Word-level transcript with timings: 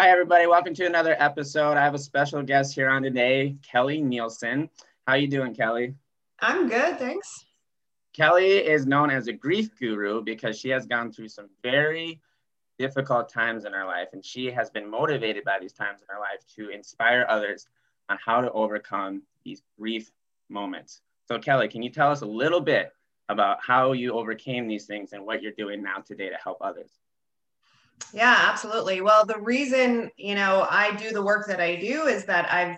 Hi, 0.00 0.08
everybody. 0.08 0.46
Welcome 0.46 0.72
to 0.76 0.86
another 0.86 1.14
episode. 1.18 1.76
I 1.76 1.84
have 1.84 1.92
a 1.92 1.98
special 1.98 2.42
guest 2.42 2.74
here 2.74 2.88
on 2.88 3.02
today, 3.02 3.56
Kelly 3.62 4.00
Nielsen. 4.00 4.70
How 5.06 5.12
are 5.12 5.18
you 5.18 5.28
doing, 5.28 5.54
Kelly? 5.54 5.94
I'm 6.38 6.70
good, 6.70 6.98
thanks. 6.98 7.44
Kelly 8.14 8.66
is 8.66 8.86
known 8.86 9.10
as 9.10 9.28
a 9.28 9.34
grief 9.34 9.78
guru 9.78 10.22
because 10.22 10.58
she 10.58 10.70
has 10.70 10.86
gone 10.86 11.12
through 11.12 11.28
some 11.28 11.50
very 11.62 12.18
difficult 12.78 13.28
times 13.28 13.66
in 13.66 13.74
her 13.74 13.84
life, 13.84 14.08
and 14.14 14.24
she 14.24 14.46
has 14.46 14.70
been 14.70 14.90
motivated 14.90 15.44
by 15.44 15.58
these 15.60 15.74
times 15.74 16.00
in 16.00 16.06
her 16.08 16.18
life 16.18 16.46
to 16.56 16.70
inspire 16.70 17.26
others 17.28 17.68
on 18.08 18.16
how 18.24 18.40
to 18.40 18.50
overcome 18.52 19.20
these 19.44 19.62
grief 19.78 20.10
moments. 20.48 21.02
So, 21.28 21.38
Kelly, 21.38 21.68
can 21.68 21.82
you 21.82 21.90
tell 21.90 22.10
us 22.10 22.22
a 22.22 22.26
little 22.26 22.62
bit 22.62 22.94
about 23.28 23.58
how 23.62 23.92
you 23.92 24.14
overcame 24.14 24.66
these 24.66 24.86
things 24.86 25.12
and 25.12 25.26
what 25.26 25.42
you're 25.42 25.52
doing 25.52 25.82
now 25.82 25.98
today 25.98 26.30
to 26.30 26.36
help 26.42 26.56
others? 26.62 27.00
Yeah, 28.12 28.36
absolutely. 28.50 29.00
Well, 29.00 29.24
the 29.24 29.38
reason, 29.40 30.10
you 30.16 30.34
know, 30.34 30.66
I 30.68 30.94
do 30.96 31.10
the 31.12 31.22
work 31.22 31.46
that 31.46 31.60
I 31.60 31.76
do 31.76 32.06
is 32.06 32.24
that 32.26 32.52
I've 32.52 32.76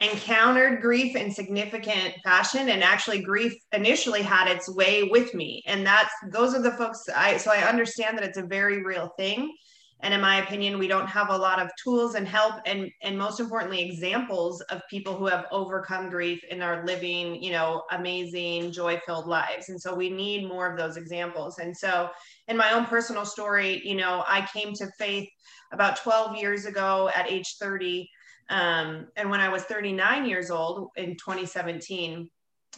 encountered 0.00 0.82
grief 0.82 1.14
in 1.14 1.30
significant 1.30 2.14
fashion 2.24 2.68
and 2.68 2.82
actually 2.82 3.22
grief 3.22 3.54
initially 3.72 4.22
had 4.22 4.48
its 4.48 4.68
way 4.68 5.04
with 5.04 5.32
me. 5.34 5.62
And 5.66 5.86
that's 5.86 6.12
those 6.32 6.54
are 6.54 6.62
the 6.62 6.72
folks 6.72 7.04
I 7.14 7.36
so 7.36 7.52
I 7.52 7.68
understand 7.68 8.18
that 8.18 8.24
it's 8.24 8.38
a 8.38 8.42
very 8.42 8.82
real 8.82 9.12
thing. 9.16 9.54
And 10.02 10.12
in 10.12 10.20
my 10.20 10.42
opinion, 10.42 10.78
we 10.78 10.88
don't 10.88 11.06
have 11.06 11.30
a 11.30 11.36
lot 11.36 11.60
of 11.60 11.70
tools 11.82 12.16
and 12.16 12.26
help 12.26 12.56
and 12.66 12.90
and 13.02 13.16
most 13.16 13.38
importantly 13.38 13.80
examples 13.82 14.60
of 14.62 14.82
people 14.90 15.14
who 15.14 15.26
have 15.26 15.46
overcome 15.52 16.10
grief 16.10 16.42
and 16.50 16.62
are 16.62 16.84
living, 16.84 17.40
you 17.40 17.52
know, 17.52 17.84
amazing, 17.92 18.72
joy-filled 18.72 19.28
lives. 19.28 19.68
And 19.68 19.80
so 19.80 19.94
we 19.94 20.10
need 20.10 20.48
more 20.48 20.68
of 20.68 20.76
those 20.76 20.96
examples. 20.96 21.58
And 21.58 21.76
so 21.76 22.10
in 22.48 22.56
my 22.56 22.72
own 22.72 22.84
personal 22.86 23.24
story, 23.24 23.80
you 23.84 23.94
know, 23.94 24.24
I 24.26 24.46
came 24.52 24.74
to 24.74 24.90
faith 24.98 25.28
about 25.72 25.96
12 25.96 26.36
years 26.36 26.66
ago 26.66 27.08
at 27.14 27.30
age 27.30 27.56
30. 27.60 28.08
Um, 28.50 29.06
and 29.16 29.30
when 29.30 29.40
I 29.40 29.48
was 29.48 29.62
39 29.62 30.26
years 30.26 30.50
old 30.50 30.90
in 30.96 31.12
2017, 31.12 32.28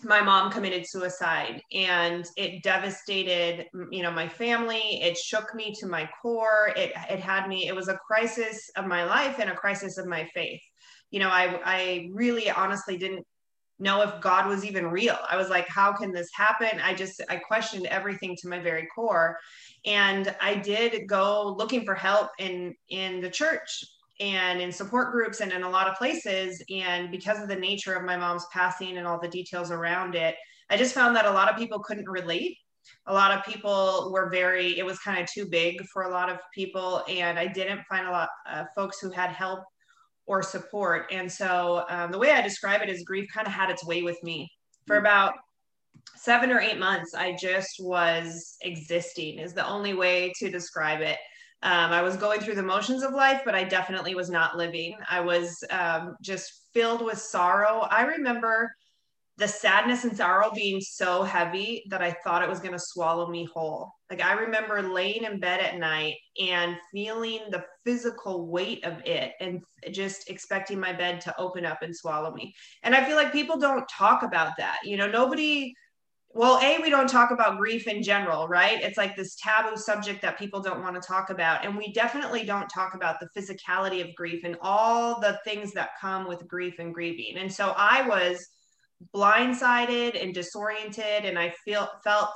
my 0.02 0.20
mom 0.20 0.50
committed 0.50 0.86
suicide 0.86 1.62
and 1.72 2.26
it 2.36 2.62
devastated 2.62 3.66
you 3.90 4.02
know 4.02 4.10
my 4.10 4.28
family. 4.28 5.00
It 5.02 5.16
shook 5.16 5.54
me 5.54 5.74
to 5.78 5.86
my 5.86 6.08
core. 6.20 6.72
It 6.76 6.92
it 7.10 7.20
had 7.20 7.48
me 7.48 7.68
it 7.68 7.76
was 7.76 7.88
a 7.88 7.98
crisis 7.98 8.70
of 8.76 8.86
my 8.86 9.04
life 9.04 9.38
and 9.38 9.50
a 9.50 9.54
crisis 9.54 9.98
of 9.98 10.06
my 10.06 10.28
faith. 10.34 10.60
You 11.10 11.20
know 11.20 11.28
i 11.28 11.60
i 11.64 12.08
really 12.12 12.50
honestly 12.50 12.96
didn't 12.96 13.24
know 13.78 14.02
if 14.02 14.20
god 14.20 14.48
was 14.48 14.64
even 14.64 14.86
real. 14.86 15.18
I 15.30 15.36
was 15.36 15.48
like 15.48 15.68
how 15.68 15.92
can 15.92 16.12
this 16.12 16.30
happen? 16.34 16.80
I 16.82 16.94
just 16.94 17.22
i 17.28 17.36
questioned 17.36 17.86
everything 17.86 18.36
to 18.40 18.48
my 18.48 18.58
very 18.58 18.88
core. 18.94 19.38
And 19.86 20.34
i 20.40 20.56
did 20.56 21.06
go 21.06 21.54
looking 21.56 21.84
for 21.84 21.94
help 21.94 22.30
in 22.38 22.74
in 22.88 23.20
the 23.20 23.30
church 23.30 23.84
and 24.20 24.60
in 24.60 24.70
support 24.70 25.12
groups 25.12 25.40
and 25.40 25.52
in 25.52 25.62
a 25.62 25.70
lot 25.70 25.88
of 25.88 25.96
places. 25.96 26.62
And 26.70 27.10
because 27.10 27.40
of 27.40 27.48
the 27.48 27.56
nature 27.56 27.94
of 27.94 28.04
my 28.04 28.16
mom's 28.16 28.46
passing 28.52 28.96
and 28.96 29.06
all 29.06 29.20
the 29.20 29.28
details 29.28 29.70
around 29.70 30.14
it, 30.14 30.36
I 30.70 30.76
just 30.76 30.94
found 30.94 31.16
that 31.16 31.26
a 31.26 31.30
lot 31.30 31.50
of 31.50 31.56
people 31.56 31.80
couldn't 31.80 32.08
relate. 32.08 32.56
A 33.06 33.14
lot 33.14 33.36
of 33.36 33.44
people 33.44 34.10
were 34.12 34.30
very, 34.30 34.78
it 34.78 34.84
was 34.84 34.98
kind 34.98 35.20
of 35.20 35.30
too 35.30 35.46
big 35.46 35.84
for 35.92 36.04
a 36.04 36.10
lot 36.10 36.30
of 36.30 36.38
people. 36.54 37.02
And 37.08 37.38
I 37.38 37.46
didn't 37.46 37.82
find 37.88 38.06
a 38.06 38.10
lot 38.10 38.28
of 38.50 38.66
folks 38.74 39.00
who 39.00 39.10
had 39.10 39.30
help 39.30 39.60
or 40.26 40.42
support. 40.42 41.06
And 41.10 41.30
so 41.30 41.84
um, 41.88 42.10
the 42.10 42.18
way 42.18 42.30
I 42.30 42.40
describe 42.40 42.82
it 42.82 42.88
is 42.88 43.02
grief 43.04 43.28
kind 43.32 43.46
of 43.46 43.52
had 43.52 43.70
its 43.70 43.84
way 43.84 44.02
with 44.02 44.22
me 44.22 44.50
for 44.86 44.96
about 44.96 45.34
seven 46.16 46.50
or 46.50 46.60
eight 46.60 46.78
months. 46.78 47.14
I 47.14 47.36
just 47.38 47.76
was 47.80 48.56
existing, 48.62 49.38
is 49.38 49.54
the 49.54 49.66
only 49.66 49.94
way 49.94 50.32
to 50.38 50.50
describe 50.50 51.00
it. 51.00 51.18
Um, 51.62 51.92
I 51.92 52.02
was 52.02 52.16
going 52.16 52.40
through 52.40 52.56
the 52.56 52.62
motions 52.62 53.02
of 53.02 53.12
life, 53.14 53.42
but 53.44 53.54
I 53.54 53.64
definitely 53.64 54.14
was 54.14 54.28
not 54.28 54.56
living. 54.56 54.96
I 55.08 55.20
was 55.20 55.64
um, 55.70 56.16
just 56.20 56.68
filled 56.74 57.02
with 57.02 57.18
sorrow. 57.18 57.86
I 57.90 58.02
remember 58.02 58.70
the 59.36 59.48
sadness 59.48 60.04
and 60.04 60.16
sorrow 60.16 60.52
being 60.54 60.80
so 60.80 61.24
heavy 61.24 61.82
that 61.90 62.00
I 62.00 62.12
thought 62.22 62.42
it 62.42 62.48
was 62.48 62.60
going 62.60 62.72
to 62.72 62.78
swallow 62.78 63.28
me 63.28 63.48
whole. 63.52 63.92
Like 64.08 64.22
I 64.22 64.34
remember 64.34 64.80
laying 64.80 65.24
in 65.24 65.40
bed 65.40 65.60
at 65.60 65.76
night 65.76 66.16
and 66.40 66.76
feeling 66.92 67.40
the 67.50 67.64
physical 67.84 68.46
weight 68.46 68.84
of 68.84 69.02
it 69.04 69.32
and 69.40 69.60
just 69.90 70.30
expecting 70.30 70.78
my 70.78 70.92
bed 70.92 71.20
to 71.22 71.36
open 71.36 71.66
up 71.66 71.82
and 71.82 71.96
swallow 71.96 72.32
me. 72.32 72.54
And 72.84 72.94
I 72.94 73.04
feel 73.04 73.16
like 73.16 73.32
people 73.32 73.58
don't 73.58 73.88
talk 73.88 74.22
about 74.22 74.52
that. 74.58 74.78
You 74.84 74.96
know, 74.96 75.10
nobody 75.10 75.74
well 76.34 76.58
a 76.62 76.80
we 76.82 76.90
don't 76.90 77.08
talk 77.08 77.30
about 77.30 77.58
grief 77.58 77.86
in 77.86 78.02
general 78.02 78.46
right? 78.48 78.82
It's 78.82 78.98
like 78.98 79.16
this 79.16 79.36
taboo 79.36 79.76
subject 79.76 80.20
that 80.22 80.38
people 80.38 80.60
don't 80.60 80.82
want 80.82 81.00
to 81.00 81.06
talk 81.06 81.30
about 81.30 81.64
and 81.64 81.76
we 81.76 81.92
definitely 81.92 82.44
don't 82.44 82.68
talk 82.68 82.94
about 82.94 83.16
the 83.20 83.28
physicality 83.36 84.06
of 84.06 84.14
grief 84.14 84.44
and 84.44 84.56
all 84.60 85.20
the 85.20 85.38
things 85.44 85.72
that 85.72 85.90
come 86.00 86.28
with 86.28 86.46
grief 86.46 86.78
and 86.78 86.92
grieving. 86.92 87.38
And 87.38 87.52
so 87.52 87.74
i 87.76 88.06
was 88.06 88.46
blindsided 89.14 90.22
and 90.22 90.32
disoriented 90.34 91.24
and 91.24 91.38
i 91.38 91.52
feel 91.64 91.88
felt 92.02 92.34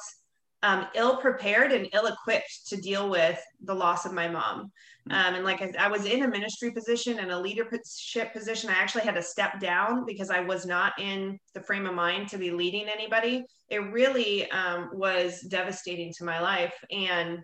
um, 0.63 0.87
ill 0.95 1.17
prepared 1.17 1.73
and 1.73 1.89
ill 1.93 2.07
equipped 2.07 2.67
to 2.69 2.77
deal 2.77 3.09
with 3.09 3.41
the 3.63 3.75
loss 3.75 4.05
of 4.05 4.13
my 4.13 4.29
mom. 4.29 4.73
Hmm. 5.07 5.13
Um, 5.13 5.35
and 5.37 5.45
like 5.45 5.63
I, 5.63 5.73
I, 5.79 5.89
was 5.89 6.05
in 6.05 6.25
a 6.25 6.29
ministry 6.29 6.73
position 6.73 7.21
and 7.21 7.31
a 7.31 7.39
leadership 7.39 8.33
position, 8.33 8.71
I 8.71 8.75
actually 8.75 9.05
had 9.05 9.15
to 9.15 9.23
step 9.23 9.61
down 9.61 10.05
because 10.05 10.31
I 10.31 10.41
was 10.41 10.67
not 10.67 10.95
in 10.99 11.39
the 11.55 11.61
frame 11.61 11.87
of 11.87 11.95
mind 11.95 12.29
to 12.31 12.39
be 12.39 12.51
leading 12.51 12.89
anybody. 12.89 13.45
It 13.69 13.79
really 13.93 14.51
um, 14.51 14.91
was 14.93 15.41
devastating 15.43 16.13
to 16.15 16.25
my 16.25 16.41
life. 16.41 16.75
And 16.91 17.41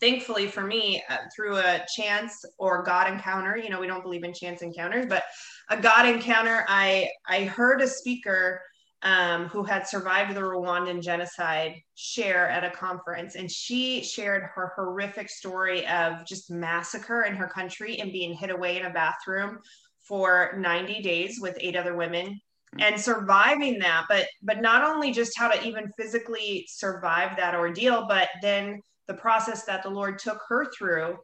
thankfully 0.00 0.46
for 0.46 0.62
me, 0.62 1.02
uh, 1.10 1.16
through 1.34 1.56
a 1.58 1.84
chance 1.92 2.44
or 2.58 2.84
God 2.84 3.12
encounter, 3.12 3.56
you 3.56 3.68
know, 3.68 3.80
we 3.80 3.88
don't 3.88 4.02
believe 4.02 4.22
in 4.22 4.32
chance 4.32 4.62
encounters, 4.62 5.06
but 5.06 5.24
a 5.70 5.80
God 5.80 6.06
encounter, 6.06 6.64
I 6.68 7.10
I 7.26 7.44
heard 7.44 7.80
a 7.80 7.88
speaker 7.88 8.62
um, 9.02 9.46
who 9.46 9.62
had 9.62 9.86
survived 9.86 10.34
the 10.34 10.40
Rwandan 10.40 11.02
genocide 11.02 11.74
share 11.94 12.48
at 12.48 12.64
a 12.64 12.70
conference. 12.70 13.36
And 13.36 13.50
she 13.50 14.02
shared 14.02 14.42
her 14.54 14.72
horrific 14.74 15.30
story 15.30 15.86
of 15.86 16.24
just 16.26 16.50
massacre 16.50 17.22
in 17.22 17.36
her 17.36 17.48
country 17.48 18.00
and 18.00 18.12
being 18.12 18.34
hid 18.34 18.50
away 18.50 18.78
in 18.78 18.86
a 18.86 18.90
bathroom 18.90 19.58
for 20.00 20.54
90 20.58 21.02
days 21.02 21.38
with 21.40 21.56
eight 21.60 21.76
other 21.76 21.94
women 21.94 22.40
and 22.78 23.00
surviving 23.00 23.78
that 23.78 24.04
but 24.08 24.26
but 24.42 24.60
not 24.60 24.82
only 24.82 25.10
just 25.10 25.38
how 25.38 25.48
to 25.48 25.66
even 25.66 25.90
physically 25.98 26.66
survive 26.68 27.36
that 27.36 27.54
ordeal 27.54 28.06
but 28.06 28.28
then 28.42 28.80
the 29.06 29.14
process 29.14 29.64
that 29.64 29.82
the 29.82 29.88
lord 29.88 30.18
took 30.18 30.40
her 30.48 30.66
through 30.76 31.16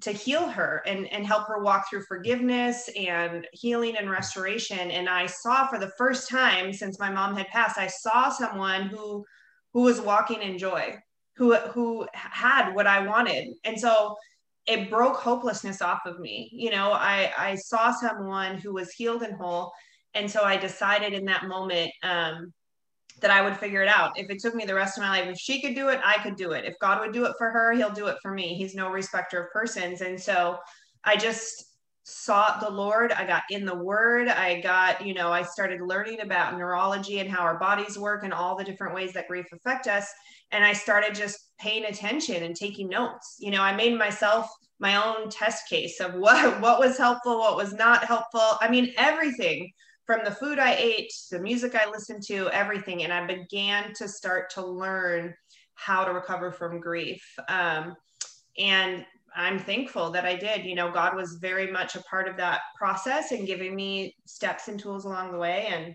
to 0.00 0.12
heal 0.12 0.48
her 0.48 0.82
and, 0.86 1.06
and 1.12 1.26
help 1.26 1.46
her 1.48 1.62
walk 1.62 1.88
through 1.88 2.04
forgiveness 2.06 2.88
and 2.96 3.46
healing 3.52 3.96
and 3.96 4.10
restoration. 4.10 4.90
And 4.90 5.08
I 5.08 5.26
saw 5.26 5.66
for 5.66 5.78
the 5.78 5.92
first 5.98 6.28
time 6.28 6.72
since 6.72 6.98
my 6.98 7.10
mom 7.10 7.36
had 7.36 7.48
passed, 7.48 7.78
I 7.78 7.86
saw 7.86 8.30
someone 8.30 8.82
who 8.82 9.24
who 9.74 9.82
was 9.82 10.00
walking 10.00 10.42
in 10.42 10.58
joy, 10.58 10.96
who 11.36 11.54
who 11.54 12.06
had 12.14 12.72
what 12.74 12.86
I 12.86 13.06
wanted. 13.06 13.54
And 13.64 13.78
so 13.78 14.16
it 14.66 14.90
broke 14.90 15.16
hopelessness 15.16 15.80
off 15.82 16.00
of 16.06 16.20
me. 16.20 16.50
You 16.52 16.70
know, 16.70 16.92
I 16.92 17.32
I 17.36 17.54
saw 17.56 17.92
someone 17.92 18.58
who 18.58 18.74
was 18.74 18.92
healed 18.92 19.22
and 19.22 19.36
whole. 19.36 19.72
And 20.14 20.30
so 20.30 20.42
I 20.42 20.56
decided 20.56 21.12
in 21.12 21.24
that 21.26 21.46
moment 21.46 21.90
um, 22.02 22.52
that 23.20 23.30
I 23.30 23.42
would 23.42 23.56
figure 23.56 23.82
it 23.82 23.88
out. 23.88 24.18
If 24.18 24.30
it 24.30 24.40
took 24.40 24.54
me 24.54 24.64
the 24.64 24.74
rest 24.74 24.96
of 24.96 25.02
my 25.02 25.10
life, 25.10 25.28
if 25.28 25.38
she 25.38 25.60
could 25.60 25.74
do 25.74 25.88
it, 25.88 26.00
I 26.04 26.22
could 26.22 26.36
do 26.36 26.52
it. 26.52 26.64
If 26.64 26.78
God 26.80 27.00
would 27.00 27.12
do 27.12 27.24
it 27.24 27.34
for 27.38 27.50
her, 27.50 27.72
he'll 27.72 27.90
do 27.90 28.06
it 28.06 28.16
for 28.22 28.32
me. 28.32 28.54
He's 28.54 28.74
no 28.74 28.90
respecter 28.90 29.44
of 29.44 29.52
persons. 29.52 30.00
And 30.00 30.20
so 30.20 30.58
I 31.04 31.16
just 31.16 31.64
sought 32.10 32.60
the 32.60 32.70
Lord. 32.70 33.12
I 33.12 33.26
got 33.26 33.42
in 33.50 33.66
the 33.66 33.74
word. 33.74 34.28
I 34.28 34.60
got, 34.60 35.06
you 35.06 35.12
know, 35.12 35.30
I 35.30 35.42
started 35.42 35.82
learning 35.82 36.20
about 36.20 36.56
neurology 36.56 37.18
and 37.18 37.30
how 37.30 37.42
our 37.42 37.58
bodies 37.58 37.98
work 37.98 38.24
and 38.24 38.32
all 38.32 38.56
the 38.56 38.64
different 38.64 38.94
ways 38.94 39.12
that 39.12 39.28
grief 39.28 39.46
affect 39.52 39.86
us. 39.86 40.10
And 40.50 40.64
I 40.64 40.72
started 40.72 41.14
just 41.14 41.38
paying 41.58 41.84
attention 41.84 42.42
and 42.44 42.56
taking 42.56 42.88
notes. 42.88 43.36
You 43.40 43.50
know, 43.50 43.60
I 43.60 43.76
made 43.76 43.98
myself 43.98 44.50
my 44.78 44.96
own 44.96 45.28
test 45.28 45.68
case 45.68 46.00
of 46.00 46.14
what 46.20 46.60
what 46.60 46.78
was 46.78 46.96
helpful, 46.96 47.38
what 47.38 47.56
was 47.56 47.74
not 47.74 48.04
helpful. 48.04 48.56
I 48.60 48.70
mean, 48.70 48.94
everything 48.96 49.70
from 50.08 50.24
the 50.24 50.30
food 50.30 50.58
I 50.58 50.74
ate, 50.74 51.12
the 51.30 51.38
music 51.38 51.74
I 51.74 51.86
listened 51.86 52.22
to, 52.28 52.48
everything. 52.48 53.04
And 53.04 53.12
I 53.12 53.26
began 53.26 53.92
to 53.92 54.08
start 54.08 54.48
to 54.54 54.64
learn 54.66 55.34
how 55.74 56.02
to 56.02 56.14
recover 56.14 56.50
from 56.50 56.80
grief. 56.80 57.22
Um, 57.46 57.94
and 58.56 59.04
I'm 59.36 59.58
thankful 59.58 60.10
that 60.12 60.24
I 60.24 60.34
did. 60.34 60.64
You 60.64 60.76
know, 60.76 60.90
God 60.90 61.14
was 61.14 61.34
very 61.42 61.70
much 61.70 61.94
a 61.94 62.02
part 62.04 62.26
of 62.26 62.38
that 62.38 62.62
process 62.78 63.32
and 63.32 63.46
giving 63.46 63.76
me 63.76 64.16
steps 64.24 64.68
and 64.68 64.80
tools 64.80 65.04
along 65.04 65.30
the 65.30 65.38
way. 65.38 65.68
And 65.70 65.94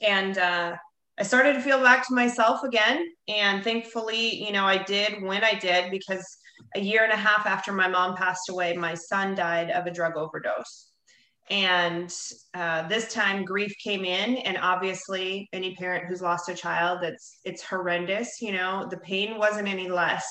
and 0.00 0.38
uh, 0.38 0.76
I 1.18 1.22
started 1.22 1.52
to 1.52 1.60
feel 1.60 1.82
back 1.82 2.08
to 2.08 2.14
myself 2.14 2.62
again. 2.62 3.04
And 3.28 3.62
thankfully, 3.62 4.42
you 4.42 4.52
know, 4.52 4.64
I 4.64 4.82
did 4.82 5.22
when 5.22 5.44
I 5.44 5.52
did 5.52 5.90
because 5.90 6.26
a 6.74 6.80
year 6.80 7.04
and 7.04 7.12
a 7.12 7.16
half 7.16 7.44
after 7.44 7.74
my 7.74 7.88
mom 7.88 8.16
passed 8.16 8.48
away, 8.48 8.74
my 8.74 8.94
son 8.94 9.34
died 9.34 9.70
of 9.70 9.84
a 9.84 9.92
drug 9.92 10.16
overdose 10.16 10.87
and 11.50 12.14
uh, 12.54 12.86
this 12.88 13.12
time 13.12 13.44
grief 13.44 13.72
came 13.82 14.04
in 14.04 14.36
and 14.38 14.58
obviously 14.58 15.48
any 15.52 15.74
parent 15.76 16.04
who's 16.06 16.22
lost 16.22 16.48
a 16.48 16.54
child 16.54 16.98
that's 17.02 17.38
it's 17.44 17.62
horrendous 17.62 18.40
you 18.42 18.52
know 18.52 18.86
the 18.90 18.98
pain 18.98 19.38
wasn't 19.38 19.68
any 19.68 19.88
less 19.88 20.26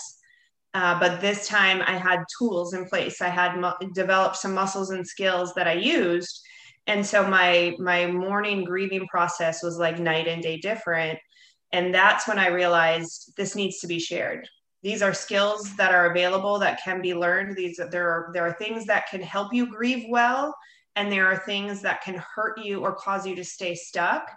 Uh, 0.74 1.00
but 1.00 1.22
this 1.22 1.48
time 1.48 1.82
I 1.88 1.98
had 1.98 2.20
tools 2.38 2.74
in 2.74 2.86
place. 2.86 3.22
I 3.22 3.30
had 3.30 3.58
mu- 3.58 3.90
developed 3.96 4.38
some 4.38 4.54
muscles 4.54 4.92
and 4.92 5.06
skills 5.08 5.54
that 5.56 5.68
I 5.68 5.74
used. 5.74 6.36
And 6.86 7.06
so 7.06 7.28
my 7.28 7.76
my 7.80 8.06
mourning 8.08 8.64
grieving 8.64 9.08
process 9.08 9.64
was 9.64 9.78
like 9.80 9.98
night 10.00 10.28
and 10.28 10.44
day 10.44 10.58
different. 10.58 11.18
And 11.72 11.94
that's 11.94 12.28
when 12.28 12.40
I 12.40 12.50
realized 12.50 13.34
this 13.38 13.56
needs 13.56 13.80
to 13.80 13.88
be 13.88 14.00
shared. 14.00 14.48
These 14.84 15.02
are 15.02 15.14
skills 15.14 15.76
that 15.78 15.94
are 15.98 16.12
available 16.12 16.60
that 16.60 16.82
can 16.84 17.02
be 17.02 17.14
learned. 17.16 17.56
These 17.56 17.80
there 17.92 18.10
are 18.16 18.30
there 18.34 18.46
are 18.48 18.54
things 18.54 18.86
that 18.86 19.08
can 19.10 19.22
help 19.22 19.54
you 19.54 19.66
grieve 19.78 20.06
well, 20.10 20.54
and 20.98 21.12
there 21.12 21.28
are 21.28 21.38
things 21.38 21.82
that 21.84 22.02
can 22.02 22.22
hurt 22.36 22.58
you 22.58 22.82
or 22.82 22.96
cause 22.96 23.26
you 23.26 23.36
to 23.36 23.46
stay 23.46 23.76
stuck. 23.76 24.30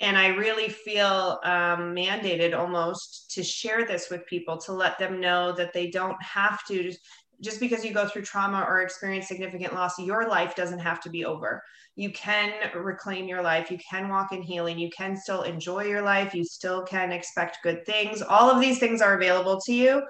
And 0.00 0.16
i 0.16 0.28
really 0.28 0.68
feel 0.68 1.40
um, 1.44 1.94
mandated 1.94 2.56
almost 2.56 3.30
to 3.34 3.42
share 3.42 3.86
this 3.86 4.10
with 4.10 4.26
people 4.26 4.56
to 4.58 4.72
let 4.72 4.98
them 4.98 5.20
know 5.20 5.52
that 5.52 5.72
they 5.72 5.90
don't 5.90 6.20
have 6.22 6.64
to 6.66 6.92
just 7.40 7.60
because 7.60 7.84
you 7.84 7.92
go 7.92 8.06
through 8.06 8.22
trauma 8.22 8.64
or 8.68 8.80
experience 8.80 9.28
significant 9.28 9.72
loss 9.72 9.98
your 9.98 10.28
life 10.28 10.56
doesn't 10.56 10.80
have 10.80 11.00
to 11.00 11.10
be 11.10 11.24
over. 11.24 11.62
You 11.94 12.10
can 12.12 12.52
reclaim 12.76 13.26
your 13.26 13.42
life. 13.42 13.70
You 13.72 13.78
can 13.90 14.08
walk 14.08 14.32
in 14.32 14.42
healing. 14.42 14.78
You 14.78 14.90
can 14.90 15.16
still 15.16 15.42
enjoy 15.42 15.84
your 15.84 16.02
life. 16.02 16.34
You 16.34 16.44
still 16.44 16.82
can 16.84 17.10
expect 17.10 17.58
good 17.64 17.84
things. 17.86 18.22
All 18.22 18.50
of 18.50 18.60
these 18.60 18.78
things 18.78 19.00
are 19.00 19.16
available 19.16 19.60
to 19.66 19.72
you. 19.72 20.02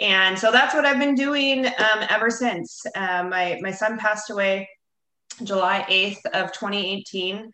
And 0.00 0.38
so 0.38 0.50
that's 0.50 0.74
what 0.74 0.84
i've 0.84 0.98
been 0.98 1.14
doing 1.14 1.66
um, 1.66 2.00
ever 2.08 2.30
since. 2.30 2.82
Uh, 2.94 3.24
my 3.24 3.58
my 3.62 3.70
son 3.70 3.98
passed 3.98 4.30
away 4.30 4.68
july 5.42 5.84
8th 5.88 6.26
of 6.32 6.52
2018 6.52 7.52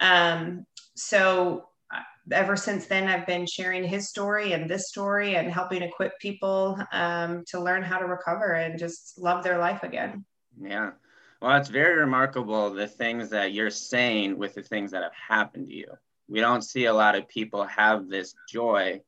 um, 0.00 0.66
so 0.96 1.68
uh, 1.94 2.00
ever 2.32 2.56
since 2.56 2.86
then, 2.86 3.08
I've 3.08 3.26
been 3.26 3.46
sharing 3.46 3.84
his 3.84 4.08
story 4.08 4.52
and 4.52 4.68
this 4.68 4.88
story 4.88 5.36
and 5.36 5.50
helping 5.50 5.82
equip 5.82 6.18
people 6.18 6.78
um, 6.92 7.44
to 7.48 7.60
learn 7.60 7.82
how 7.82 7.98
to 7.98 8.06
recover 8.06 8.54
and 8.54 8.78
just 8.78 9.18
love 9.18 9.44
their 9.44 9.58
life 9.58 9.82
again. 9.82 10.24
Yeah. 10.60 10.92
Well, 11.40 11.56
it's 11.56 11.68
very 11.68 11.98
remarkable 11.98 12.70
the 12.70 12.86
things 12.86 13.30
that 13.30 13.52
you're 13.52 13.70
saying 13.70 14.36
with 14.36 14.54
the 14.54 14.62
things 14.62 14.90
that 14.90 15.02
have 15.02 15.14
happened 15.14 15.68
to 15.68 15.74
you. 15.74 15.86
We 16.28 16.40
don't 16.40 16.62
see 16.62 16.84
a 16.84 16.94
lot 16.94 17.14
of 17.14 17.28
people 17.28 17.64
have 17.64 18.08
this 18.08 18.34
joy 18.48 19.00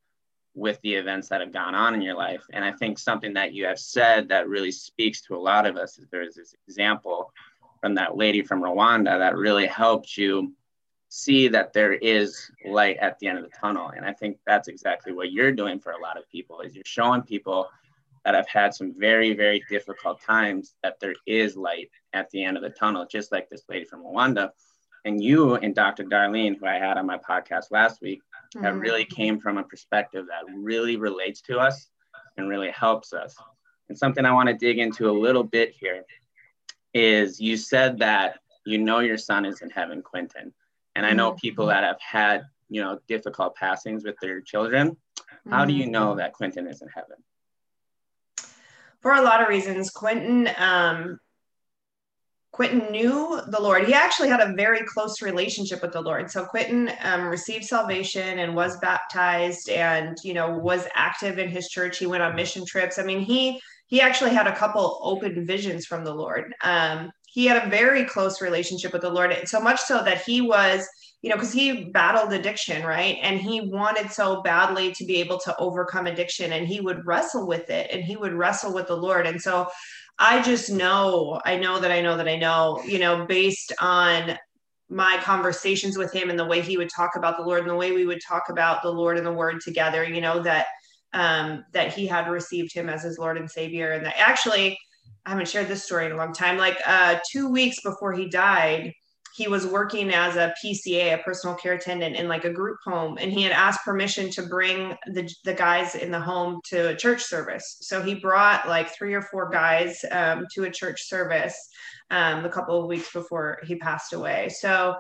with 0.54 0.80
the 0.82 0.94
events 0.94 1.28
that 1.28 1.40
have 1.40 1.52
gone 1.52 1.74
on 1.74 1.94
in 1.94 2.02
your 2.02 2.16
life. 2.16 2.42
And 2.52 2.64
I 2.64 2.72
think 2.72 2.98
something 2.98 3.34
that 3.34 3.54
you 3.54 3.66
have 3.66 3.78
said 3.78 4.28
that 4.28 4.48
really 4.48 4.72
speaks 4.72 5.22
to 5.22 5.36
a 5.36 5.38
lot 5.38 5.66
of 5.66 5.76
us 5.76 5.98
is 5.98 6.08
there's 6.10 6.34
this 6.34 6.54
example 6.66 7.32
from 7.82 7.96
that 7.96 8.17
lady 8.17 8.43
from 8.43 8.62
Rwanda 8.62 9.19
that 9.19 9.37
really 9.37 9.67
helped 9.67 10.17
you 10.17 10.55
see 11.08 11.49
that 11.49 11.75
there 11.75 11.93
is 11.93 12.50
light 12.64 12.96
at 12.99 13.19
the 13.19 13.26
end 13.26 13.37
of 13.37 13.44
the 13.44 13.50
tunnel. 13.61 13.93
And 13.94 14.06
i 14.06 14.14
think 14.14 14.38
that's 14.46 14.69
exactly 14.69 15.12
what 15.12 15.31
you're 15.31 15.52
doing 15.52 15.79
for 15.79 15.93
a 15.93 16.00
lot 16.00 16.17
of 16.17 16.26
people 16.31 16.61
is 16.61 16.75
you're 16.75 16.84
showing 16.87 17.20
people 17.20 17.69
that 18.25 18.34
have 18.34 18.49
had 18.49 18.73
some 18.73 18.94
very 18.96 19.34
very 19.34 19.62
difficult 19.69 20.23
times 20.23 20.75
that 20.82 20.99
there 21.00 21.14
is 21.26 21.55
light 21.55 21.90
at 22.14 22.31
the 22.31 22.43
end 22.43 22.56
of 22.56 22.62
the 22.62 22.70
tunnel 22.70 23.05
just 23.05 23.31
like 23.31 23.50
this 23.50 23.64
lady 23.69 23.84
from 23.84 24.05
rwanda. 24.05 24.50
And 25.05 25.23
you 25.23 25.56
and 25.56 25.75
dr 25.75 26.05
darlene 26.05 26.56
who 26.58 26.67
i 26.67 26.79
had 26.79 26.96
on 26.96 27.05
my 27.05 27.19
podcast 27.19 27.73
last 27.73 28.00
week 28.00 28.23
mm-hmm. 28.55 28.62
that 28.62 28.75
really 28.76 29.05
came 29.05 29.38
from 29.38 29.58
a 29.58 29.64
perspective 29.64 30.26
that 30.29 30.44
really 30.55 30.96
relates 30.96 31.43
to 31.43 31.58
us 31.58 31.88
and 32.38 32.49
really 32.49 32.70
helps 32.70 33.12
us. 33.12 33.37
And 33.88 33.99
something 33.99 34.25
i 34.25 34.32
want 34.32 34.49
to 34.49 34.55
dig 34.55 34.79
into 34.79 35.11
a 35.11 35.19
little 35.26 35.44
bit 35.44 35.75
here 35.79 36.05
is 36.94 37.41
you 37.41 37.56
said 37.56 37.99
that 37.99 38.41
you 38.65 38.79
know 38.79 39.00
your 39.00 39.19
son 39.19 39.44
is 39.44 39.62
in 39.62 39.71
heaven 39.71 40.03
quentin 40.03 40.53
and 40.94 41.06
I 41.06 41.12
know 41.12 41.31
mm-hmm. 41.31 41.39
people 41.39 41.67
that 41.67 41.85
have 41.85 42.00
had, 42.00 42.44
you 42.69 42.83
know, 42.83 42.99
difficult 43.09 43.55
passings 43.56 44.05
with 44.05 44.17
their 44.21 44.41
children. 44.41 44.97
How 45.50 45.65
do 45.65 45.73
you 45.73 45.87
know 45.87 46.09
mm-hmm. 46.09 46.19
that 46.19 46.35
Quentin 46.35 46.69
is 46.69 46.83
in 46.83 46.89
heaven? 46.89 47.17
For 49.00 49.15
a 49.15 49.23
lot 49.23 49.43
of 49.43 49.49
reasons, 49.49 49.91
Quentin 49.91 50.49
um, 50.56 51.19
Quentin 52.53 52.93
knew 52.93 53.41
the 53.49 53.61
Lord. 53.61 53.87
He 53.87 53.94
actually 53.94 54.29
had 54.29 54.41
a 54.41 54.53
very 54.53 54.85
close 54.85 55.21
relationship 55.21 55.83
with 55.83 55.93
the 55.93 56.00
Lord. 56.00 56.31
So 56.31 56.44
Quentin 56.44 56.93
um, 57.03 57.27
received 57.27 57.65
salvation 57.65 58.39
and 58.39 58.55
was 58.55 58.79
baptized, 58.79 59.69
and 59.69 60.17
you 60.23 60.35
know 60.35 60.56
was 60.56 60.87
active 60.94 61.41
in 61.41 61.49
his 61.49 61.69
church. 61.69 61.99
He 61.99 62.06
went 62.06 62.23
on 62.23 62.37
mission 62.37 62.65
trips. 62.65 63.00
I 63.00 63.03
mean, 63.03 63.21
he 63.21 63.61
he 63.93 64.00
actually 64.00 64.31
had 64.31 64.47
a 64.47 64.56
couple 64.56 64.99
open 65.03 65.44
visions 65.44 65.85
from 65.85 66.03
the 66.03 66.15
Lord. 66.15 66.55
Um, 66.65 67.12
he 67.27 67.44
had 67.44 67.62
a 67.62 67.69
very 67.69 68.06
close 68.06 68.41
relationship 68.41 68.91
with 68.91 69.03
the 69.03 69.11
Lord, 69.11 69.37
so 69.47 69.61
much 69.61 69.81
so 69.81 70.03
that 70.03 70.23
he 70.23 70.41
was, 70.41 70.89
you 71.21 71.29
know, 71.29 71.37
because 71.37 71.53
he 71.53 71.91
battled 71.91 72.33
addiction, 72.33 72.87
right? 72.87 73.19
And 73.21 73.39
he 73.39 73.61
wanted 73.61 74.11
so 74.11 74.41
badly 74.41 74.93
to 74.93 75.05
be 75.05 75.17
able 75.17 75.39
to 75.41 75.55
overcome 75.59 76.06
addiction, 76.06 76.55
and 76.55 76.67
he 76.67 76.81
would 76.81 77.05
wrestle 77.05 77.47
with 77.47 77.69
it, 77.69 77.91
and 77.93 78.03
he 78.03 78.17
would 78.17 78.33
wrestle 78.33 78.73
with 78.73 78.87
the 78.87 78.97
Lord. 78.97 79.27
And 79.27 79.39
so 79.39 79.69
I 80.19 80.41
just 80.41 80.71
know, 80.71 81.39
I 81.44 81.59
know 81.59 81.79
that 81.79 81.91
I 81.91 82.00
know 82.00 82.17
that 82.17 82.29
I 82.29 82.37
know, 82.37 82.83
you 82.87 82.99
know, 82.99 83.27
based 83.27 83.75
on 83.79 84.39
my 84.89 85.19
conversations 85.23 85.99
with 85.99 86.15
him 86.15 86.31
and 86.31 86.39
the 86.39 86.47
way 86.47 86.62
he 86.62 86.79
would 86.79 86.89
talk 86.89 87.11
about 87.17 87.37
the 87.37 87.44
Lord 87.44 87.61
and 87.61 87.69
the 87.69 87.77
way 87.77 87.93
we 87.93 88.06
would 88.06 88.23
talk 88.27 88.44
about 88.49 88.83
the 88.83 88.91
Lord 88.91 89.19
and 89.19 89.27
the 89.27 89.33
Word 89.35 89.61
together, 89.61 90.03
you 90.03 90.23
know, 90.23 90.43
that 90.44 90.65
um, 91.12 91.64
that 91.73 91.93
he 91.93 92.06
had 92.06 92.29
received 92.29 92.73
him 92.73 92.88
as 92.88 93.03
his 93.03 93.19
Lord 93.19 93.37
and 93.37 93.50
Savior, 93.50 93.93
and 93.93 94.05
that 94.06 94.19
actually 94.19 94.79
I 95.25 95.31
haven't 95.31 95.49
shared 95.49 95.69
this 95.69 95.85
story 95.85 96.06
in 96.06 96.12
a 96.12 96.17
long 96.17 96.32
time. 96.32 96.56
Like 96.56 96.79
uh, 96.87 97.19
two 97.31 97.49
weeks 97.49 97.81
before 97.82 98.12
he 98.12 98.29
died, 98.29 98.93
he 99.35 99.49
was 99.49 99.67
working 99.67 100.11
as 100.11 100.37
a 100.37 100.53
PCA, 100.62 101.14
a 101.14 101.23
personal 101.23 101.56
care 101.56 101.73
attendant 101.73 102.17
in 102.17 102.29
like 102.29 102.44
a 102.44 102.53
group 102.53 102.79
home, 102.85 103.17
and 103.19 103.32
he 103.32 103.43
had 103.43 103.53
asked 103.53 103.85
permission 103.85 104.31
to 104.31 104.43
bring 104.43 104.94
the 105.06 105.29
the 105.44 105.55
guys 105.55 105.94
in 105.94 106.11
the 106.11 106.20
home 106.20 106.61
to 106.67 106.88
a 106.88 106.97
church 106.97 107.23
service. 107.23 107.79
So 107.81 108.03
he 108.03 108.17
brought 108.17 108.69
like 108.69 108.94
three 108.94 109.15
or 109.15 109.23
four 109.23 109.49
guys 109.49 110.05
um, 110.11 110.47
to 110.55 110.65
a 110.65 110.70
church 110.70 111.08
service 111.08 111.56
um, 112.11 112.44
a 112.44 112.50
couple 112.50 112.81
of 112.81 112.88
weeks 112.88 113.12
before 113.12 113.58
he 113.65 113.76
passed 113.76 114.12
away. 114.12 114.50
So 114.50 114.97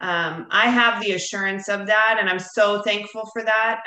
um, 0.00 0.46
I 0.50 0.68
have 0.68 1.02
the 1.02 1.12
assurance 1.12 1.68
of 1.68 1.86
that, 1.86 2.16
and 2.18 2.28
I'm 2.28 2.38
so 2.38 2.80
thankful 2.82 3.28
for 3.32 3.42
that. 3.42 3.82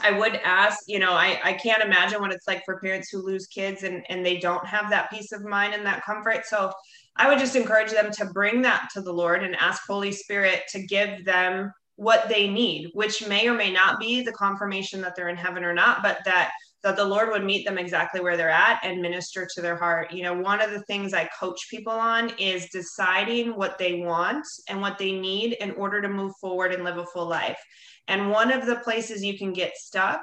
I 0.00 0.10
would 0.10 0.36
ask, 0.44 0.80
you 0.86 0.98
know, 0.98 1.12
I, 1.12 1.40
I 1.44 1.52
can't 1.54 1.82
imagine 1.82 2.20
what 2.20 2.32
it's 2.32 2.48
like 2.48 2.64
for 2.64 2.80
parents 2.80 3.08
who 3.10 3.18
lose 3.18 3.46
kids 3.46 3.82
and, 3.82 4.04
and 4.08 4.24
they 4.24 4.38
don't 4.38 4.66
have 4.66 4.90
that 4.90 5.10
peace 5.10 5.32
of 5.32 5.44
mind 5.44 5.74
and 5.74 5.86
that 5.86 6.04
comfort. 6.04 6.46
So 6.46 6.72
I 7.16 7.28
would 7.28 7.38
just 7.38 7.56
encourage 7.56 7.92
them 7.92 8.10
to 8.12 8.26
bring 8.26 8.62
that 8.62 8.88
to 8.94 9.00
the 9.00 9.12
Lord 9.12 9.42
and 9.42 9.54
ask 9.56 9.82
Holy 9.86 10.12
Spirit 10.12 10.62
to 10.70 10.84
give 10.86 11.24
them 11.24 11.72
what 11.96 12.28
they 12.28 12.48
need, 12.48 12.90
which 12.92 13.26
may 13.28 13.48
or 13.48 13.54
may 13.54 13.72
not 13.72 14.00
be 14.00 14.22
the 14.22 14.32
confirmation 14.32 15.00
that 15.02 15.14
they're 15.14 15.28
in 15.28 15.36
heaven 15.36 15.64
or 15.64 15.74
not, 15.74 16.02
but 16.02 16.18
that 16.24 16.50
that 16.84 16.96
the 16.96 17.04
Lord 17.04 17.30
would 17.30 17.44
meet 17.44 17.66
them 17.66 17.78
exactly 17.78 18.20
where 18.20 18.36
they're 18.36 18.50
at 18.50 18.78
and 18.84 19.00
minister 19.00 19.48
to 19.54 19.62
their 19.62 19.76
heart. 19.76 20.12
You 20.12 20.22
know, 20.22 20.34
one 20.34 20.60
of 20.60 20.70
the 20.70 20.82
things 20.82 21.14
I 21.14 21.28
coach 21.40 21.68
people 21.70 21.94
on 21.94 22.30
is 22.38 22.68
deciding 22.68 23.56
what 23.56 23.78
they 23.78 24.00
want 24.00 24.46
and 24.68 24.82
what 24.82 24.98
they 24.98 25.12
need 25.12 25.54
in 25.54 25.70
order 25.72 26.02
to 26.02 26.08
move 26.10 26.34
forward 26.40 26.74
and 26.74 26.84
live 26.84 26.98
a 26.98 27.06
full 27.06 27.26
life. 27.26 27.58
And 28.06 28.30
one 28.30 28.52
of 28.52 28.66
the 28.66 28.76
places 28.76 29.24
you 29.24 29.38
can 29.38 29.54
get 29.54 29.76
stuck 29.76 30.20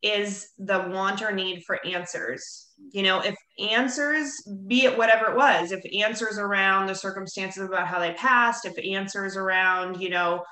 is 0.00 0.48
the 0.58 0.88
want 0.90 1.20
or 1.20 1.30
need 1.30 1.62
for 1.66 1.84
answers. 1.84 2.68
You 2.90 3.02
know, 3.02 3.20
if 3.20 3.34
answers, 3.58 4.32
be 4.66 4.84
it 4.84 4.96
whatever 4.96 5.30
it 5.30 5.36
was, 5.36 5.72
if 5.72 5.82
answers 6.02 6.38
around 6.38 6.86
the 6.86 6.94
circumstances 6.94 7.64
about 7.64 7.86
how 7.86 7.98
they 7.98 8.12
passed, 8.14 8.64
if 8.64 8.78
answers 8.78 9.36
around, 9.36 10.00
you 10.00 10.08
know, 10.08 10.42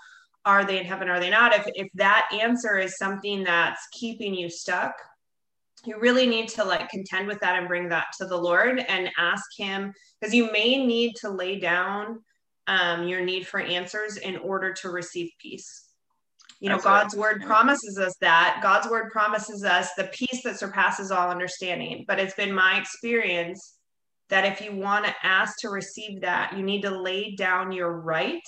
are 0.44 0.66
they 0.66 0.78
in 0.78 0.84
heaven, 0.84 1.08
are 1.08 1.18
they 1.18 1.30
not? 1.30 1.54
If, 1.54 1.66
if 1.74 1.88
that 1.94 2.28
answer 2.32 2.76
is 2.76 2.98
something 2.98 3.44
that's 3.44 3.80
keeping 3.92 4.34
you 4.34 4.50
stuck, 4.50 4.94
you 5.86 5.98
really 5.98 6.26
need 6.26 6.48
to 6.50 6.64
like 6.64 6.88
contend 6.88 7.28
with 7.28 7.40
that 7.40 7.58
and 7.58 7.68
bring 7.68 7.88
that 7.88 8.06
to 8.18 8.26
the 8.26 8.36
Lord 8.36 8.78
and 8.78 9.10
ask 9.18 9.44
Him, 9.56 9.92
because 10.20 10.34
you 10.34 10.50
may 10.52 10.84
need 10.84 11.14
to 11.16 11.30
lay 11.30 11.58
down 11.58 12.20
um, 12.66 13.06
your 13.06 13.24
need 13.24 13.46
for 13.46 13.60
answers 13.60 14.16
in 14.16 14.36
order 14.38 14.72
to 14.72 14.90
receive 14.90 15.30
peace 15.40 15.86
you 16.60 16.70
know, 16.70 16.76
That's 16.76 16.84
God's 16.84 17.14
right. 17.14 17.20
word 17.20 17.42
promises 17.42 17.98
us 17.98 18.14
that. 18.20 18.60
God's 18.62 18.88
word 18.88 19.10
promises 19.10 19.62
us 19.64 19.92
the 19.94 20.04
peace 20.04 20.42
that 20.44 20.58
surpasses 20.58 21.10
all 21.10 21.30
understanding. 21.30 22.04
But 22.08 22.18
it's 22.18 22.34
been 22.34 22.54
my 22.54 22.78
experience 22.78 23.76
that 24.30 24.44
if 24.44 24.60
you 24.60 24.74
want 24.74 25.04
to 25.04 25.14
ask 25.22 25.58
to 25.60 25.68
receive 25.68 26.22
that, 26.22 26.56
you 26.56 26.62
need 26.62 26.82
to 26.82 26.90
lay 26.90 27.34
down 27.34 27.72
your 27.72 28.00
right 28.00 28.42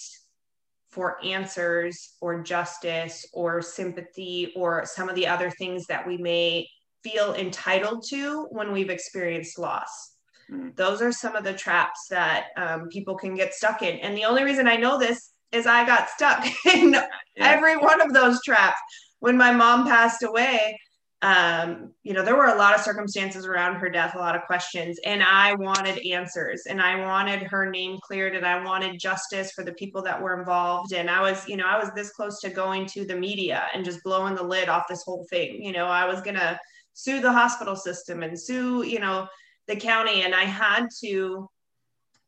for 0.90 1.22
answers 1.22 2.14
or 2.20 2.42
justice 2.42 3.26
or 3.34 3.60
sympathy 3.60 4.52
or 4.56 4.86
some 4.86 5.08
of 5.08 5.14
the 5.14 5.26
other 5.26 5.50
things 5.50 5.84
that 5.86 6.06
we 6.06 6.16
may 6.16 6.66
feel 7.02 7.34
entitled 7.34 8.04
to 8.08 8.46
when 8.50 8.72
we've 8.72 8.90
experienced 8.90 9.58
loss. 9.58 10.12
Mm. 10.50 10.74
Those 10.76 11.02
are 11.02 11.12
some 11.12 11.36
of 11.36 11.44
the 11.44 11.52
traps 11.52 12.06
that 12.10 12.46
um, 12.56 12.88
people 12.88 13.16
can 13.16 13.34
get 13.34 13.54
stuck 13.54 13.82
in. 13.82 13.98
And 13.98 14.16
the 14.16 14.24
only 14.24 14.44
reason 14.44 14.66
I 14.66 14.76
know 14.76 14.98
this 14.98 15.32
is 15.52 15.66
I 15.66 15.86
got 15.86 16.10
stuck 16.10 16.46
in 16.74 16.92
yeah. 16.92 17.06
every 17.38 17.76
one 17.76 18.00
of 18.00 18.12
those 18.12 18.42
traps. 18.42 18.80
When 19.20 19.36
my 19.36 19.50
mom 19.52 19.86
passed 19.86 20.22
away, 20.22 20.78
um, 21.20 21.92
you 22.04 22.12
know, 22.12 22.24
there 22.24 22.36
were 22.36 22.46
a 22.46 22.56
lot 22.56 22.76
of 22.76 22.80
circumstances 22.80 23.44
around 23.44 23.74
her 23.76 23.88
death, 23.88 24.14
a 24.14 24.18
lot 24.18 24.36
of 24.36 24.42
questions, 24.42 25.00
and 25.04 25.20
I 25.20 25.54
wanted 25.54 25.98
answers 26.06 26.62
and 26.68 26.80
I 26.80 26.94
wanted 27.04 27.42
her 27.42 27.68
name 27.68 27.98
cleared 28.00 28.36
and 28.36 28.46
I 28.46 28.62
wanted 28.62 29.00
justice 29.00 29.50
for 29.50 29.64
the 29.64 29.72
people 29.72 30.00
that 30.02 30.22
were 30.22 30.38
involved. 30.38 30.92
And 30.92 31.10
I 31.10 31.20
was, 31.20 31.48
you 31.48 31.56
know, 31.56 31.66
I 31.66 31.76
was 31.76 31.90
this 31.96 32.10
close 32.10 32.40
to 32.42 32.50
going 32.50 32.86
to 32.86 33.04
the 33.04 33.16
media 33.16 33.66
and 33.74 33.84
just 33.84 34.04
blowing 34.04 34.36
the 34.36 34.44
lid 34.44 34.68
off 34.68 34.84
this 34.88 35.02
whole 35.02 35.26
thing. 35.28 35.60
You 35.60 35.72
know, 35.72 35.86
I 35.86 36.06
was 36.06 36.20
gonna 36.20 36.56
sue 36.98 37.20
the 37.20 37.32
hospital 37.32 37.76
system 37.76 38.24
and 38.24 38.38
sue, 38.38 38.82
you 38.82 38.98
know, 38.98 39.28
the 39.68 39.76
county. 39.76 40.22
And 40.22 40.34
I 40.34 40.42
had 40.42 40.88
to 41.04 41.48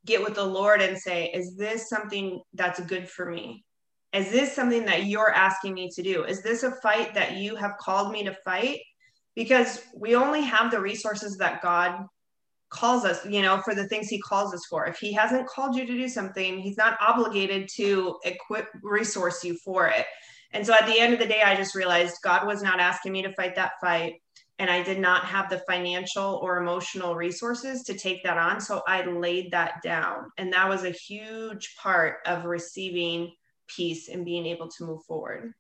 get 0.07 0.23
with 0.23 0.37
the 0.37 0.45
Lord 0.45 0.81
and 0.81 0.97
say, 0.97 1.27
is 1.35 1.57
this 1.57 1.89
something 1.89 2.41
that's 2.55 2.79
good 2.79 3.09
for 3.09 3.29
me? 3.29 3.65
Is 4.13 4.31
this 4.31 4.55
something 4.55 4.85
that 4.85 5.07
you're 5.07 5.33
asking 5.33 5.75
me 5.75 5.91
to 5.97 6.03
do? 6.03 6.23
Is 6.23 6.45
this 6.45 6.63
a 6.63 6.71
fight 6.71 7.15
that 7.15 7.33
you 7.33 7.57
have 7.57 7.79
called 7.81 8.13
me 8.13 8.23
to 8.23 8.37
fight? 8.45 8.79
Because 9.35 9.83
we 9.93 10.15
only 10.15 10.43
have 10.43 10.71
the 10.71 10.81
resources 10.81 11.37
that 11.39 11.63
God 11.63 12.07
calls 12.69 13.05
us, 13.05 13.27
you 13.27 13.43
know, 13.43 13.59
for 13.63 13.75
the 13.75 13.89
things 13.89 14.09
he 14.09 14.21
calls 14.21 14.55
us 14.55 14.65
for. 14.71 14.87
If 14.87 14.99
he 14.99 15.13
hasn't 15.13 15.49
called 15.49 15.75
you 15.75 15.85
to 15.85 15.93
do 15.93 16.09
something, 16.09 16.61
he's 16.61 16.77
not 16.77 16.97
obligated 17.01 17.69
to 17.75 18.19
equip, 18.25 18.69
resource 18.85 19.43
you 19.43 19.57
for 19.65 19.89
it. 19.89 20.07
And 20.53 20.65
so 20.65 20.75
at 20.75 20.87
the 20.87 20.99
end 20.99 21.13
of 21.13 21.19
the 21.19 21.27
day, 21.27 21.43
I 21.43 21.57
just 21.57 21.75
realized 21.75 22.17
God 22.23 22.47
was 22.47 22.63
not 22.63 22.79
asking 22.79 23.13
me 23.13 23.23
to 23.23 23.33
fight 23.35 23.57
that 23.57 23.73
fight. 23.81 24.15
And 24.61 24.69
I 24.69 24.83
did 24.83 25.01
not 25.01 25.25
have 25.25 25.49
the 25.49 25.63
financial 25.67 26.39
or 26.43 26.59
emotional 26.59 27.15
resources 27.15 27.83
to 27.85 27.95
take 27.95 28.23
that 28.25 28.37
on. 28.37 28.61
So 28.61 28.83
I 28.87 29.03
laid 29.07 29.53
that 29.53 29.81
down. 29.83 30.31
And 30.37 30.53
that 30.53 30.69
was 30.69 30.85
a 30.85 30.91
huge 30.91 31.75
part 31.77 32.19
of 32.27 32.45
receiving 32.45 33.33
peace 33.69 34.11
and 34.11 34.23
being 34.23 34.45
able 34.45 34.69
to 34.69 34.85
move 34.85 35.03
forward. 35.05 35.55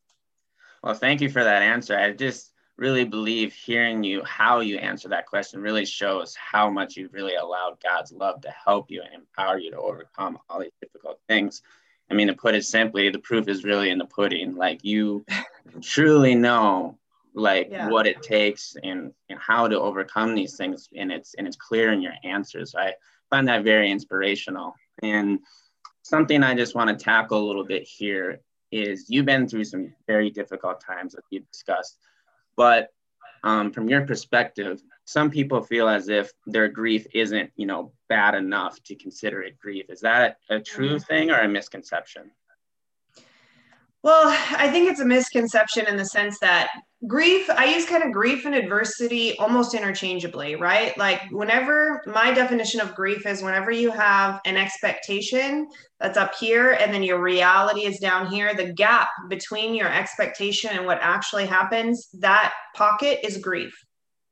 Well, 0.84 0.92
thank 0.92 1.22
you 1.22 1.30
for 1.30 1.42
that 1.42 1.62
answer. 1.62 1.98
I 1.98 2.12
just 2.12 2.52
really 2.76 3.06
believe 3.06 3.54
hearing 3.54 4.04
you, 4.04 4.22
how 4.24 4.60
you 4.60 4.76
answer 4.76 5.08
that 5.08 5.24
question 5.24 5.62
really 5.62 5.86
shows 5.86 6.36
how 6.36 6.68
much 6.68 6.98
you've 6.98 7.14
really 7.14 7.36
allowed 7.36 7.78
God's 7.82 8.12
love 8.12 8.42
to 8.42 8.50
help 8.50 8.90
you 8.90 9.00
and 9.00 9.14
empower 9.14 9.58
you 9.58 9.70
to 9.70 9.78
overcome 9.78 10.38
all 10.50 10.60
these 10.60 10.76
difficult 10.78 11.20
things. 11.26 11.62
I 12.10 12.14
mean, 12.14 12.26
to 12.26 12.34
put 12.34 12.54
it 12.54 12.66
simply, 12.66 13.08
the 13.08 13.18
proof 13.18 13.48
is 13.48 13.64
really 13.64 13.88
in 13.88 13.96
the 13.96 14.04
pudding. 14.04 14.56
Like 14.56 14.84
you 14.84 15.24
truly 15.80 16.34
know 16.34 16.98
like 17.34 17.68
yeah. 17.70 17.88
what 17.88 18.06
it 18.06 18.22
takes 18.22 18.76
and, 18.82 19.12
and 19.28 19.38
how 19.38 19.68
to 19.68 19.78
overcome 19.78 20.34
these 20.34 20.56
things 20.56 20.88
and 20.96 21.12
it's 21.12 21.34
and 21.34 21.46
it's 21.46 21.56
clear 21.56 21.92
in 21.92 22.02
your 22.02 22.14
answers. 22.24 22.74
I 22.76 22.94
find 23.30 23.46
that 23.48 23.64
very 23.64 23.90
inspirational. 23.90 24.74
And 25.02 25.40
something 26.02 26.42
I 26.42 26.54
just 26.54 26.74
want 26.74 26.96
to 26.96 27.02
tackle 27.02 27.42
a 27.42 27.46
little 27.46 27.64
bit 27.64 27.84
here 27.84 28.40
is 28.72 29.06
you've 29.08 29.26
been 29.26 29.48
through 29.48 29.64
some 29.64 29.94
very 30.06 30.30
difficult 30.30 30.80
times 30.80 31.12
that 31.12 31.22
you 31.30 31.40
discussed 31.52 31.98
but 32.60 32.92
um, 33.42 33.72
from 33.72 33.88
your 33.88 34.02
perspective, 34.06 34.82
some 35.06 35.30
people 35.30 35.62
feel 35.62 35.88
as 35.88 36.10
if 36.10 36.30
their 36.46 36.68
grief 36.68 37.06
isn't, 37.14 37.50
you 37.56 37.64
know, 37.64 37.92
bad 38.08 38.34
enough 38.34 38.82
to 38.84 38.94
consider 38.94 39.42
it 39.42 39.58
grief. 39.58 39.86
Is 39.88 40.00
that 40.00 40.36
a 40.50 40.60
true 40.60 40.96
mm-hmm. 40.96 41.04
thing 41.04 41.30
or 41.30 41.40
a 41.40 41.48
misconception? 41.48 42.30
Well, 44.02 44.28
I 44.56 44.70
think 44.70 44.90
it's 44.90 45.00
a 45.00 45.04
misconception 45.04 45.86
in 45.86 45.96
the 45.96 46.06
sense 46.06 46.38
that 46.38 46.70
grief, 47.06 47.50
I 47.50 47.66
use 47.66 47.84
kind 47.84 48.02
of 48.02 48.12
grief 48.12 48.46
and 48.46 48.54
adversity 48.54 49.36
almost 49.38 49.74
interchangeably, 49.74 50.54
right? 50.54 50.96
Like, 50.96 51.20
whenever 51.30 52.02
my 52.06 52.32
definition 52.32 52.80
of 52.80 52.94
grief 52.94 53.26
is 53.26 53.42
whenever 53.42 53.70
you 53.70 53.90
have 53.90 54.40
an 54.46 54.56
expectation 54.56 55.68
that's 55.98 56.16
up 56.16 56.34
here 56.34 56.72
and 56.72 56.94
then 56.94 57.02
your 57.02 57.20
reality 57.20 57.84
is 57.84 57.98
down 57.98 58.30
here, 58.30 58.54
the 58.54 58.72
gap 58.72 59.08
between 59.28 59.74
your 59.74 59.92
expectation 59.92 60.70
and 60.72 60.86
what 60.86 60.98
actually 61.02 61.46
happens, 61.46 62.08
that 62.20 62.54
pocket 62.74 63.20
is 63.22 63.36
grief. 63.36 63.74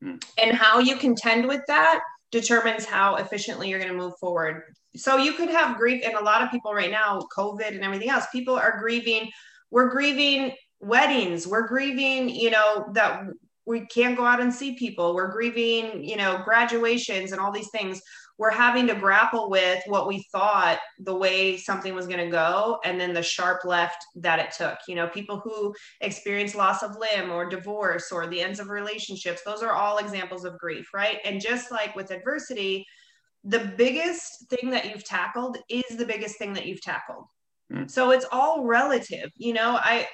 Mm. 0.03 0.23
And 0.43 0.57
how 0.57 0.79
you 0.79 0.97
contend 0.97 1.47
with 1.47 1.61
that 1.67 2.01
determines 2.31 2.87
how 2.87 3.17
efficiently 3.17 3.69
you're 3.69 3.81
going 3.81 3.93
to 3.93 3.99
move 3.99 4.15
forward. 4.19 4.63
So 4.97 5.17
you 5.17 5.35
could 5.35 5.51
have 5.51 5.77
grief, 5.77 6.03
and 6.05 6.15
a 6.15 6.25
lot 6.25 6.43
of 6.43 6.51
people 6.51 6.73
right 6.73 6.91
now, 6.91 7.21
COVID 7.37 7.69
and 7.69 7.83
everything 7.83 8.09
else, 8.09 8.27
people 8.33 8.55
are 8.55 8.79
grieving 8.81 9.31
we're 9.71 9.89
grieving 9.89 10.53
weddings 10.81 11.47
we're 11.47 11.67
grieving 11.67 12.29
you 12.29 12.51
know 12.51 12.87
that 12.93 13.23
we 13.69 13.85
can't 13.87 14.17
go 14.17 14.25
out 14.25 14.41
and 14.41 14.53
see 14.53 14.75
people 14.77 15.15
we're 15.15 15.31
grieving 15.31 16.03
you 16.03 16.17
know 16.17 16.41
graduations 16.45 17.33
and 17.33 17.41
all 17.41 17.53
these 17.53 17.71
things. 17.71 18.01
We're 18.39 18.51
having 18.51 18.87
to 18.87 18.95
grapple 18.95 19.51
with 19.51 19.83
what 19.87 20.07
we 20.07 20.25
thought 20.31 20.79
the 21.01 21.15
way 21.15 21.57
something 21.57 21.93
was 21.93 22.07
going 22.07 22.25
to 22.25 22.31
go 22.31 22.79
and 22.85 22.99
then 22.99 23.13
the 23.13 23.23
sharp 23.23 23.65
left 23.65 24.01
that 24.15 24.39
it 24.39 24.53
took. 24.57 24.79
You 24.89 24.95
know 24.95 25.09
people 25.09 25.41
who 25.45 25.75
experience 26.01 26.55
loss 26.55 26.83
of 26.83 26.97
limb 26.97 27.31
or 27.31 27.49
divorce 27.49 28.11
or 28.11 28.27
the 28.27 28.41
ends 28.41 28.59
of 28.59 28.71
relationships 28.71 29.43
those 29.45 29.63
are 29.63 29.73
all 29.73 29.99
examples 29.99 30.45
of 30.45 30.59
grief 30.59 30.89
right? 30.95 31.19
And 31.25 31.41
just 31.41 31.71
like 31.71 31.95
with 31.95 32.11
adversity 32.11 32.87
the 33.45 33.73
biggest 33.77 34.49
thing 34.51 34.71
that 34.71 34.87
you've 34.87 35.05
tackled 35.05 35.59
is 35.69 35.97
the 35.97 36.07
biggest 36.07 36.39
thing 36.39 36.55
that 36.55 36.67
you've 36.67 36.83
tackled 36.83 37.25
Mm. 37.73 37.91
So 37.91 38.11
it's 38.11 38.27
all 38.31 38.65
relative. 38.65 39.31
You 39.37 39.53
know, 39.55 39.79
I 39.81 40.07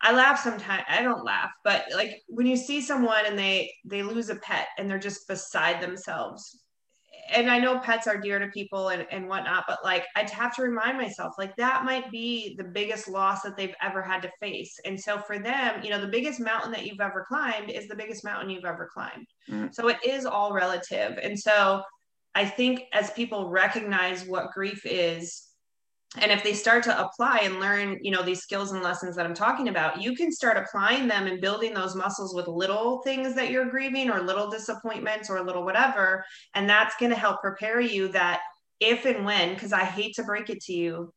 I 0.00 0.12
laugh 0.12 0.40
sometimes. 0.40 0.84
I 0.88 1.02
don't 1.02 1.24
laugh, 1.24 1.50
but 1.64 1.84
like 1.94 2.22
when 2.28 2.46
you 2.46 2.56
see 2.56 2.80
someone 2.80 3.24
and 3.26 3.38
they 3.38 3.72
they 3.84 4.02
lose 4.02 4.30
a 4.30 4.36
pet 4.36 4.68
and 4.78 4.90
they're 4.90 4.98
just 4.98 5.28
beside 5.28 5.80
themselves. 5.80 6.58
And 7.30 7.48
I 7.48 7.60
know 7.60 7.78
pets 7.78 8.08
are 8.08 8.20
dear 8.20 8.40
to 8.40 8.48
people 8.48 8.88
and, 8.88 9.06
and 9.12 9.28
whatnot, 9.28 9.64
but 9.68 9.78
like 9.84 10.04
I'd 10.16 10.28
have 10.30 10.56
to 10.56 10.62
remind 10.62 10.98
myself, 10.98 11.34
like 11.38 11.54
that 11.56 11.84
might 11.84 12.10
be 12.10 12.56
the 12.58 12.64
biggest 12.64 13.08
loss 13.08 13.42
that 13.42 13.56
they've 13.56 13.74
ever 13.80 14.02
had 14.02 14.22
to 14.22 14.30
face. 14.40 14.74
And 14.84 14.98
so 14.98 15.18
for 15.18 15.38
them, 15.38 15.82
you 15.84 15.90
know, 15.90 16.00
the 16.00 16.08
biggest 16.08 16.40
mountain 16.40 16.72
that 16.72 16.84
you've 16.84 17.00
ever 17.00 17.24
climbed 17.28 17.70
is 17.70 17.86
the 17.86 17.94
biggest 17.94 18.24
mountain 18.24 18.50
you've 18.50 18.64
ever 18.64 18.90
climbed. 18.92 19.26
Mm. 19.48 19.72
So 19.72 19.86
it 19.88 19.98
is 20.04 20.26
all 20.26 20.52
relative. 20.52 21.16
And 21.22 21.38
so 21.38 21.82
I 22.34 22.44
think 22.44 22.82
as 22.92 23.10
people 23.12 23.50
recognize 23.50 24.26
what 24.26 24.50
grief 24.52 24.84
is, 24.84 25.51
and 26.18 26.30
if 26.30 26.42
they 26.44 26.52
start 26.52 26.82
to 26.84 27.04
apply 27.04 27.40
and 27.42 27.60
learn 27.60 27.98
you 28.02 28.10
know 28.10 28.22
these 28.22 28.42
skills 28.42 28.72
and 28.72 28.82
lessons 28.82 29.16
that 29.16 29.24
i'm 29.24 29.34
talking 29.34 29.68
about 29.68 30.00
you 30.00 30.14
can 30.14 30.30
start 30.30 30.56
applying 30.56 31.08
them 31.08 31.26
and 31.26 31.40
building 31.40 31.72
those 31.72 31.94
muscles 31.94 32.34
with 32.34 32.46
little 32.48 33.00
things 33.02 33.34
that 33.34 33.50
you're 33.50 33.70
grieving 33.70 34.10
or 34.10 34.20
little 34.20 34.50
disappointments 34.50 35.30
or 35.30 35.38
a 35.38 35.42
little 35.42 35.64
whatever. 35.64 36.24
And 36.54 36.68
that's 36.68 36.96
going 36.96 37.10
to 37.10 37.18
help 37.18 37.40
prepare 37.40 37.80
you 37.80 38.08
that 38.08 38.40
if 38.80 39.04
and 39.04 39.24
when 39.24 39.54
because 39.54 39.72
i 39.72 39.84
hate 39.84 40.14
to 40.14 40.24
break 40.24 40.50
it 40.50 40.60
to 40.62 40.72
you 40.72 41.12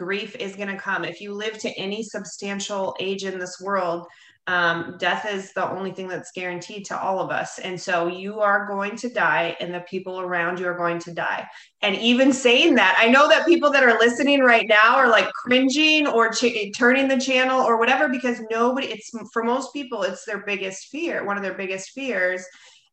grief 0.00 0.34
is 0.36 0.56
going 0.56 0.68
to 0.68 0.78
come. 0.78 1.04
If 1.04 1.20
you 1.20 1.34
live 1.34 1.58
to 1.58 1.78
any 1.78 2.02
substantial 2.02 2.96
age 3.00 3.24
in 3.24 3.38
this 3.38 3.60
world 3.60 4.06
um, 4.46 4.96
death 4.98 5.26
is 5.30 5.52
the 5.52 5.70
only 5.70 5.92
thing 5.92 6.08
that's 6.08 6.32
guaranteed 6.32 6.86
to 6.86 6.98
all 6.98 7.20
of 7.20 7.30
us. 7.30 7.58
And 7.58 7.80
so 7.80 8.08
you 8.08 8.40
are 8.40 8.66
going 8.66 8.96
to 8.96 9.08
die, 9.08 9.56
and 9.60 9.72
the 9.72 9.80
people 9.80 10.20
around 10.20 10.58
you 10.58 10.66
are 10.66 10.76
going 10.76 10.98
to 11.00 11.14
die. 11.14 11.46
And 11.82 11.94
even 11.96 12.32
saying 12.32 12.74
that, 12.76 12.96
I 12.98 13.08
know 13.08 13.28
that 13.28 13.46
people 13.46 13.70
that 13.70 13.84
are 13.84 13.98
listening 13.98 14.40
right 14.40 14.66
now 14.66 14.96
are 14.96 15.08
like 15.08 15.30
cringing 15.32 16.06
or 16.06 16.30
ch- 16.30 16.72
turning 16.76 17.06
the 17.06 17.20
channel 17.20 17.60
or 17.60 17.78
whatever, 17.78 18.08
because 18.08 18.40
nobody, 18.50 18.88
it's 18.88 19.10
for 19.32 19.44
most 19.44 19.72
people, 19.72 20.02
it's 20.02 20.24
their 20.24 20.44
biggest 20.44 20.88
fear, 20.88 21.24
one 21.24 21.36
of 21.36 21.42
their 21.42 21.54
biggest 21.54 21.90
fears. 21.90 22.44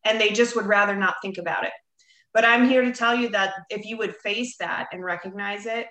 And 0.06 0.22
they 0.22 0.30
just 0.30 0.56
would 0.56 0.68
rather 0.68 0.96
not 0.96 1.16
think 1.22 1.38
about 1.38 1.66
it. 1.66 1.74
But 2.34 2.46
I'm 2.46 2.70
here 2.70 2.84
to 2.84 2.92
tell 2.92 3.16
you 3.16 3.30
that 3.30 3.54
if 3.70 3.86
you 3.86 3.98
would 3.98 4.16
face 4.18 4.58
that 4.60 4.88
and 4.92 5.04
recognize 5.04 5.66
it 5.66 5.88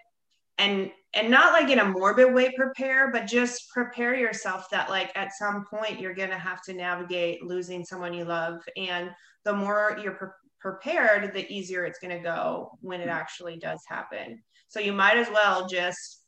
and 0.59 0.91
and 1.15 1.31
not 1.31 1.53
like 1.53 1.71
in 1.71 1.79
a 1.79 1.85
morbid 1.85 2.33
way 2.33 2.53
prepare 2.57 3.11
but 3.11 3.27
just 3.27 3.71
prepare 3.71 4.15
yourself 4.15 4.69
that 4.71 4.91
like 4.91 5.11
at 5.15 5.33
some 5.33 5.65
point 5.65 6.01
you're 6.01 6.15
going 6.15 6.31
to 6.31 6.39
have 6.39 6.63
to 6.63 6.75
navigate 6.75 7.43
losing 7.43 7.85
someone 7.85 8.13
you 8.15 8.25
love. 8.25 8.61
And 8.77 9.11
the 9.45 9.55
more 9.55 9.99
you're 10.03 10.13
pre- 10.13 10.29
prepared 10.61 11.33
the 11.33 11.51
easier 11.53 11.85
it's 11.85 11.99
going 11.99 12.17
to 12.17 12.23
go 12.23 12.71
when 12.81 13.01
it 13.01 13.09
actually 13.09 13.57
does 13.59 13.81
happen. 13.89 14.43
So 14.69 14.81
you 14.81 14.93
might 14.93 15.17
as 15.17 15.29
well 15.31 15.67
just 15.67 16.23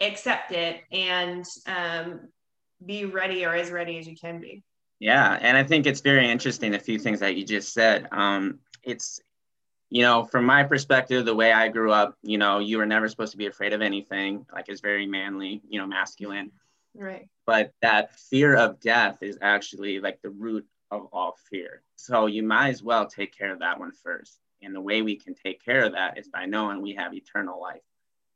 accept 0.00 0.52
it 0.52 0.82
and 0.92 1.44
um, 1.66 2.28
be 2.84 3.04
ready 3.04 3.44
or 3.44 3.54
as 3.54 3.70
ready 3.70 3.98
as 3.98 4.06
you 4.06 4.16
can 4.16 4.40
be. 4.40 4.62
Yeah 4.98 5.38
and 5.40 5.56
i 5.56 5.64
think 5.64 5.86
it's 5.86 6.02
very 6.02 6.30
interesting 6.30 6.74
a 6.74 6.78
few 6.78 6.98
things 6.98 7.20
that 7.20 7.36
you 7.36 7.44
just 7.44 7.72
said. 7.72 8.06
Um, 8.12 8.60
it's 8.82 9.20
you 9.90 10.02
know, 10.02 10.24
from 10.24 10.44
my 10.44 10.62
perspective, 10.62 11.24
the 11.24 11.34
way 11.34 11.52
I 11.52 11.68
grew 11.68 11.92
up, 11.92 12.16
you 12.22 12.38
know, 12.38 12.60
you 12.60 12.78
were 12.78 12.86
never 12.86 13.08
supposed 13.08 13.32
to 13.32 13.38
be 13.38 13.46
afraid 13.46 13.72
of 13.72 13.82
anything. 13.82 14.46
Like 14.52 14.68
it's 14.68 14.80
very 14.80 15.06
manly, 15.06 15.60
you 15.68 15.80
know, 15.80 15.86
masculine. 15.86 16.52
Right. 16.94 17.28
But 17.44 17.72
that 17.82 18.18
fear 18.18 18.56
of 18.56 18.80
death 18.80 19.18
is 19.20 19.36
actually 19.42 19.98
like 20.00 20.22
the 20.22 20.30
root 20.30 20.64
of 20.92 21.08
all 21.12 21.36
fear. 21.50 21.82
So 21.96 22.26
you 22.26 22.44
might 22.44 22.68
as 22.68 22.82
well 22.82 23.06
take 23.06 23.36
care 23.36 23.52
of 23.52 23.58
that 23.58 23.80
one 23.80 23.92
first. 23.92 24.38
And 24.62 24.74
the 24.74 24.80
way 24.80 25.02
we 25.02 25.16
can 25.16 25.34
take 25.34 25.64
care 25.64 25.84
of 25.84 25.92
that 25.92 26.18
is 26.18 26.28
by 26.28 26.46
knowing 26.46 26.80
we 26.80 26.94
have 26.94 27.12
eternal 27.12 27.60
life 27.60 27.82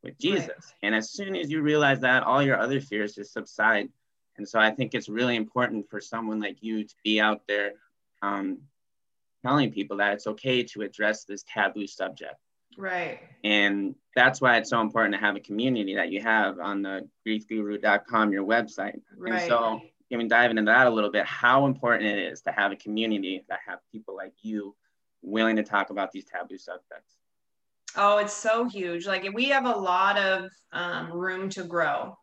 with 0.03 0.19
Jesus. 0.19 0.49
Right. 0.49 0.75
And 0.83 0.95
as 0.95 1.11
soon 1.11 1.37
as 1.37 1.51
you 1.51 1.63
realize 1.63 2.01
that, 2.01 2.25
all 2.25 2.43
your 2.43 2.59
other 2.59 2.81
fears 2.81 3.15
just 3.15 3.33
subside. 3.33 3.89
And 4.37 4.49
so 4.49 4.59
I 4.59 4.73
think 4.73 4.95
it's 4.95 5.09
really 5.09 5.37
important 5.37 5.89
for 5.89 6.01
someone 6.01 6.41
like 6.41 6.57
you 6.63 6.83
to 6.83 6.95
be 7.05 7.21
out 7.21 7.43
there 7.47 7.75
um, 8.23 8.59
telling 9.45 9.71
people 9.71 9.97
that 9.99 10.15
it's 10.15 10.27
okay 10.27 10.63
to 10.63 10.83
address 10.83 11.25
this 11.25 11.45
taboo 11.47 11.87
subject. 11.87 12.37
Right. 12.77 13.21
And 13.45 13.95
that's 14.17 14.41
why 14.41 14.57
it's 14.57 14.71
so 14.71 14.81
important 14.81 15.15
to 15.15 15.21
have 15.21 15.37
a 15.37 15.41
community 15.41 15.95
that 15.95 16.11
you 16.11 16.21
have 16.23 16.59
on 16.59 16.83
the 16.83 17.09
griefguru.com, 17.27 18.33
your 18.33 18.45
website. 18.45 19.01
Right. 19.17 19.35
And 19.35 19.49
so, 19.49 19.81
I 20.13 20.17
mean, 20.17 20.29
diving 20.29 20.59
into 20.59 20.73
that 20.73 20.87
a 20.87 20.91
little 20.91 21.11
bit, 21.11 21.27
how 21.27 21.67
important 21.67 22.09
it 22.09 22.19
is 22.19 22.43
to 22.43 22.53
have 22.53 22.73
a 22.73 22.77
community 22.77 23.45
that 23.49 23.61
have 23.67 23.79
people 23.93 24.17
like 24.17 24.33
you 24.43 24.75
willing 25.23 25.57
to 25.57 25.63
talk 25.63 25.91
about 25.91 26.11
these 26.11 26.25
taboo 26.25 26.59
subjects. 26.59 27.17
Oh, 27.97 28.19
it's 28.19 28.33
so 28.33 28.69
huge. 28.69 29.07
Like 29.07 29.29
we 29.35 29.47
have 29.47 29.67
a 29.67 29.77
lot 29.77 30.19
of 30.19 30.51
um, 30.73 31.13
room 31.13 31.49
to 31.51 31.63
grow 31.63 32.17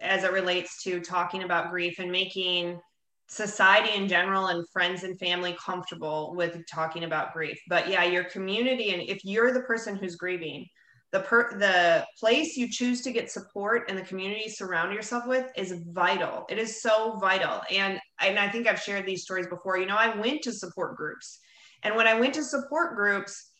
as 0.00 0.24
it 0.24 0.32
relates 0.32 0.82
to 0.82 1.00
talking 1.00 1.42
about 1.42 1.70
grief 1.70 1.98
and 1.98 2.10
making 2.10 2.80
society 3.28 3.94
in 3.94 4.08
general 4.08 4.46
and 4.46 4.68
friends 4.70 5.02
and 5.02 5.18
family 5.18 5.56
comfortable 5.58 6.34
with 6.36 6.64
talking 6.66 7.04
about 7.04 7.32
grief. 7.32 7.58
But 7.68 7.88
yeah, 7.88 8.04
your 8.04 8.24
community 8.24 8.92
and 8.92 9.02
if 9.02 9.24
you're 9.24 9.52
the 9.52 9.62
person 9.62 9.96
who's 9.96 10.16
grieving, 10.16 10.66
the 11.12 11.20
per 11.20 11.58
the 11.58 12.06
place 12.18 12.56
you 12.56 12.68
choose 12.68 13.00
to 13.02 13.12
get 13.12 13.30
support 13.30 13.88
and 13.88 13.96
the 13.96 14.02
community 14.02 14.42
you 14.44 14.50
surround 14.50 14.92
yourself 14.92 15.26
with 15.26 15.50
is 15.56 15.74
vital. 15.92 16.44
It 16.48 16.58
is 16.58 16.82
so 16.82 17.18
vital. 17.20 17.62
And 17.70 17.98
and 18.20 18.38
I 18.38 18.48
think 18.48 18.66
I've 18.66 18.80
shared 18.80 19.06
these 19.06 19.22
stories 19.22 19.46
before. 19.46 19.78
You 19.78 19.86
know, 19.86 19.96
I 19.96 20.16
went 20.16 20.42
to 20.42 20.52
support 20.52 20.96
groups. 20.96 21.38
And 21.82 21.94
when 21.94 22.06
I 22.06 22.18
went 22.18 22.34
to 22.34 22.42
support 22.42 22.96
groups, 22.96 23.50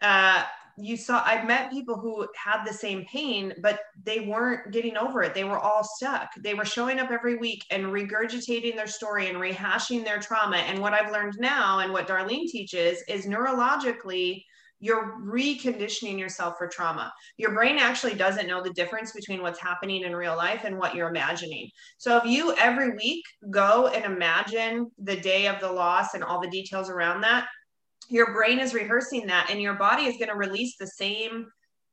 uh, 0.00 0.44
you 0.78 0.96
saw 0.96 1.22
I 1.24 1.44
met 1.44 1.70
people 1.70 1.98
who 1.98 2.26
had 2.36 2.64
the 2.64 2.72
same 2.72 3.04
pain, 3.06 3.52
but 3.62 3.80
they 4.02 4.20
weren't 4.20 4.72
getting 4.72 4.96
over 4.96 5.22
it. 5.22 5.34
They 5.34 5.44
were 5.44 5.58
all 5.58 5.84
stuck. 5.84 6.30
They 6.42 6.54
were 6.54 6.64
showing 6.64 6.98
up 6.98 7.10
every 7.10 7.36
week 7.36 7.64
and 7.70 7.84
regurgitating 7.86 8.76
their 8.76 8.86
story 8.86 9.28
and 9.28 9.38
rehashing 9.38 10.04
their 10.04 10.18
trauma. 10.18 10.56
And 10.56 10.80
what 10.80 10.92
I've 10.92 11.12
learned 11.12 11.34
now 11.38 11.80
and 11.80 11.92
what 11.92 12.08
Darlene 12.08 12.48
teaches 12.48 13.02
is 13.08 13.26
neurologically, 13.26 14.44
you're 14.82 15.14
reconditioning 15.24 16.18
yourself 16.18 16.58
for 16.58 16.66
trauma. 16.66 17.12
Your 17.36 17.52
brain 17.54 17.78
actually 17.78 18.14
doesn't 18.14 18.48
know 18.48 18.62
the 18.62 18.72
difference 18.72 19.12
between 19.12 19.40
what's 19.40 19.60
happening 19.60 20.02
in 20.02 20.16
real 20.16 20.36
life 20.36 20.62
and 20.64 20.76
what 20.76 20.96
you're 20.96 21.08
imagining. 21.08 21.70
So 21.98 22.16
if 22.16 22.24
you 22.24 22.52
every 22.56 22.90
week 22.96 23.24
go 23.50 23.86
and 23.86 24.04
imagine 24.04 24.90
the 24.98 25.16
day 25.16 25.46
of 25.46 25.60
the 25.60 25.70
loss 25.70 26.14
and 26.14 26.24
all 26.24 26.40
the 26.40 26.50
details 26.50 26.90
around 26.90 27.20
that, 27.20 27.46
your 28.12 28.32
brain 28.34 28.60
is 28.60 28.74
rehearsing 28.74 29.26
that 29.26 29.48
and 29.50 29.60
your 29.60 29.74
body 29.74 30.04
is 30.04 30.18
going 30.18 30.28
to 30.28 30.36
release 30.36 30.76
the 30.78 30.86
same 30.86 31.46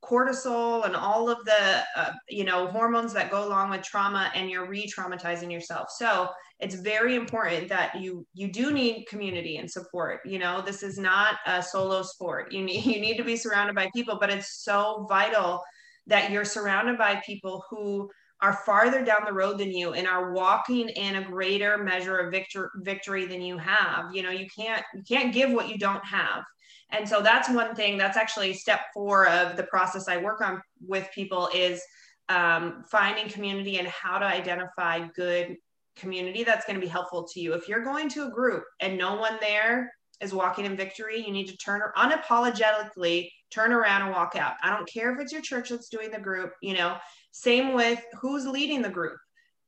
cortisol 0.04 0.86
and 0.86 0.96
all 0.96 1.30
of 1.30 1.44
the 1.46 1.84
uh, 1.96 2.12
you 2.30 2.44
know 2.44 2.68
hormones 2.68 3.14
that 3.14 3.32
go 3.32 3.48
along 3.48 3.70
with 3.70 3.82
trauma 3.84 4.32
and 4.36 4.50
you're 4.50 4.68
re-traumatizing 4.68 5.52
yourself. 5.52 5.90
So 5.98 6.30
it's 6.60 6.76
very 6.76 7.16
important 7.16 7.70
that 7.70 8.00
you 8.00 8.26
you 8.34 8.52
do 8.52 8.74
need 8.74 9.06
community 9.08 9.58
and 9.58 9.72
support. 9.72 10.20
You 10.26 10.40
know 10.40 10.62
this 10.62 10.84
is 10.84 10.98
not 10.98 11.36
a 11.46 11.64
solo 11.64 12.02
sport. 12.02 12.52
You 12.52 12.64
need 12.64 12.86
you 12.94 13.00
need 13.00 13.18
to 13.18 13.24
be 13.24 13.38
surrounded 13.38 13.76
by 13.76 13.90
people 13.96 14.18
but 14.20 14.30
it's 14.30 14.64
so 14.64 15.06
vital 15.10 15.62
that 16.08 16.32
you're 16.32 16.46
surrounded 16.46 16.98
by 16.98 17.22
people 17.26 17.64
who 17.70 18.10
are 18.42 18.54
farther 18.66 19.04
down 19.04 19.22
the 19.26 19.34
road 19.34 19.58
than 19.58 19.72
you 19.72 19.94
and 19.94 20.08
are 20.08 20.32
walking 20.32 20.90
in 20.90 21.16
a 21.16 21.24
greater 21.24 21.78
measure 21.78 22.18
of 22.18 22.32
victor- 22.32 22.72
victory 22.78 23.26
than 23.26 23.42
you 23.42 23.58
have 23.58 24.14
you 24.14 24.24
know 24.24 24.32
you 24.32 24.48
can't 24.56 24.84
you 24.94 25.04
can't 25.08 25.34
give 25.34 25.52
what 25.52 25.70
you 25.70 25.78
don't 25.78 26.04
have. 26.06 26.44
And 26.92 27.08
so 27.08 27.22
that's 27.22 27.50
one 27.50 27.76
thing 27.76 27.98
that's 27.98 28.18
actually 28.18 28.54
step 28.54 28.82
four 28.94 29.28
of 29.28 29.56
the 29.58 29.64
process 29.64 30.08
i 30.08 30.18
work 30.18 30.42
on 30.42 30.62
with 30.86 31.08
people 31.14 31.50
is 31.54 31.82
um, 32.30 32.84
finding 32.90 33.28
community 33.28 33.80
and 33.80 33.88
how 33.88 34.20
to 34.20 34.26
identify 34.26 35.08
good 35.16 35.56
community 35.96 36.44
that's 36.44 36.66
going 36.66 36.80
to 36.80 36.86
be 36.86 36.90
helpful 36.90 37.28
to 37.34 37.40
you. 37.40 37.54
If 37.54 37.68
you're 37.68 37.84
going 37.84 38.08
to 38.10 38.28
a 38.28 38.32
group 38.32 38.64
and 38.80 38.98
no 38.98 39.16
one 39.16 39.38
there 39.42 39.92
is 40.22 40.34
walking 40.34 40.66
in 40.66 40.76
victory 40.76 41.24
you 41.26 41.32
need 41.32 41.48
to 41.48 41.58
turn 41.58 41.82
unapologetically 41.98 43.30
turn 43.52 43.72
around 43.72 44.04
and 44.04 44.12
walk 44.12 44.36
out. 44.36 44.54
I 44.64 44.70
don't 44.70 44.88
care 44.88 45.14
if 45.14 45.20
it's 45.20 45.32
your 45.32 45.42
church 45.42 45.70
that's 45.70 45.90
doing 45.90 46.12
the 46.12 46.20
group 46.20 46.52
you 46.62 46.74
know 46.74 46.98
same 47.32 47.74
with 47.74 48.04
who's 48.20 48.46
leading 48.46 48.82
the 48.82 48.90
group 48.90 49.18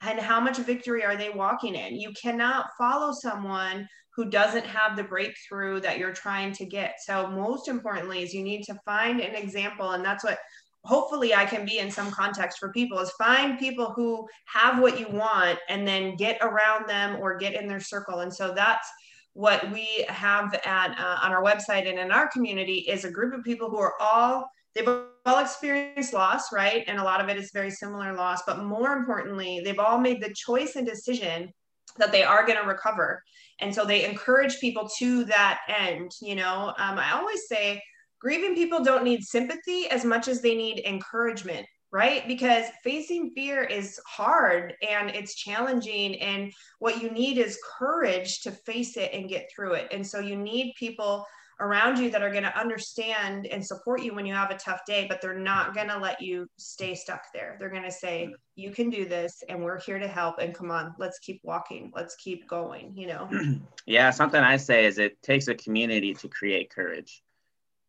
and 0.02 0.20
how 0.20 0.40
much 0.40 0.58
victory 0.58 1.04
are 1.04 1.16
they 1.16 1.30
walking 1.30 1.76
in. 1.76 2.00
You 2.00 2.12
cannot 2.20 2.68
follow 2.78 3.14
someone 3.14 3.88
who 4.16 4.26
doesn't 4.26 4.66
have 4.66 4.96
the 4.96 5.04
breakthrough 5.04 5.80
that 5.80 5.98
you're 5.98 6.14
trying 6.14 6.52
to 6.54 6.66
get. 6.66 6.96
So, 7.06 7.28
most 7.28 7.68
importantly, 7.68 8.24
is 8.24 8.34
you 8.34 8.44
need 8.44 8.64
to 8.64 8.80
find 8.86 9.22
an 9.22 9.36
example. 9.36 9.92
And 9.92 10.04
that's 10.04 10.24
what 10.24 10.40
hopefully 10.84 11.34
I 11.34 11.46
can 11.46 11.66
be 11.66 11.78
in 11.78 11.92
some 11.92 12.12
context 12.12 12.58
for 12.60 12.72
people 12.72 13.00
is 13.00 13.12
find 13.12 13.60
people 13.60 13.94
who 13.96 14.28
have 14.46 14.80
what 14.80 15.00
you 15.00 15.08
want 15.10 15.60
and 15.70 15.88
then 15.88 16.16
get 16.16 16.38
around 16.42 16.90
them 16.90 17.18
or 17.22 17.38
get 17.38 17.54
in 17.54 17.68
their 17.68 17.80
circle. 17.80 18.20
And 18.20 18.34
so 18.34 18.54
that's 18.54 18.88
what 19.34 19.72
we 19.72 20.06
have 20.10 20.54
at 20.66 21.00
uh, 21.00 21.20
on 21.24 21.32
our 21.32 21.44
website 21.44 21.88
and 21.88 22.00
in 22.00 22.12
our 22.12 22.28
community 22.30 22.86
is 22.90 23.06
a 23.06 23.12
group 23.12 23.34
of 23.34 23.44
people 23.46 23.70
who 23.70 23.78
are 23.78 23.94
all 24.02 24.50
they've 24.76 24.88
all 24.88 25.40
experienced 25.40 26.14
loss, 26.14 26.52
right? 26.52 26.84
And 26.88 27.00
a 27.00 27.04
lot 27.04 27.22
of 27.22 27.30
it 27.30 27.38
is 27.38 27.52
very 27.54 27.72
similar 27.72 28.14
loss, 28.14 28.42
but 28.46 28.64
more 28.64 28.94
importantly, 28.94 29.62
they've 29.64 29.80
all 29.80 30.00
made 30.00 30.22
the 30.22 30.34
choice 30.34 30.76
and 30.76 30.88
decision 30.88 31.52
that 31.98 32.12
they 32.12 32.24
are 32.24 32.46
going 32.46 32.60
to 32.60 32.68
recover. 32.68 33.22
And 33.60 33.74
so 33.74 33.86
they 33.86 34.06
encourage 34.06 34.60
people 34.60 34.90
to 35.00 35.26
that 35.26 35.60
end. 35.68 36.12
You 36.22 36.36
know, 36.36 36.74
um, 36.78 36.98
I 36.98 37.12
always 37.14 37.48
say 37.48 37.82
grieving 38.20 38.56
people 38.56 38.84
don't 38.84 39.04
need 39.04 39.24
sympathy 39.24 39.88
as 39.90 40.06
much 40.06 40.28
as 40.28 40.42
they 40.42 40.56
need 40.56 40.84
encouragement 40.86 41.66
right? 41.92 42.26
Because 42.28 42.66
facing 42.84 43.32
fear 43.32 43.64
is 43.64 44.00
hard 44.08 44.74
and 44.88 45.10
it's 45.10 45.36
challenging. 45.36 46.20
And 46.22 46.54
what 46.80 47.02
you 47.02 47.12
need 47.12 47.38
is 47.38 47.60
courage 47.78 48.42
to 48.42 48.52
face 48.52 48.96
it 48.96 49.12
and 49.14 49.30
get 49.30 49.50
through 49.54 49.74
it. 49.74 49.90
And 49.92 50.06
so 50.06 50.20
you 50.20 50.38
need 50.38 50.74
people 50.80 51.26
around 51.62 52.00
you 52.00 52.10
that 52.10 52.24
are 52.24 52.32
going 52.32 52.44
to 52.44 52.60
understand 52.60 53.46
and 53.48 53.66
support 53.66 54.02
you 54.02 54.14
when 54.14 54.26
you 54.26 54.34
have 54.34 54.52
a 54.52 54.58
tough 54.58 54.82
day, 54.86 55.06
but 55.08 55.22
they're 55.22 55.38
not 55.38 55.74
going 55.74 55.88
to 55.88 55.98
let 55.98 56.22
you 56.22 56.48
stay 56.58 56.96
stuck 56.96 57.22
there. 57.34 57.56
They're 57.60 57.70
going 57.70 57.84
to 57.84 57.92
say, 57.92 58.34
You 58.56 58.72
can 58.72 58.90
do 58.90 59.06
this, 59.06 59.44
and 59.48 59.64
we're 59.64 59.80
here 59.80 60.00
to 60.00 60.08
help. 60.08 60.40
And 60.40 60.54
come 60.54 60.72
on, 60.72 60.94
let's 60.98 61.20
keep 61.20 61.40
walking, 61.44 61.92
let's 61.96 62.16
keep 62.16 62.48
going, 62.50 62.94
you 62.96 63.08
know? 63.08 63.30
yeah, 63.86 64.10
something 64.10 64.42
I 64.42 64.58
say 64.58 64.86
is 64.86 64.98
it 64.98 65.22
takes 65.22 65.48
a 65.48 65.56
community 65.56 66.14
to 66.16 66.28
create 66.28 66.74
courage. 66.74 67.22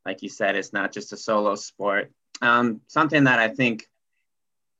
Like 0.05 0.23
you 0.23 0.29
said, 0.29 0.55
it's 0.55 0.73
not 0.73 0.93
just 0.93 1.13
a 1.13 1.17
solo 1.17 1.55
sport. 1.55 2.13
Um, 2.41 2.81
something 2.89 3.25
that 3.25 3.39
I 3.39 3.49
think 3.49 3.89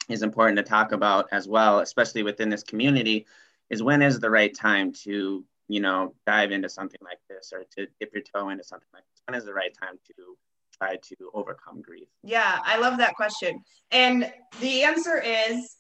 is 0.09 0.23
important 0.23 0.59
to 0.59 0.65
talk 0.65 0.93
about 0.93 1.29
as 1.33 1.49
well, 1.49 1.79
especially 1.79 2.23
within 2.23 2.51
this 2.51 2.63
community, 2.63 3.27
is 3.71 3.83
when 3.83 4.03
is 4.03 4.21
the 4.21 4.31
right 4.31 4.55
time 4.55 4.93
to 5.05 5.45
you 5.73 5.81
know, 5.81 6.15
dive 6.27 6.53
into 6.53 6.69
something 6.69 7.01
like 7.03 7.19
this 7.31 7.51
or 7.51 7.65
to 7.75 7.87
dip 7.99 8.13
your 8.13 8.23
toe 8.23 8.51
into 8.51 8.63
something 8.63 8.89
like 8.93 9.05
this? 9.11 9.23
When 9.27 9.35
is 9.35 9.47
the 9.47 9.55
right 9.55 9.73
time 9.81 9.99
to 10.07 10.37
try 10.77 10.97
to 10.97 11.31
overcome 11.33 11.81
grief? 11.81 12.09
Yeah, 12.23 12.59
I 12.63 12.79
love 12.79 12.99
that 12.99 13.15
question. 13.15 13.59
And 13.91 14.31
the 14.61 14.83
answer 14.83 15.19
is 15.19 15.77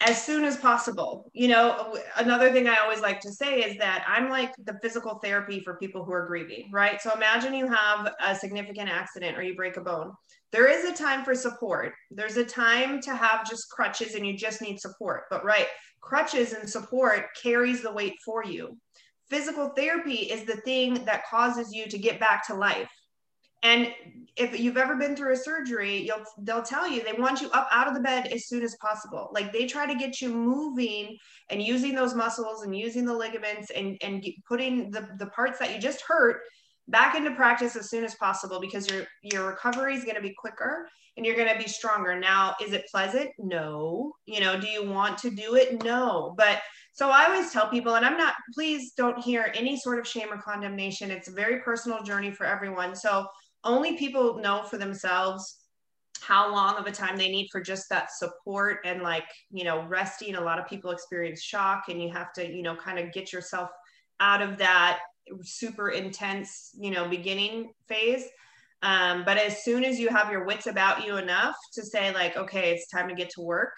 as 0.00 0.22
soon 0.22 0.44
as 0.44 0.56
possible. 0.58 1.28
You 1.32 1.48
know, 1.48 1.98
another 2.16 2.52
thing 2.52 2.68
I 2.68 2.76
always 2.76 3.00
like 3.00 3.18
to 3.22 3.32
say 3.32 3.62
is 3.62 3.76
that 3.78 4.04
I'm 4.06 4.30
like 4.30 4.52
the 4.64 4.78
physical 4.80 5.18
therapy 5.18 5.60
for 5.64 5.76
people 5.76 6.04
who 6.04 6.12
are 6.12 6.28
grieving, 6.28 6.70
right? 6.70 7.02
So 7.02 7.12
imagine 7.12 7.52
you 7.52 7.66
have 7.66 8.12
a 8.24 8.32
significant 8.36 8.88
accident 8.88 9.36
or 9.36 9.42
you 9.42 9.56
break 9.56 9.76
a 9.76 9.80
bone. 9.80 10.12
There 10.52 10.68
is 10.68 10.84
a 10.84 10.94
time 10.94 11.24
for 11.24 11.34
support. 11.34 11.94
There's 12.12 12.36
a 12.36 12.44
time 12.44 13.00
to 13.02 13.16
have 13.16 13.48
just 13.48 13.70
crutches 13.70 14.14
and 14.14 14.24
you 14.24 14.36
just 14.36 14.62
need 14.62 14.78
support. 14.78 15.24
But 15.30 15.44
right, 15.44 15.66
crutches 16.00 16.52
and 16.52 16.70
support 16.70 17.24
carries 17.42 17.82
the 17.82 17.92
weight 17.92 18.14
for 18.24 18.44
you 18.44 18.78
physical 19.28 19.70
therapy 19.70 20.14
is 20.14 20.44
the 20.44 20.56
thing 20.56 21.04
that 21.04 21.26
causes 21.26 21.72
you 21.72 21.86
to 21.86 21.98
get 21.98 22.20
back 22.20 22.46
to 22.46 22.54
life. 22.54 22.90
And 23.62 23.92
if 24.36 24.58
you've 24.60 24.76
ever 24.76 24.96
been 24.96 25.16
through 25.16 25.32
a 25.32 25.36
surgery 25.36 26.06
you'll 26.06 26.22
they'll 26.38 26.62
tell 26.62 26.88
you 26.88 27.02
they 27.02 27.18
want 27.18 27.40
you 27.40 27.50
up 27.50 27.68
out 27.72 27.88
of 27.88 27.94
the 27.94 28.00
bed 28.00 28.26
as 28.28 28.46
soon 28.46 28.62
as 28.62 28.76
possible. 28.76 29.30
Like 29.32 29.52
they 29.52 29.66
try 29.66 29.86
to 29.86 29.98
get 29.98 30.20
you 30.20 30.28
moving 30.28 31.16
and 31.50 31.62
using 31.62 31.94
those 31.94 32.14
muscles 32.14 32.62
and 32.62 32.76
using 32.76 33.04
the 33.04 33.14
ligaments 33.14 33.70
and 33.70 33.96
and 34.02 34.24
putting 34.46 34.90
the 34.90 35.08
the 35.18 35.26
parts 35.26 35.58
that 35.58 35.72
you 35.72 35.80
just 35.80 36.02
hurt 36.02 36.42
back 36.88 37.16
into 37.16 37.32
practice 37.32 37.74
as 37.74 37.90
soon 37.90 38.04
as 38.04 38.14
possible 38.16 38.60
because 38.60 38.88
your 38.90 39.04
your 39.22 39.48
recovery 39.48 39.94
is 39.94 40.04
going 40.04 40.16
to 40.16 40.22
be 40.22 40.34
quicker 40.36 40.88
and 41.16 41.24
you're 41.24 41.36
going 41.36 41.52
to 41.52 41.58
be 41.62 41.68
stronger. 41.68 42.18
Now 42.18 42.54
is 42.62 42.72
it 42.72 42.86
pleasant? 42.90 43.30
No. 43.38 44.12
You 44.26 44.40
know 44.40 44.60
do 44.60 44.68
you 44.68 44.88
want 44.88 45.18
to 45.18 45.30
do 45.30 45.56
it? 45.56 45.82
No. 45.82 46.34
But 46.36 46.60
so 46.96 47.10
I 47.10 47.26
always 47.26 47.52
tell 47.52 47.68
people, 47.68 47.94
and 47.94 48.06
I'm 48.06 48.16
not, 48.16 48.36
please 48.54 48.94
don't 48.94 49.22
hear 49.22 49.52
any 49.54 49.78
sort 49.78 49.98
of 49.98 50.08
shame 50.08 50.32
or 50.32 50.38
condemnation. 50.38 51.10
It's 51.10 51.28
a 51.28 51.32
very 51.32 51.60
personal 51.60 52.02
journey 52.02 52.30
for 52.30 52.46
everyone. 52.46 52.94
So 52.94 53.26
only 53.64 53.98
people 53.98 54.38
know 54.38 54.62
for 54.62 54.78
themselves 54.78 55.58
how 56.22 56.50
long 56.50 56.76
of 56.76 56.86
a 56.86 56.90
time 56.90 57.18
they 57.18 57.28
need 57.28 57.48
for 57.52 57.60
just 57.60 57.90
that 57.90 58.10
support 58.12 58.78
and 58.86 59.02
like, 59.02 59.26
you 59.50 59.62
know, 59.62 59.84
resting. 59.86 60.36
A 60.36 60.40
lot 60.40 60.58
of 60.58 60.66
people 60.68 60.90
experience 60.90 61.42
shock 61.42 61.84
and 61.90 62.02
you 62.02 62.10
have 62.10 62.32
to, 62.32 62.50
you 62.50 62.62
know, 62.62 62.74
kind 62.74 62.98
of 62.98 63.12
get 63.12 63.30
yourself 63.30 63.68
out 64.18 64.40
of 64.40 64.56
that 64.56 65.00
super 65.42 65.90
intense, 65.90 66.70
you 66.78 66.90
know, 66.90 67.06
beginning 67.06 67.72
phase. 67.88 68.24
Um, 68.80 69.22
but 69.26 69.36
as 69.36 69.62
soon 69.64 69.84
as 69.84 70.00
you 70.00 70.08
have 70.08 70.30
your 70.30 70.46
wits 70.46 70.66
about 70.66 71.04
you 71.04 71.18
enough 71.18 71.56
to 71.74 71.84
say 71.84 72.14
like, 72.14 72.38
okay, 72.38 72.70
it's 72.70 72.88
time 72.88 73.06
to 73.08 73.14
get 73.14 73.28
to 73.30 73.42
work, 73.42 73.72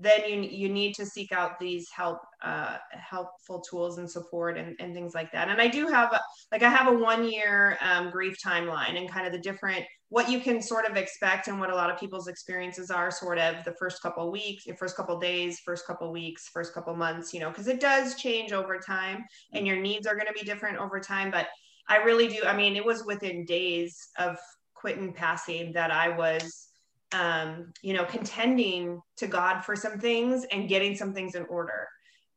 then 0.00 0.28
you 0.28 0.42
you 0.42 0.68
need 0.68 0.94
to 0.94 1.06
seek 1.06 1.32
out 1.32 1.58
these 1.58 1.88
help 1.90 2.18
uh, 2.42 2.76
helpful 2.90 3.60
tools 3.60 3.98
and 3.98 4.10
support 4.10 4.58
and, 4.58 4.76
and 4.80 4.94
things 4.94 5.14
like 5.14 5.30
that. 5.32 5.48
And 5.48 5.60
i 5.60 5.68
do 5.68 5.86
have 5.86 6.12
a, 6.12 6.20
like 6.52 6.62
i 6.62 6.68
have 6.68 6.92
a 6.92 6.96
one 6.96 7.30
year 7.30 7.78
um, 7.80 8.10
grief 8.10 8.36
timeline 8.44 8.98
and 8.98 9.10
kind 9.10 9.26
of 9.26 9.32
the 9.32 9.38
different 9.38 9.84
what 10.08 10.28
you 10.28 10.40
can 10.40 10.60
sort 10.60 10.88
of 10.88 10.96
expect 10.96 11.48
and 11.48 11.58
what 11.58 11.70
a 11.70 11.74
lot 11.74 11.90
of 11.90 11.98
people's 11.98 12.28
experiences 12.28 12.90
are 12.90 13.10
sort 13.10 13.38
of 13.38 13.64
the 13.64 13.72
first 13.72 14.02
couple 14.02 14.30
weeks 14.30 14.66
your 14.66 14.76
first 14.76 14.96
couple 14.96 15.18
days 15.18 15.60
first 15.64 15.86
couple 15.86 16.10
weeks 16.12 16.48
first 16.52 16.74
couple 16.74 16.94
months 16.94 17.32
you 17.32 17.40
know 17.40 17.48
because 17.48 17.68
it 17.68 17.80
does 17.80 18.14
change 18.16 18.52
over 18.52 18.78
time 18.78 19.24
and 19.52 19.66
your 19.66 19.80
needs 19.80 20.06
are 20.06 20.14
going 20.14 20.26
to 20.26 20.32
be 20.32 20.44
different 20.44 20.78
over 20.78 21.00
time. 21.00 21.30
But 21.30 21.48
i 21.88 21.96
really 21.98 22.28
do 22.28 22.42
i 22.46 22.56
mean 22.56 22.76
it 22.76 22.84
was 22.84 23.04
within 23.04 23.44
days 23.44 24.08
of 24.18 24.36
Quentin 24.74 25.12
passing 25.12 25.72
that 25.72 25.90
i 25.90 26.08
was 26.08 26.68
um, 27.14 27.72
you 27.82 27.94
know, 27.94 28.04
contending 28.04 29.00
to 29.16 29.26
God 29.26 29.60
for 29.64 29.74
some 29.76 29.98
things 29.98 30.44
and 30.52 30.68
getting 30.68 30.94
some 30.96 31.14
things 31.14 31.34
in 31.34 31.44
order. 31.48 31.88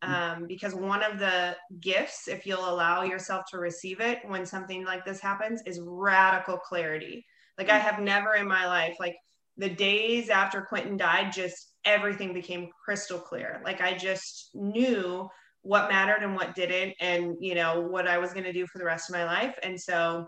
um, 0.04 0.46
because 0.48 0.76
one 0.76 1.04
of 1.04 1.20
the 1.20 1.56
gifts, 1.80 2.28
if 2.28 2.46
you'll 2.46 2.70
allow 2.70 3.02
yourself 3.02 3.46
to 3.52 3.58
receive 3.58 4.00
it 4.00 4.20
when 4.28 4.46
something 4.46 4.86
like 4.86 5.04
this 5.06 5.20
happens, 5.20 5.62
is 5.66 5.82
radical 5.84 6.58
clarity. 6.58 7.26
Like 7.58 7.70
I 7.70 7.80
have 7.80 8.00
never 8.00 8.36
in 8.36 8.48
my 8.48 8.68
life, 8.68 8.96
like 9.00 9.16
the 9.58 9.70
days 9.70 10.30
after 10.30 10.62
Quentin 10.62 10.98
died, 10.98 11.32
just 11.34 11.74
everything 11.84 12.34
became 12.34 12.70
crystal 12.86 13.18
clear. 13.20 13.60
Like 13.66 13.82
I 13.82 13.98
just 13.98 14.52
knew 14.54 15.28
what 15.64 15.90
mattered 15.90 16.22
and 16.22 16.36
what 16.36 16.56
didn't, 16.56 16.94
and 17.02 17.36
you 17.40 17.56
know 17.56 17.82
what 17.82 18.08
I 18.08 18.20
was 18.20 18.34
going 18.34 18.46
to 18.46 18.54
do 18.54 18.68
for 18.68 18.78
the 18.78 18.86
rest 18.86 19.10
of 19.10 19.16
my 19.16 19.26
life. 19.26 19.56
And 19.64 19.80
so 19.82 20.28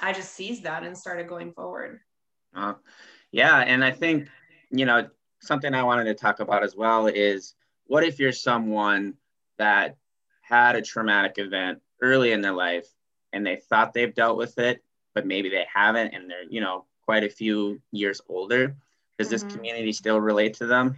I 0.00 0.12
just 0.12 0.34
seized 0.34 0.62
that 0.62 0.84
and 0.84 0.96
started 0.96 1.28
going 1.28 1.52
forward. 1.52 1.98
Uh, 2.54 2.74
yeah, 3.32 3.58
and 3.58 3.84
I 3.84 3.90
think 3.90 4.28
you 4.70 4.84
know 4.84 5.08
something 5.40 5.74
I 5.74 5.82
wanted 5.82 6.04
to 6.04 6.14
talk 6.14 6.40
about 6.40 6.62
as 6.62 6.74
well 6.76 7.06
is 7.06 7.54
what 7.86 8.04
if 8.04 8.18
you're 8.18 8.32
someone 8.32 9.14
that 9.58 9.96
had 10.42 10.76
a 10.76 10.82
traumatic 10.82 11.38
event 11.38 11.80
early 12.00 12.32
in 12.32 12.40
their 12.40 12.52
life 12.52 12.86
and 13.32 13.46
they 13.46 13.56
thought 13.56 13.92
they've 13.92 14.14
dealt 14.14 14.36
with 14.36 14.58
it, 14.58 14.82
but 15.14 15.26
maybe 15.26 15.48
they 15.48 15.66
haven't, 15.72 16.14
and 16.14 16.30
they're 16.30 16.44
you 16.48 16.60
know 16.60 16.84
quite 17.04 17.24
a 17.24 17.30
few 17.30 17.80
years 17.92 18.20
older. 18.28 18.76
Does 19.18 19.28
mm-hmm. 19.28 19.46
this 19.46 19.56
community 19.56 19.92
still 19.92 20.20
relate 20.20 20.54
to 20.54 20.66
them? 20.66 20.96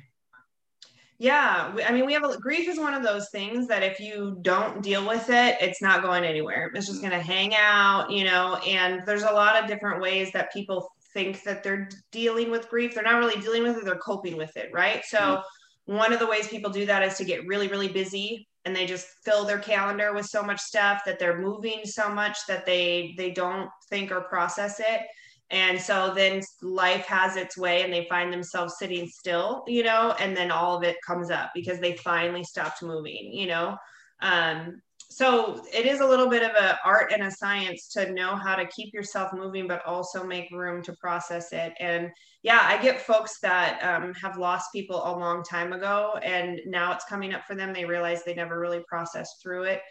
Yeah, 1.20 1.76
I 1.86 1.92
mean, 1.92 2.06
we 2.06 2.14
have 2.14 2.24
a 2.24 2.38
grief 2.38 2.66
is 2.66 2.78
one 2.78 2.94
of 2.94 3.02
those 3.02 3.28
things 3.28 3.68
that 3.68 3.82
if 3.82 4.00
you 4.00 4.38
don't 4.40 4.82
deal 4.82 5.06
with 5.06 5.28
it, 5.28 5.58
it's 5.60 5.82
not 5.82 6.00
going 6.00 6.24
anywhere. 6.24 6.70
It's 6.74 6.86
just 6.86 7.02
going 7.02 7.12
to 7.12 7.20
hang 7.20 7.54
out, 7.54 8.10
you 8.10 8.24
know. 8.24 8.56
And 8.66 9.04
there's 9.04 9.24
a 9.24 9.30
lot 9.30 9.62
of 9.62 9.68
different 9.68 10.00
ways 10.00 10.32
that 10.32 10.50
people 10.50 10.90
think 11.12 11.42
that 11.44 11.62
they're 11.62 11.88
dealing 12.12 12.50
with 12.50 12.68
grief. 12.68 12.94
They're 12.94 13.04
not 13.04 13.18
really 13.18 13.40
dealing 13.40 13.62
with 13.62 13.76
it, 13.76 13.84
they're 13.84 13.96
coping 13.96 14.36
with 14.36 14.56
it, 14.56 14.70
right? 14.72 15.02
So, 15.04 15.18
mm-hmm. 15.18 15.96
one 15.96 16.12
of 16.12 16.18
the 16.18 16.26
ways 16.26 16.48
people 16.48 16.70
do 16.70 16.86
that 16.86 17.02
is 17.02 17.16
to 17.18 17.24
get 17.24 17.46
really, 17.46 17.68
really 17.68 17.88
busy 17.88 18.46
and 18.64 18.76
they 18.76 18.86
just 18.86 19.06
fill 19.24 19.44
their 19.44 19.58
calendar 19.58 20.12
with 20.12 20.26
so 20.26 20.42
much 20.42 20.60
stuff 20.60 21.02
that 21.06 21.18
they're 21.18 21.40
moving 21.40 21.80
so 21.84 22.08
much 22.08 22.36
that 22.46 22.66
they 22.66 23.14
they 23.16 23.30
don't 23.30 23.68
think 23.88 24.10
or 24.10 24.22
process 24.22 24.80
it 24.80 25.02
and 25.50 25.80
so 25.80 26.12
then 26.14 26.40
life 26.62 27.04
has 27.06 27.36
its 27.36 27.56
way 27.56 27.82
and 27.82 27.92
they 27.92 28.06
find 28.08 28.32
themselves 28.32 28.76
sitting 28.78 29.06
still 29.06 29.64
you 29.66 29.82
know 29.82 30.14
and 30.20 30.36
then 30.36 30.50
all 30.50 30.76
of 30.76 30.84
it 30.84 30.96
comes 31.06 31.30
up 31.30 31.50
because 31.54 31.80
they 31.80 31.96
finally 31.96 32.44
stopped 32.44 32.82
moving 32.82 33.30
you 33.32 33.46
know 33.46 33.76
um, 34.22 34.80
so 35.10 35.62
it 35.74 35.86
is 35.86 36.00
a 36.00 36.06
little 36.06 36.28
bit 36.28 36.42
of 36.42 36.52
an 36.60 36.76
art 36.84 37.12
and 37.12 37.24
a 37.24 37.30
science 37.30 37.88
to 37.88 38.12
know 38.12 38.36
how 38.36 38.54
to 38.54 38.64
keep 38.66 38.94
yourself 38.94 39.32
moving 39.32 39.66
but 39.66 39.84
also 39.84 40.24
make 40.24 40.50
room 40.50 40.82
to 40.82 40.92
process 40.94 41.52
it 41.52 41.72
and 41.80 42.10
yeah 42.42 42.60
i 42.64 42.80
get 42.80 43.00
folks 43.00 43.40
that 43.40 43.80
um, 43.82 44.14
have 44.14 44.38
lost 44.38 44.72
people 44.72 44.96
a 44.96 45.12
long 45.18 45.42
time 45.42 45.72
ago 45.72 46.14
and 46.22 46.60
now 46.66 46.92
it's 46.92 47.04
coming 47.04 47.34
up 47.34 47.44
for 47.44 47.54
them 47.54 47.72
they 47.72 47.84
realize 47.84 48.22
they 48.22 48.34
never 48.34 48.60
really 48.60 48.82
processed 48.88 49.42
through 49.42 49.64
it 49.64 49.82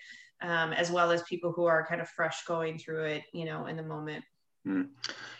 um, 0.42 0.72
as 0.72 0.90
well 0.90 1.12
as 1.12 1.22
people 1.24 1.52
who 1.52 1.66
are 1.66 1.86
kind 1.86 2.00
of 2.00 2.08
fresh 2.10 2.46
going 2.46 2.78
through 2.78 3.04
it 3.04 3.24
you 3.34 3.46
know 3.46 3.66
in 3.66 3.76
the 3.76 3.84
moment 3.84 4.24
Hmm. 4.66 4.84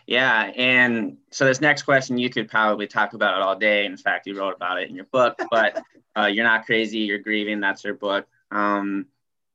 Yeah, 0.08 0.52
and 0.56 1.18
so 1.32 1.46
this 1.46 1.62
next 1.62 1.84
question 1.84 2.18
you 2.18 2.30
could 2.30 2.50
probably 2.50 2.88
talk 2.88 3.14
about 3.14 3.38
it 3.38 3.44
all 3.44 3.56
day. 3.56 3.86
In 3.86 3.98
fact, 3.98 4.26
you 4.26 4.38
wrote 4.38 4.56
about 4.56 4.82
it 4.82 4.90
in 4.90 4.96
your 4.96 5.06
book. 5.06 5.40
But 5.52 5.82
uh, 6.18 6.26
you're 6.26 6.46
not 6.46 6.66
crazy. 6.66 7.00
You're 7.00 7.20
grieving. 7.20 7.60
That's 7.60 7.84
your 7.84 7.94
book. 7.94 8.28
Um, 8.50 9.08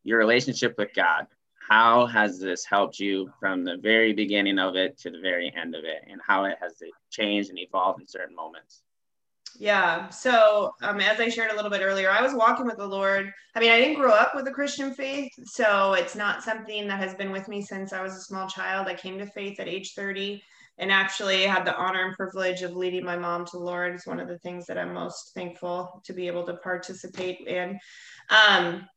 your 0.04 0.18
relationship 0.18 0.74
with 0.78 0.94
God. 0.94 1.26
How 1.68 2.06
has 2.06 2.38
this 2.38 2.64
helped 2.64 3.00
you 3.00 3.32
from 3.40 3.64
the 3.64 3.78
very 3.78 4.12
beginning 4.12 4.58
of 4.58 4.76
it 4.76 4.98
to 4.98 5.10
the 5.10 5.20
very 5.20 5.52
end 5.56 5.74
of 5.74 5.84
it, 5.84 6.04
and 6.08 6.20
how 6.26 6.44
it 6.44 6.56
has 6.60 6.74
changed 7.10 7.48
and 7.48 7.58
evolved 7.58 8.00
in 8.00 8.06
certain 8.06 8.36
moments? 8.36 8.82
Yeah. 9.58 10.08
So, 10.08 10.74
um, 10.82 11.00
as 11.00 11.20
I 11.20 11.28
shared 11.28 11.52
a 11.52 11.56
little 11.56 11.70
bit 11.70 11.80
earlier, 11.80 12.10
I 12.10 12.20
was 12.20 12.34
walking 12.34 12.66
with 12.66 12.76
the 12.76 12.86
Lord. 12.86 13.32
I 13.54 13.60
mean, 13.60 13.70
I 13.70 13.80
didn't 13.80 14.00
grow 14.00 14.12
up 14.12 14.34
with 14.34 14.46
a 14.48 14.50
Christian 14.50 14.92
faith, 14.94 15.32
so 15.44 15.94
it's 15.94 16.16
not 16.16 16.42
something 16.42 16.88
that 16.88 16.98
has 16.98 17.14
been 17.14 17.30
with 17.30 17.48
me 17.48 17.62
since 17.62 17.92
I 17.92 18.02
was 18.02 18.14
a 18.14 18.20
small 18.20 18.48
child. 18.48 18.88
I 18.88 18.94
came 18.94 19.18
to 19.18 19.26
faith 19.26 19.60
at 19.60 19.68
age 19.68 19.94
30 19.94 20.42
and 20.78 20.90
actually 20.90 21.44
had 21.44 21.64
the 21.64 21.76
honor 21.76 22.04
and 22.04 22.16
privilege 22.16 22.62
of 22.62 22.74
leading 22.74 23.04
my 23.04 23.16
mom 23.16 23.44
to 23.44 23.58
the 23.58 23.64
Lord. 23.64 23.94
It's 23.94 24.06
one 24.06 24.18
of 24.18 24.26
the 24.26 24.38
things 24.38 24.66
that 24.66 24.76
I'm 24.76 24.92
most 24.92 25.32
thankful 25.34 26.02
to 26.04 26.12
be 26.12 26.26
able 26.26 26.44
to 26.46 26.54
participate 26.54 27.46
in. 27.46 27.78
Um, 28.30 28.88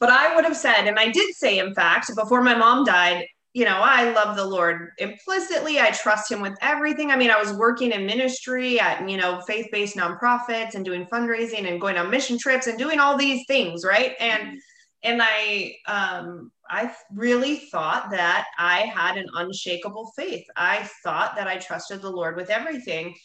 but 0.00 0.10
I 0.10 0.34
would 0.34 0.44
have 0.44 0.56
said, 0.56 0.86
and 0.86 0.98
I 0.98 1.10
did 1.10 1.34
say, 1.34 1.58
in 1.58 1.74
fact, 1.74 2.10
before 2.14 2.42
my 2.42 2.54
mom 2.54 2.84
died, 2.84 3.26
you 3.54 3.64
know, 3.64 3.80
I 3.82 4.12
love 4.12 4.36
the 4.36 4.44
Lord 4.44 4.90
implicitly. 4.98 5.80
I 5.80 5.90
trust 5.90 6.30
him 6.30 6.40
with 6.40 6.56
everything. 6.60 7.10
I 7.10 7.16
mean, 7.16 7.30
I 7.30 7.40
was 7.40 7.52
working 7.54 7.92
in 7.92 8.06
ministry 8.06 8.78
at, 8.78 9.08
you 9.08 9.16
know, 9.16 9.40
faith 9.40 9.66
based 9.72 9.96
nonprofits 9.96 10.74
and 10.74 10.84
doing 10.84 11.06
fundraising 11.06 11.68
and 11.68 11.80
going 11.80 11.96
on 11.96 12.10
mission 12.10 12.38
trips 12.38 12.66
and 12.66 12.78
doing 12.78 13.00
all 13.00 13.16
these 13.16 13.44
things. 13.48 13.84
Right. 13.84 14.14
And, 14.20 14.42
mm-hmm. 14.42 14.56
and 15.02 15.20
I, 15.22 15.74
um, 15.86 16.52
I 16.70 16.94
really 17.12 17.56
thought 17.56 18.10
that 18.10 18.46
I 18.58 18.80
had 18.80 19.16
an 19.16 19.26
unshakable 19.34 20.12
faith. 20.14 20.44
I 20.54 20.88
thought 21.02 21.34
that 21.36 21.48
I 21.48 21.56
trusted 21.56 22.02
the 22.02 22.10
Lord 22.10 22.36
with 22.36 22.50
everything. 22.50 23.16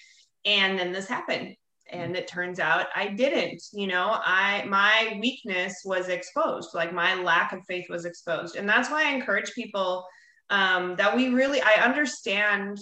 And 0.46 0.80
then 0.80 0.92
this 0.92 1.08
happened 1.08 1.56
and 1.92 2.16
it 2.16 2.28
turns 2.28 2.60
out 2.60 2.88
i 2.96 3.08
didn't 3.08 3.62
you 3.74 3.88
know 3.88 4.18
i 4.24 4.64
my 4.68 5.18
weakness 5.20 5.82
was 5.86 6.08
exposed 6.08 6.70
like 6.74 6.94
my 6.94 7.16
lack 7.16 7.52
of 7.54 7.60
faith 7.68 7.86
was 7.90 8.06
exposed. 8.06 8.56
And 8.56 8.68
that's 8.68 8.90
why 8.90 9.06
i 9.06 9.12
encourage 9.14 9.54
people 9.54 10.06
um, 10.50 10.96
that 10.96 11.16
we 11.16 11.30
really 11.30 11.62
i 11.62 11.84
understand 11.84 12.80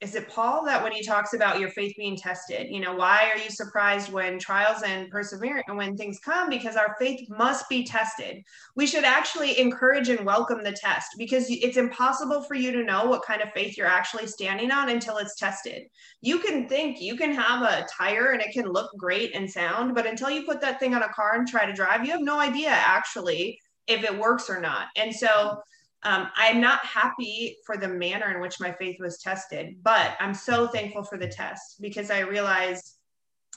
is 0.00 0.14
it 0.14 0.28
Paul 0.28 0.64
that 0.66 0.82
when 0.82 0.92
he 0.92 1.02
talks 1.02 1.32
about 1.34 1.60
your 1.60 1.70
faith 1.70 1.94
being 1.96 2.16
tested, 2.16 2.68
you 2.68 2.80
know, 2.80 2.94
why 2.94 3.30
are 3.32 3.38
you 3.38 3.48
surprised 3.48 4.12
when 4.12 4.38
trials 4.38 4.82
and 4.82 5.08
perseverance 5.10 5.64
and 5.68 5.78
when 5.78 5.96
things 5.96 6.18
come? 6.18 6.50
Because 6.50 6.76
our 6.76 6.96
faith 6.98 7.26
must 7.30 7.68
be 7.68 7.84
tested. 7.84 8.42
We 8.76 8.86
should 8.86 9.04
actually 9.04 9.58
encourage 9.58 10.08
and 10.08 10.26
welcome 10.26 10.62
the 10.62 10.72
test 10.72 11.08
because 11.16 11.46
it's 11.48 11.76
impossible 11.76 12.42
for 12.42 12.54
you 12.54 12.72
to 12.72 12.84
know 12.84 13.06
what 13.06 13.24
kind 13.24 13.40
of 13.40 13.52
faith 13.52 13.78
you're 13.78 13.86
actually 13.86 14.26
standing 14.26 14.70
on 14.70 14.90
until 14.90 15.16
it's 15.16 15.36
tested. 15.36 15.84
You 16.20 16.38
can 16.38 16.68
think 16.68 17.00
you 17.00 17.16
can 17.16 17.32
have 17.32 17.62
a 17.62 17.86
tire 17.96 18.32
and 18.32 18.42
it 18.42 18.52
can 18.52 18.66
look 18.66 18.90
great 18.98 19.34
and 19.34 19.50
sound, 19.50 19.94
but 19.94 20.06
until 20.06 20.28
you 20.28 20.44
put 20.44 20.60
that 20.60 20.80
thing 20.80 20.94
on 20.94 21.02
a 21.02 21.08
car 21.08 21.34
and 21.36 21.48
try 21.48 21.64
to 21.64 21.72
drive, 21.72 22.04
you 22.04 22.12
have 22.12 22.20
no 22.20 22.38
idea 22.38 22.70
actually 22.70 23.58
if 23.86 24.02
it 24.02 24.18
works 24.18 24.50
or 24.50 24.60
not. 24.60 24.88
And 24.96 25.14
so, 25.14 25.62
um, 26.04 26.28
I'm 26.36 26.60
not 26.60 26.84
happy 26.84 27.56
for 27.64 27.76
the 27.76 27.88
manner 27.88 28.34
in 28.34 28.40
which 28.40 28.60
my 28.60 28.72
faith 28.72 28.96
was 29.00 29.18
tested, 29.18 29.76
but 29.82 30.16
I'm 30.20 30.34
so 30.34 30.66
thankful 30.68 31.02
for 31.02 31.16
the 31.18 31.28
test 31.28 31.80
because 31.80 32.10
I 32.10 32.20
realized 32.20 32.96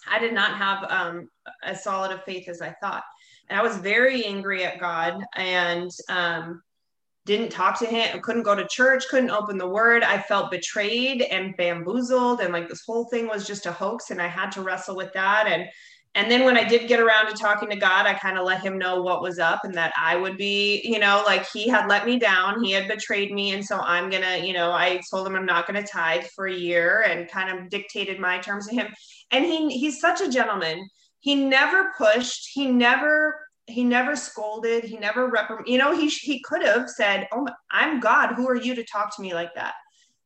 I 0.10 0.20
did 0.20 0.34
not 0.34 0.58
have 0.58 0.90
um, 0.90 1.30
as 1.64 1.84
solid 1.84 2.12
of 2.12 2.24
faith 2.24 2.48
as 2.48 2.62
I 2.62 2.76
thought. 2.82 3.04
And 3.50 3.60
I 3.60 3.64
was 3.64 3.78
very 3.78 4.26
angry 4.26 4.64
at 4.64 4.80
God 4.80 5.22
and 5.36 5.92
um, 6.10 6.62
didn't 7.26 7.50
talk 7.50 7.78
to 7.80 7.86
him, 7.86 8.22
couldn't 8.22 8.44
go 8.44 8.56
to 8.56 8.68
church, 8.68 9.08
couldn't 9.10 9.32
open 9.32 9.58
the 9.58 9.68
word. 9.68 10.04
I 10.04 10.22
felt 10.22 10.52
betrayed 10.52 11.22
and 11.24 11.56
bamboozled, 11.58 12.40
and 12.40 12.54
like 12.54 12.70
this 12.70 12.84
whole 12.86 13.06
thing 13.06 13.28
was 13.28 13.46
just 13.46 13.66
a 13.66 13.72
hoax. 13.72 14.12
And 14.12 14.22
I 14.22 14.28
had 14.28 14.52
to 14.54 14.62
wrestle 14.62 14.96
with 14.96 15.12
that. 15.14 15.48
And 15.48 15.68
and 16.16 16.32
then 16.32 16.46
when 16.46 16.58
I 16.58 16.64
did 16.64 16.88
get 16.88 17.00
around 17.00 17.28
to 17.28 17.34
talking 17.34 17.70
to 17.70 17.76
God, 17.76 18.08
I 18.08 18.14
kind 18.16 18.38
of 18.38 18.46
let 18.46 18.62
him 18.62 18.78
know 18.78 19.02
what 19.02 19.22
was 19.22 19.38
up 19.38 19.64
and 19.64 19.74
that 19.76 19.94
I 19.96 20.16
would 20.16 20.36
be, 20.36 20.82
you 20.84 21.00
know, 21.00 21.24
like 21.26 21.48
he 21.52 21.68
had 21.68 21.88
let 21.88 22.06
me 22.06 22.18
down, 22.18 22.64
he 22.64 22.72
had 22.72 22.88
betrayed 22.88 23.32
me. 23.32 23.54
And 23.54 23.64
so 23.64 23.80
I'm 23.80 24.10
going 24.10 24.24
to, 24.24 24.46
you 24.46 24.54
know, 24.54 24.72
I 24.72 25.00
told 25.12 25.28
him 25.28 25.36
I'm 25.36 25.46
not 25.46 25.68
going 25.68 25.82
to 25.82 25.88
tithe 25.88 26.26
for 26.36 26.48
a 26.48 26.54
year 26.54 27.04
and 27.08 27.30
kind 27.30 27.56
of 27.56 27.70
dictated 27.70 28.20
my 28.20 28.40
terms 28.40 28.68
to 28.68 28.74
him. 28.74 28.88
And 29.32 29.46
he 29.46 29.70
he's 29.78 30.02
such 30.02 30.22
a 30.22 30.30
gentleman. 30.30 30.88
He 31.20 31.36
never 31.36 31.94
pushed, 31.98 32.50
he 32.52 32.72
never 32.72 33.40
he 33.68 33.84
never 33.84 34.16
scolded, 34.16 34.86
he 34.86 34.98
never 34.98 35.28
reprimanded. 35.28 35.72
You 35.72 35.78
know, 35.78 35.96
he 35.96 36.08
he 36.08 36.42
could 36.42 36.64
have 36.64 36.90
said, 36.90 37.28
"Oh, 37.32 37.48
I'm 37.70 38.00
God. 38.00 38.34
Who 38.34 38.48
are 38.50 38.56
you 38.56 38.74
to 38.76 38.84
talk 38.86 39.16
to 39.16 39.22
me 39.22 39.34
like 39.34 39.54
that?" 39.56 39.74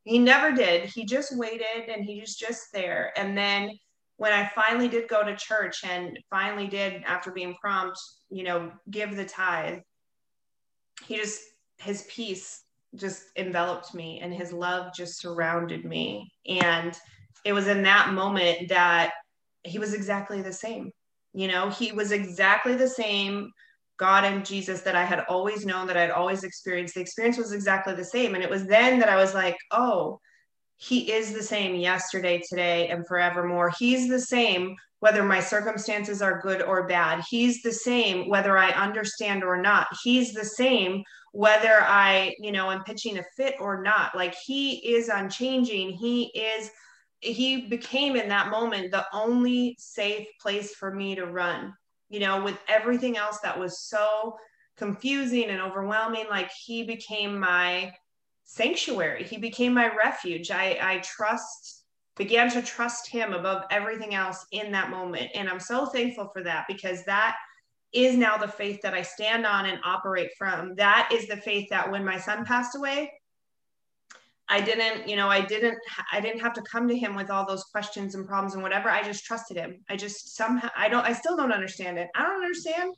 He 0.03 0.19
never 0.19 0.51
did. 0.51 0.85
He 0.85 1.05
just 1.05 1.37
waited 1.37 1.89
and 1.89 2.05
he 2.05 2.19
was 2.21 2.35
just 2.35 2.67
there. 2.73 3.11
And 3.17 3.37
then 3.37 3.77
when 4.21 4.31
I 4.31 4.51
finally 4.53 4.87
did 4.87 5.07
go 5.07 5.23
to 5.23 5.35
church 5.35 5.83
and 5.83 6.15
finally 6.29 6.67
did, 6.67 7.01
after 7.07 7.31
being 7.31 7.55
prompt, 7.59 7.99
you 8.29 8.43
know, 8.43 8.71
give 8.91 9.15
the 9.15 9.25
tithe, 9.25 9.79
he 11.03 11.15
just, 11.15 11.41
his 11.79 12.05
peace 12.07 12.61
just 12.93 13.23
enveloped 13.35 13.95
me 13.95 14.19
and 14.19 14.31
his 14.31 14.53
love 14.53 14.93
just 14.93 15.19
surrounded 15.19 15.85
me. 15.85 16.31
And 16.47 16.95
it 17.45 17.53
was 17.53 17.67
in 17.67 17.81
that 17.81 18.13
moment 18.13 18.69
that 18.69 19.11
he 19.63 19.79
was 19.79 19.95
exactly 19.95 20.43
the 20.43 20.53
same. 20.53 20.91
You 21.33 21.47
know, 21.47 21.71
he 21.71 21.91
was 21.91 22.11
exactly 22.11 22.75
the 22.75 22.89
same 22.89 23.49
God 23.97 24.23
and 24.23 24.45
Jesus 24.45 24.81
that 24.81 24.95
I 24.95 25.03
had 25.03 25.25
always 25.29 25.65
known, 25.65 25.87
that 25.87 25.97
I'd 25.97 26.11
always 26.11 26.43
experienced. 26.43 26.93
The 26.93 27.01
experience 27.01 27.39
was 27.39 27.53
exactly 27.53 27.95
the 27.95 28.05
same. 28.05 28.35
And 28.35 28.43
it 28.43 28.51
was 28.51 28.67
then 28.67 28.99
that 28.99 29.09
I 29.09 29.15
was 29.15 29.33
like, 29.33 29.57
oh, 29.71 30.19
he 30.81 31.11
is 31.11 31.33
the 31.33 31.43
same 31.43 31.75
yesterday, 31.75 32.41
today, 32.47 32.89
and 32.89 33.05
forevermore. 33.07 33.71
He's 33.77 34.09
the 34.09 34.19
same 34.19 34.75
whether 34.99 35.23
my 35.23 35.39
circumstances 35.39 36.21
are 36.21 36.41
good 36.41 36.61
or 36.61 36.87
bad. 36.87 37.23
He's 37.29 37.61
the 37.61 37.71
same 37.71 38.29
whether 38.29 38.57
I 38.57 38.71
understand 38.71 39.43
or 39.43 39.61
not. 39.61 39.87
He's 40.03 40.33
the 40.33 40.45
same 40.45 41.03
whether 41.33 41.81
I, 41.81 42.35
you 42.39 42.51
know, 42.51 42.71
am 42.71 42.83
pitching 42.83 43.17
a 43.17 43.23
fit 43.35 43.55
or 43.59 43.81
not. 43.81 44.15
Like 44.15 44.35
he 44.35 44.75
is 44.95 45.09
unchanging. 45.09 45.91
He 45.91 46.25
is, 46.35 46.69
he 47.19 47.67
became 47.67 48.15
in 48.15 48.27
that 48.29 48.51
moment 48.51 48.91
the 48.91 49.05
only 49.13 49.75
safe 49.79 50.27
place 50.41 50.75
for 50.75 50.93
me 50.93 51.15
to 51.15 51.25
run 51.25 51.73
you 52.11 52.19
know, 52.19 52.43
with 52.43 52.59
everything 52.67 53.17
else 53.17 53.39
that 53.39 53.57
was 53.57 53.87
so 53.87 54.35
confusing 54.77 55.45
and 55.45 55.61
overwhelming, 55.61 56.25
like 56.29 56.51
he 56.65 56.83
became 56.83 57.39
my 57.39 57.91
sanctuary. 58.51 59.23
He 59.23 59.37
became 59.37 59.73
my 59.73 59.89
refuge. 59.95 60.51
I, 60.51 60.77
I 60.81 60.97
trust, 60.99 61.85
began 62.17 62.51
to 62.51 62.61
trust 62.61 63.07
him 63.07 63.33
above 63.33 63.63
everything 63.71 64.13
else 64.13 64.45
in 64.51 64.73
that 64.73 64.89
moment. 64.89 65.31
And 65.33 65.47
I'm 65.49 65.59
so 65.59 65.85
thankful 65.85 66.29
for 66.33 66.43
that 66.43 66.65
because 66.67 67.05
that 67.05 67.37
is 67.93 68.17
now 68.17 68.35
the 68.35 68.49
faith 68.49 68.81
that 68.81 68.93
I 68.93 69.03
stand 69.03 69.45
on 69.45 69.67
and 69.67 69.79
operate 69.85 70.31
from. 70.37 70.75
That 70.75 71.09
is 71.13 71.27
the 71.27 71.37
faith 71.37 71.69
that 71.69 71.89
when 71.89 72.03
my 72.03 72.17
son 72.17 72.43
passed 72.43 72.75
away, 72.75 73.11
I 74.49 74.59
didn't, 74.59 75.07
you 75.07 75.15
know, 75.15 75.29
I 75.29 75.39
didn't, 75.39 75.77
I 76.11 76.19
didn't 76.19 76.41
have 76.41 76.53
to 76.55 76.61
come 76.69 76.89
to 76.89 76.97
him 76.97 77.15
with 77.15 77.29
all 77.29 77.47
those 77.47 77.63
questions 77.63 78.15
and 78.15 78.27
problems 78.27 78.53
and 78.53 78.61
whatever. 78.61 78.89
I 78.89 79.01
just 79.01 79.23
trusted 79.23 79.55
him. 79.55 79.77
I 79.89 79.95
just 79.95 80.35
somehow, 80.35 80.69
I 80.75 80.89
don't, 80.89 81.05
I 81.05 81.13
still 81.13 81.37
don't 81.37 81.53
understand 81.53 81.97
it. 81.97 82.09
I 82.15 82.23
don't 82.23 82.43
understand. 82.43 82.93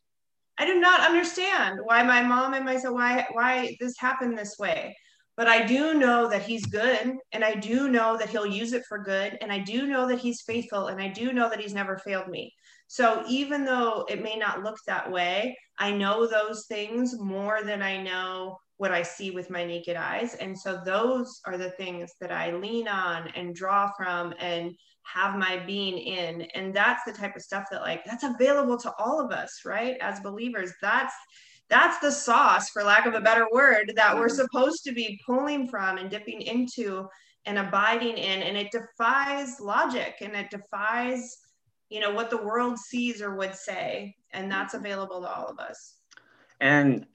I 0.57 0.65
do 0.65 0.79
not 0.79 1.01
understand 1.01 1.79
why 1.83 2.01
my 2.01 2.23
mom 2.23 2.55
and 2.55 2.65
myself, 2.65 2.95
why, 2.95 3.27
why 3.33 3.77
this 3.79 3.93
happened 3.99 4.35
this 4.35 4.55
way. 4.57 4.95
But 5.35 5.47
I 5.47 5.65
do 5.65 5.95
know 5.95 6.29
that 6.29 6.43
he's 6.43 6.65
good 6.67 7.15
and 7.31 7.43
I 7.43 7.55
do 7.55 7.89
know 7.89 8.17
that 8.17 8.29
he'll 8.29 8.45
use 8.45 8.73
it 8.73 8.83
for 8.87 8.99
good. 8.99 9.37
And 9.41 9.51
I 9.51 9.59
do 9.59 9.87
know 9.87 10.07
that 10.07 10.19
he's 10.19 10.41
faithful 10.41 10.87
and 10.87 11.01
I 11.01 11.07
do 11.07 11.33
know 11.33 11.49
that 11.49 11.59
he's 11.59 11.73
never 11.73 11.97
failed 11.97 12.27
me. 12.27 12.53
So 12.87 13.23
even 13.27 13.65
though 13.65 14.05
it 14.07 14.21
may 14.21 14.35
not 14.35 14.61
look 14.61 14.77
that 14.85 15.11
way, 15.11 15.57
I 15.79 15.91
know 15.91 16.27
those 16.27 16.67
things 16.67 17.19
more 17.19 17.63
than 17.63 17.81
I 17.81 18.01
know 18.01 18.57
what 18.77 18.91
I 18.91 19.01
see 19.01 19.31
with 19.31 19.49
my 19.49 19.65
naked 19.65 19.95
eyes. 19.95 20.35
And 20.35 20.57
so 20.57 20.81
those 20.85 21.41
are 21.45 21.57
the 21.57 21.71
things 21.71 22.11
that 22.21 22.31
I 22.31 22.51
lean 22.51 22.87
on 22.87 23.29
and 23.35 23.55
draw 23.55 23.91
from 23.97 24.33
and 24.39 24.73
have 25.03 25.37
my 25.37 25.57
being 25.65 25.97
in. 25.97 26.41
And 26.53 26.73
that's 26.73 27.03
the 27.05 27.13
type 27.13 27.35
of 27.35 27.41
stuff 27.41 27.65
that 27.71 27.81
like 27.81 28.03
that's 28.05 28.23
available 28.23 28.77
to 28.79 28.93
all 28.99 29.19
of 29.19 29.31
us, 29.31 29.61
right? 29.65 29.95
As 30.01 30.19
believers, 30.19 30.71
that's 30.81 31.13
that's 31.73 31.99
the 31.99 32.11
sauce 32.11 32.69
for 32.69 32.83
lack 32.83 33.05
of 33.05 33.15
a 33.15 33.21
better 33.21 33.47
word 33.51 33.91
that 33.95 34.15
we're 34.15 34.27
mm-hmm. 34.27 34.35
supposed 34.35 34.83
to 34.83 34.91
be 34.91 35.19
pulling 35.25 35.67
from 35.67 35.97
and 35.97 36.09
dipping 36.09 36.41
into 36.41 37.07
and 37.45 37.57
abiding 37.57 38.17
in 38.17 38.43
and 38.43 38.55
it 38.55 38.71
defies 38.71 39.59
logic 39.59 40.15
and 40.21 40.35
it 40.35 40.49
defies 40.49 41.37
you 41.89 41.99
know 41.99 42.11
what 42.11 42.29
the 42.29 42.37
world 42.37 42.77
sees 42.77 43.21
or 43.21 43.35
would 43.35 43.55
say 43.55 44.15
and 44.31 44.51
that's 44.51 44.75
mm-hmm. 44.75 44.85
available 44.85 45.21
to 45.21 45.27
all 45.27 45.47
of 45.47 45.59
us 45.59 45.95
and 46.61 47.05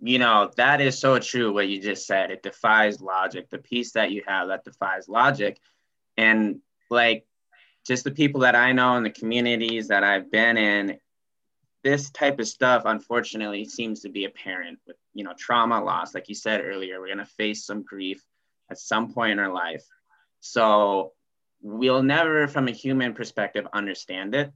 you 0.00 0.18
know, 0.18 0.50
that 0.56 0.80
is 0.80 0.98
so 0.98 1.18
true 1.18 1.52
what 1.52 1.68
you 1.68 1.80
just 1.80 2.06
said. 2.06 2.30
It 2.30 2.42
defies 2.42 3.00
logic. 3.00 3.48
The 3.48 3.58
peace 3.58 3.92
that 3.92 4.10
you 4.10 4.22
have 4.26 4.48
that 4.48 4.64
defies 4.64 5.08
logic. 5.08 5.58
And 6.16 6.60
like 6.90 7.26
just 7.86 8.04
the 8.04 8.10
people 8.10 8.40
that 8.40 8.54
I 8.54 8.72
know 8.72 8.96
and 8.96 9.06
the 9.06 9.10
communities 9.10 9.88
that 9.88 10.04
I've 10.04 10.30
been 10.30 10.56
in, 10.56 10.98
this 11.86 12.10
type 12.10 12.40
of 12.40 12.48
stuff 12.48 12.82
unfortunately 12.84 13.64
seems 13.64 14.00
to 14.00 14.08
be 14.08 14.24
apparent 14.24 14.76
with, 14.88 14.96
you 15.14 15.22
know, 15.22 15.32
trauma 15.38 15.80
loss. 15.80 16.16
Like 16.16 16.28
you 16.28 16.34
said 16.34 16.64
earlier, 16.64 16.98
we're 16.98 17.06
going 17.06 17.18
to 17.18 17.24
face 17.24 17.64
some 17.64 17.84
grief 17.84 18.24
at 18.68 18.76
some 18.76 19.12
point 19.12 19.30
in 19.30 19.38
our 19.38 19.52
life. 19.52 19.84
So 20.40 21.12
we'll 21.62 22.02
never, 22.02 22.48
from 22.48 22.66
a 22.66 22.72
human 22.72 23.14
perspective, 23.14 23.68
understand 23.72 24.34
it. 24.34 24.52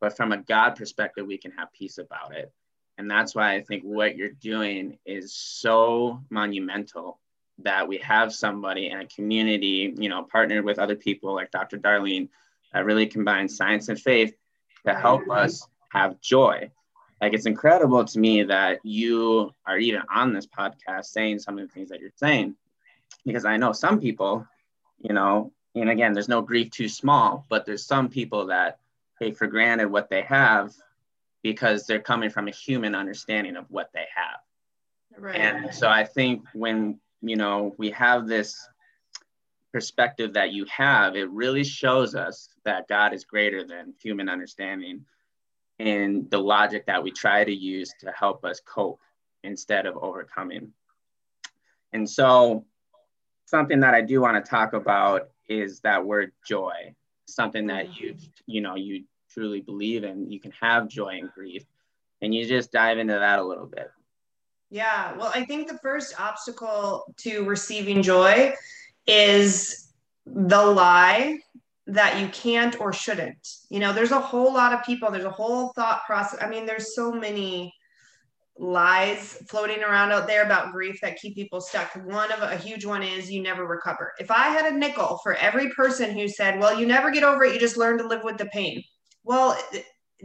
But 0.00 0.16
from 0.16 0.32
a 0.32 0.38
God 0.38 0.74
perspective, 0.74 1.28
we 1.28 1.38
can 1.38 1.52
have 1.52 1.72
peace 1.72 1.98
about 1.98 2.34
it. 2.34 2.52
And 2.98 3.08
that's 3.08 3.36
why 3.36 3.54
I 3.54 3.62
think 3.62 3.84
what 3.84 4.16
you're 4.16 4.28
doing 4.28 4.98
is 5.06 5.32
so 5.32 6.24
monumental 6.28 7.20
that 7.58 7.86
we 7.86 7.98
have 7.98 8.34
somebody 8.34 8.88
in 8.88 8.98
a 8.98 9.06
community, 9.06 9.94
you 9.96 10.08
know, 10.08 10.24
partnered 10.24 10.64
with 10.64 10.80
other 10.80 10.96
people 10.96 11.36
like 11.36 11.52
Dr. 11.52 11.78
Darlene 11.78 12.30
that 12.72 12.84
really 12.84 13.06
combines 13.06 13.56
science 13.56 13.88
and 13.88 14.00
faith 14.00 14.34
to 14.84 14.92
help 14.92 15.30
us 15.30 15.64
have 15.90 16.20
joy. 16.20 16.70
Like 17.20 17.34
it's 17.34 17.46
incredible 17.46 18.04
to 18.04 18.18
me 18.18 18.44
that 18.44 18.80
you 18.84 19.52
are 19.66 19.78
even 19.78 20.02
on 20.12 20.32
this 20.32 20.46
podcast 20.46 21.06
saying 21.06 21.40
some 21.40 21.58
of 21.58 21.66
the 21.66 21.72
things 21.72 21.88
that 21.88 22.00
you're 22.00 22.10
saying, 22.16 22.54
because 23.24 23.44
I 23.44 23.56
know 23.56 23.72
some 23.72 24.00
people, 24.00 24.46
you 25.00 25.12
know, 25.14 25.52
and 25.74 25.90
again, 25.90 26.12
there's 26.12 26.28
no 26.28 26.42
grief 26.42 26.70
too 26.70 26.88
small, 26.88 27.44
but 27.48 27.66
there's 27.66 27.84
some 27.84 28.08
people 28.08 28.46
that 28.46 28.78
take 29.18 29.36
for 29.36 29.46
granted 29.46 29.90
what 29.90 30.08
they 30.10 30.22
have 30.22 30.72
because 31.42 31.86
they're 31.86 32.00
coming 32.00 32.30
from 32.30 32.48
a 32.48 32.52
human 32.52 32.94
understanding 32.94 33.56
of 33.56 33.64
what 33.68 33.90
they 33.92 34.06
have. 34.14 35.20
Right. 35.20 35.36
And 35.36 35.74
so 35.74 35.88
I 35.88 36.04
think 36.04 36.44
when, 36.52 37.00
you 37.20 37.36
know, 37.36 37.74
we 37.78 37.90
have 37.90 38.28
this 38.28 38.56
perspective 39.72 40.34
that 40.34 40.52
you 40.52 40.64
have, 40.66 41.16
it 41.16 41.28
really 41.30 41.64
shows 41.64 42.14
us 42.14 42.48
that 42.64 42.88
God 42.88 43.12
is 43.12 43.24
greater 43.24 43.64
than 43.64 43.94
human 44.00 44.28
understanding 44.28 45.04
and 45.78 46.30
the 46.30 46.38
logic 46.38 46.86
that 46.86 47.02
we 47.02 47.10
try 47.10 47.44
to 47.44 47.54
use 47.54 47.92
to 48.00 48.12
help 48.12 48.44
us 48.44 48.60
cope 48.64 49.00
instead 49.44 49.86
of 49.86 49.96
overcoming. 49.96 50.72
And 51.92 52.08
so 52.08 52.64
something 53.46 53.80
that 53.80 53.94
I 53.94 54.02
do 54.02 54.20
want 54.20 54.42
to 54.44 54.50
talk 54.50 54.72
about 54.72 55.30
is 55.48 55.80
that 55.80 56.04
word 56.04 56.32
joy, 56.46 56.94
something 57.26 57.66
that 57.68 57.86
mm. 57.86 58.00
you 58.00 58.16
you 58.46 58.60
know 58.60 58.74
you 58.74 59.04
truly 59.30 59.60
believe 59.60 60.04
in, 60.04 60.30
you 60.30 60.40
can 60.40 60.52
have 60.60 60.88
joy 60.88 61.18
and 61.20 61.30
grief. 61.32 61.64
And 62.20 62.34
you 62.34 62.44
just 62.46 62.72
dive 62.72 62.98
into 62.98 63.12
that 63.12 63.38
a 63.38 63.44
little 63.44 63.66
bit. 63.66 63.92
Yeah, 64.70 65.16
well, 65.16 65.30
I 65.34 65.44
think 65.44 65.68
the 65.68 65.78
first 65.78 66.20
obstacle 66.20 67.14
to 67.18 67.44
receiving 67.44 68.02
joy 68.02 68.54
is 69.06 69.92
the 70.26 70.62
lie 70.62 71.38
that 71.88 72.20
you 72.20 72.28
can't 72.28 72.80
or 72.80 72.92
shouldn't. 72.92 73.46
You 73.70 73.80
know, 73.80 73.92
there's 73.92 74.12
a 74.12 74.20
whole 74.20 74.52
lot 74.52 74.72
of 74.72 74.84
people, 74.84 75.10
there's 75.10 75.24
a 75.24 75.30
whole 75.30 75.72
thought 75.74 76.02
process. 76.06 76.40
I 76.42 76.48
mean, 76.48 76.66
there's 76.66 76.94
so 76.94 77.10
many 77.12 77.72
lies 78.58 79.42
floating 79.48 79.82
around 79.82 80.10
out 80.10 80.26
there 80.26 80.44
about 80.44 80.72
grief 80.72 80.98
that 81.00 81.16
keep 81.16 81.34
people 81.34 81.60
stuck. 81.60 81.94
One 82.04 82.32
of 82.32 82.42
a 82.42 82.56
huge 82.56 82.84
one 82.84 83.02
is 83.02 83.30
you 83.30 83.42
never 83.42 83.66
recover. 83.66 84.12
If 84.18 84.30
I 84.30 84.48
had 84.48 84.72
a 84.72 84.76
nickel 84.76 85.20
for 85.22 85.34
every 85.34 85.70
person 85.70 86.10
who 86.10 86.28
said, 86.28 86.58
"Well, 86.58 86.78
you 86.78 86.86
never 86.86 87.10
get 87.10 87.22
over 87.22 87.44
it, 87.44 87.54
you 87.54 87.60
just 87.60 87.76
learn 87.76 87.98
to 87.98 88.06
live 88.06 88.24
with 88.24 88.36
the 88.36 88.46
pain." 88.46 88.82
well 89.28 89.56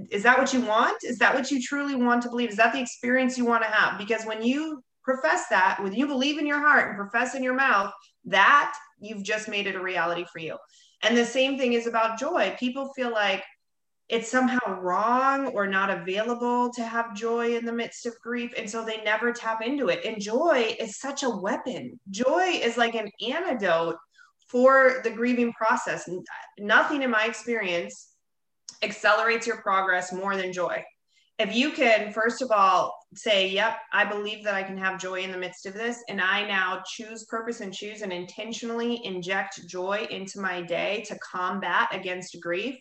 is 0.10 0.24
that 0.24 0.40
what 0.40 0.54
you 0.54 0.62
want 0.62 0.98
is 1.04 1.20
that 1.20 1.36
what 1.36 1.52
you 1.52 1.62
truly 1.62 1.94
want 1.94 2.24
to 2.24 2.30
believe 2.30 2.50
is 2.50 2.56
that 2.56 2.74
the 2.74 2.82
experience 2.82 3.38
you 3.38 3.46
want 3.46 3.62
to 3.62 3.70
have 3.70 4.00
because 4.00 4.24
when 4.26 4.42
you 4.42 4.82
profess 5.04 5.46
that 5.50 5.78
when 5.84 5.94
you 5.94 6.08
believe 6.08 6.40
in 6.40 6.48
your 6.48 6.60
heart 6.60 6.88
and 6.88 6.98
profess 6.98 7.36
in 7.36 7.44
your 7.44 7.54
mouth 7.54 7.92
that 8.26 8.74
you've 9.00 9.24
just 9.24 9.48
made 9.50 9.68
it 9.68 9.76
a 9.76 9.82
reality 9.82 10.26
for 10.32 10.40
you 10.40 10.58
and 11.04 11.18
the 11.18 11.26
same 11.26 11.58
thing 11.58 11.74
is 11.74 11.88
about 11.88 12.18
joy. 12.18 12.56
People 12.60 12.92
feel 12.94 13.12
like 13.12 13.44
it's 14.10 14.30
somehow 14.30 14.80
wrong 14.80 15.48
or 15.48 15.66
not 15.66 15.90
available 15.90 16.72
to 16.72 16.84
have 16.84 17.16
joy 17.16 17.56
in 17.56 17.66
the 17.66 17.72
midst 17.72 18.06
of 18.06 18.14
grief 18.22 18.52
and 18.58 18.70
so 18.70 18.84
they 18.84 19.02
never 19.04 19.32
tap 19.32 19.62
into 19.66 19.88
it. 19.90 20.04
And 20.06 20.22
joy 20.22 20.76
is 20.80 21.00
such 21.00 21.24
a 21.24 21.30
weapon. 21.30 22.00
Joy 22.10 22.60
is 22.62 22.78
like 22.78 22.96
an 22.96 23.10
antidote 23.28 23.96
for 24.48 25.02
the 25.04 25.10
grieving 25.10 25.54
process. 25.54 26.10
Nothing 26.60 27.02
in 27.02 27.10
my 27.10 27.26
experience 27.26 28.10
accelerates 28.82 29.48
your 29.48 29.62
progress 29.62 30.12
more 30.14 30.36
than 30.36 30.54
joy. 30.54 30.84
If 31.40 31.56
you 31.56 31.72
can, 31.72 32.14
first 32.14 32.42
of 32.42 32.52
all, 32.52 32.96
say, 33.16 33.50
Yep, 33.50 33.78
I 33.92 34.06
believe 34.06 34.44
that 34.44 34.54
I 34.54 34.64
can 34.64 34.78
have 34.78 35.02
joy 35.02 35.22
in 35.22 35.32
the 35.32 35.38
midst 35.38 35.66
of 35.66 35.74
this, 35.74 36.04
and 36.08 36.22
I 36.22 36.48
now 36.48 36.84
choose 36.86 37.26
purpose 37.26 37.60
and 37.62 37.74
choose 37.74 38.02
and 38.02 38.14
intentionally 38.14 39.04
inject 39.04 39.68
joy 39.68 40.08
into 40.10 40.40
my 40.40 40.62
day 40.62 41.04
to 41.08 41.18
combat 41.20 41.90
against 41.92 42.40
grief, 42.40 42.78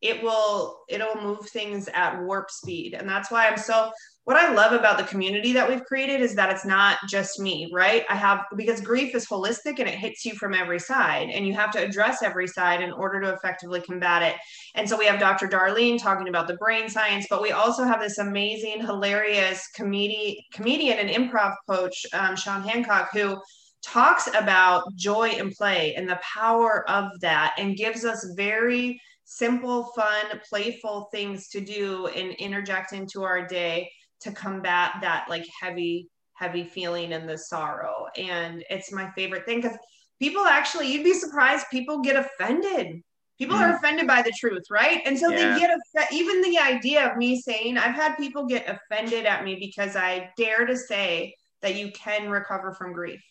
it 0.00 0.22
will 0.22 0.80
it'll 0.88 1.20
move 1.20 1.48
things 1.48 1.88
at 1.92 2.22
warp 2.22 2.50
speed. 2.50 2.94
And 2.94 3.08
that's 3.08 3.30
why 3.30 3.48
I'm 3.48 3.58
so 3.58 3.90
what 4.28 4.36
I 4.36 4.52
love 4.52 4.72
about 4.72 4.98
the 4.98 5.04
community 5.04 5.54
that 5.54 5.66
we've 5.66 5.86
created 5.86 6.20
is 6.20 6.34
that 6.34 6.50
it's 6.50 6.66
not 6.66 6.98
just 7.08 7.40
me, 7.40 7.70
right? 7.72 8.04
I 8.10 8.14
have 8.14 8.44
because 8.56 8.82
grief 8.82 9.14
is 9.14 9.26
holistic 9.26 9.78
and 9.78 9.88
it 9.88 9.94
hits 9.94 10.22
you 10.26 10.34
from 10.34 10.52
every 10.52 10.78
side, 10.78 11.30
and 11.30 11.46
you 11.46 11.54
have 11.54 11.70
to 11.70 11.82
address 11.82 12.22
every 12.22 12.46
side 12.46 12.82
in 12.82 12.92
order 12.92 13.22
to 13.22 13.32
effectively 13.32 13.80
combat 13.80 14.20
it. 14.22 14.36
And 14.74 14.86
so 14.86 14.98
we 14.98 15.06
have 15.06 15.18
Dr. 15.18 15.48
Darlene 15.48 15.98
talking 15.98 16.28
about 16.28 16.46
the 16.46 16.58
brain 16.58 16.90
science, 16.90 17.26
but 17.30 17.40
we 17.40 17.52
also 17.52 17.84
have 17.84 18.00
this 18.00 18.18
amazing, 18.18 18.84
hilarious 18.84 19.66
comedian, 19.74 20.36
comedian 20.52 20.98
and 20.98 21.08
improv 21.08 21.54
coach, 21.66 22.04
um, 22.12 22.36
Sean 22.36 22.60
Hancock, 22.60 23.08
who 23.14 23.40
talks 23.82 24.28
about 24.34 24.94
joy 24.94 25.28
and 25.38 25.52
play 25.52 25.94
and 25.94 26.06
the 26.06 26.20
power 26.36 26.84
of 26.90 27.18
that 27.22 27.54
and 27.56 27.78
gives 27.78 28.04
us 28.04 28.30
very 28.36 29.00
simple, 29.24 29.84
fun, 29.96 30.38
playful 30.46 31.08
things 31.12 31.48
to 31.48 31.62
do 31.62 32.08
and 32.08 32.32
interject 32.32 32.92
into 32.92 33.22
our 33.22 33.46
day 33.46 33.88
to 34.20 34.32
combat 34.32 34.92
that 35.00 35.26
like 35.28 35.46
heavy 35.60 36.08
heavy 36.34 36.64
feeling 36.64 37.12
and 37.12 37.28
the 37.28 37.36
sorrow 37.36 38.06
and 38.16 38.64
it's 38.70 38.92
my 38.92 39.10
favorite 39.10 39.44
thing 39.44 39.60
because 39.60 39.76
people 40.20 40.44
actually 40.44 40.90
you'd 40.90 41.04
be 41.04 41.14
surprised 41.14 41.66
people 41.70 42.00
get 42.00 42.16
offended 42.16 43.02
people 43.38 43.56
mm. 43.56 43.60
are 43.60 43.76
offended 43.76 44.06
by 44.06 44.22
the 44.22 44.32
truth 44.38 44.62
right 44.70 45.00
and 45.04 45.18
so 45.18 45.30
yeah. 45.30 45.36
they 45.36 45.60
get 45.60 45.70
offended 45.70 46.12
even 46.12 46.40
the 46.42 46.58
idea 46.58 47.10
of 47.10 47.16
me 47.16 47.40
saying 47.40 47.76
i've 47.76 47.94
had 47.94 48.14
people 48.16 48.46
get 48.46 48.68
offended 48.68 49.26
at 49.26 49.44
me 49.44 49.56
because 49.56 49.96
i 49.96 50.30
dare 50.36 50.64
to 50.64 50.76
say 50.76 51.34
that 51.60 51.74
you 51.74 51.90
can 51.92 52.30
recover 52.30 52.72
from 52.72 52.92
grief 52.92 53.22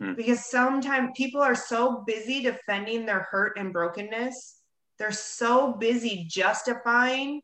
mm. 0.00 0.14
because 0.14 0.44
sometimes 0.44 1.10
people 1.16 1.40
are 1.40 1.54
so 1.54 2.04
busy 2.06 2.42
defending 2.42 3.06
their 3.06 3.26
hurt 3.30 3.56
and 3.56 3.72
brokenness 3.72 4.58
they're 4.98 5.10
so 5.10 5.72
busy 5.72 6.26
justifying 6.28 7.40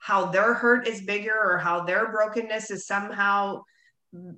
how 0.00 0.26
their 0.26 0.54
hurt 0.54 0.88
is 0.88 1.02
bigger 1.02 1.38
or 1.38 1.58
how 1.58 1.84
their 1.84 2.10
brokenness 2.10 2.70
is 2.70 2.86
somehow 2.86 3.62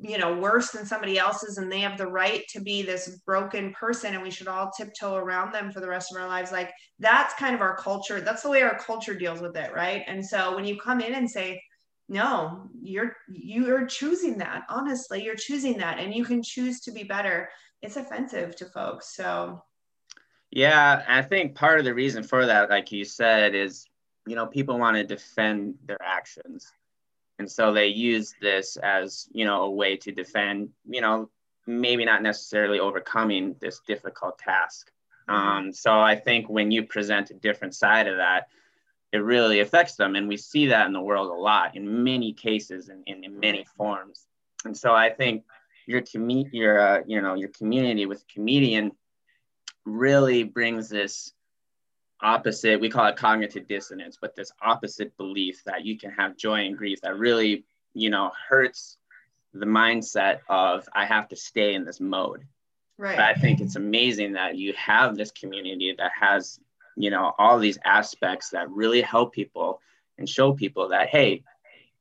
you 0.03 0.19
know 0.19 0.37
worse 0.37 0.71
than 0.71 0.85
somebody 0.85 1.19
else's 1.19 1.57
and 1.57 1.73
they 1.73 1.81
have 1.81 1.97
the 1.97 2.07
right 2.07 2.43
to 2.49 2.61
be 2.61 2.83
this 2.83 3.21
broken 3.25 3.73
person 3.73 4.13
and 4.13 4.23
we 4.23 4.31
should 4.31 4.49
all 4.49 4.71
tiptoe 4.71 5.15
around 5.15 5.51
them 5.53 5.73
for 5.73 5.81
the 5.81 5.89
rest 5.89 6.13
of 6.13 6.21
our 6.21 6.29
lives. 6.29 6.53
Like 6.53 6.71
that's 6.99 7.33
kind 7.35 7.55
of 7.55 7.63
our 7.63 7.77
culture. 7.77 8.21
That's 8.21 8.43
the 8.43 8.51
way 8.51 8.61
our 8.63 8.79
culture 8.79 9.15
deals 9.15 9.41
with 9.41 9.57
it 9.57 9.73
right? 9.73 10.03
And 10.07 10.25
so 10.25 10.55
when 10.55 10.67
you 10.67 10.79
come 10.79 11.01
in 11.01 11.15
and 11.15 11.31
say 11.31 11.63
no 12.09 12.69
you're 12.83 13.17
you're 13.33 13.87
choosing 13.87 14.37
that 14.39 14.65
honestly 14.69 15.25
you're 15.25 15.37
choosing 15.37 15.79
that 15.79 15.99
and 15.99 16.13
you 16.13 16.25
can 16.25 16.43
choose 16.43 16.81
to 16.81 16.91
be 16.91 17.05
better 17.05 17.49
it's 17.81 17.97
offensive 17.97 18.55
to 18.57 18.67
folks. 18.67 19.17
So 19.17 19.63
yeah 20.51 21.03
i 21.09 21.23
think 21.23 21.55
part 21.55 21.79
of 21.79 21.85
the 21.87 21.95
reason 21.95 22.23
for 22.23 22.45
that 22.45 22.69
like 22.69 22.93
you 22.93 23.05
said 23.05 23.55
is 23.55 23.87
you 24.27 24.37
know 24.37 24.47
people 24.47 24.79
want 24.79 24.97
to 24.97 25.05
defend 25.05 25.75
their 25.87 26.03
actions. 26.03 26.73
And 27.39 27.51
so 27.51 27.73
they 27.73 27.89
use 27.89 28.35
this 28.41 28.77
as 28.77 29.29
you 29.33 29.45
know 29.45 29.63
a 29.63 29.71
way 29.71 29.97
to 29.99 30.13
defend 30.13 30.71
you 30.89 31.01
know 31.01 31.31
maybe 31.67 32.05
not 32.05 32.23
necessarily 32.23 32.81
overcoming 32.81 33.57
this 33.61 33.81
difficult 33.87 34.39
task. 34.39 34.91
Um, 35.29 35.73
so 35.73 36.01
i 36.01 36.17
think 36.17 36.49
when 36.49 36.73
you 36.73 36.83
present 36.83 37.31
a 37.31 37.35
different 37.35 37.77
side 37.77 38.09
of 38.09 38.17
that 38.17 38.49
it 39.13 39.19
really 39.19 39.61
affects 39.61 39.97
them. 39.97 40.17
And 40.17 40.27
we 40.27 40.39
see 40.39 40.67
that 40.69 40.87
in 40.87 40.95
the 40.95 41.01
world 41.01 41.31
a 41.31 41.35
lot 41.35 41.77
in 41.77 42.03
many 42.03 42.33
cases 42.33 42.89
and 42.89 43.03
in, 43.07 43.25
in, 43.25 43.39
many 43.39 43.65
forms. 43.77 44.27
And 44.65 44.77
so 44.77 44.95
i 44.95 45.11
think 45.11 45.45
your 45.87 46.01
commu- 46.01 46.53
your 46.53 46.81
uh, 46.81 47.03
you 47.07 47.21
know 47.21 47.35
your 47.35 47.51
community 47.51 48.07
with 48.07 48.27
comedian 48.29 48.93
really 49.85 50.45
brings 50.45 50.89
this 50.89 51.33
opposite 52.23 52.81
we 52.81 52.89
call 52.89 53.07
it 53.07 53.17
cognitive 53.17 53.67
dissonance 53.69 54.17
but 54.21 54.35
this 54.37 54.53
opposite 54.63 55.17
belief 55.17 55.63
that 55.65 55.85
you 55.85 55.99
can 55.99 56.11
have 56.11 56.37
joy 56.37 56.65
and 56.67 56.77
grief 56.77 57.01
that 57.01 57.17
really 57.19 57.65
you 57.95 58.11
know 58.11 58.31
hurts 58.49 58.97
the 59.55 59.67
mindset 59.67 60.39
of 60.49 60.89
i 60.95 61.05
have 61.05 61.29
to 61.29 61.37
stay 61.37 61.75
in 61.75 61.85
this 61.85 62.01
mode. 62.01 62.45
Right. 62.99 63.17
But 63.17 63.25
i 63.25 63.35
think 63.35 63.61
it's 63.61 63.77
amazing 63.77 64.33
that 64.35 64.57
you 64.57 64.73
have 64.75 65.17
this 65.17 65.31
community 65.33 65.95
that 65.99 66.13
has 66.19 66.61
you 66.97 67.11
know 67.11 67.35
all 67.39 67.59
these 67.59 67.79
aspects 67.85 68.51
that 68.51 68.71
really 68.71 69.03
help 69.03 69.33
people 69.33 69.81
and 70.19 70.29
show 70.29 70.53
people 70.53 70.89
that 70.91 71.09
hey 71.09 71.43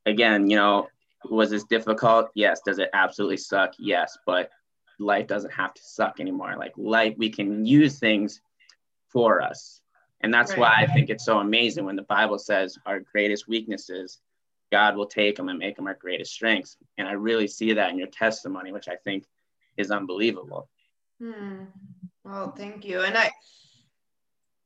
again 0.05 0.49
you 0.49 0.55
know 0.55 0.87
was 1.29 1.49
this 1.49 1.63
difficult? 1.63 2.29
Yes. 2.33 2.61
Does 2.61 2.79
it 2.79 2.89
absolutely 2.93 3.37
suck? 3.37 3.73
Yes. 3.79 4.17
But 4.25 4.49
life 4.99 5.27
doesn't 5.27 5.53
have 5.53 5.73
to 5.73 5.81
suck 5.83 6.19
anymore. 6.19 6.55
Like 6.57 6.73
life 6.77 7.15
we 7.17 7.29
can 7.29 7.65
use 7.65 7.99
things 7.99 8.41
for 9.09 9.41
us 9.41 9.80
and 10.23 10.33
that's 10.33 10.51
right. 10.51 10.59
why 10.59 10.75
I 10.77 10.87
think 10.87 11.09
it's 11.09 11.25
so 11.25 11.39
amazing 11.39 11.85
when 11.85 11.95
the 11.95 12.03
Bible 12.03 12.39
says 12.39 12.77
our 12.85 12.99
greatest 12.99 13.47
weaknesses, 13.47 14.19
God 14.71 14.95
will 14.95 15.07
take 15.07 15.35
them 15.35 15.49
and 15.49 15.59
make 15.59 15.75
them 15.75 15.87
our 15.87 15.95
greatest 15.95 16.33
strengths. 16.33 16.77
And 16.97 17.07
I 17.07 17.13
really 17.13 17.47
see 17.47 17.73
that 17.73 17.91
in 17.91 17.97
your 17.97 18.07
testimony, 18.07 18.71
which 18.71 18.87
I 18.87 18.95
think 18.95 19.25
is 19.77 19.91
unbelievable. 19.91 20.69
Hmm. 21.21 21.65
Well, 22.23 22.51
thank 22.51 22.85
you. 22.85 23.01
And 23.01 23.17
I, 23.17 23.31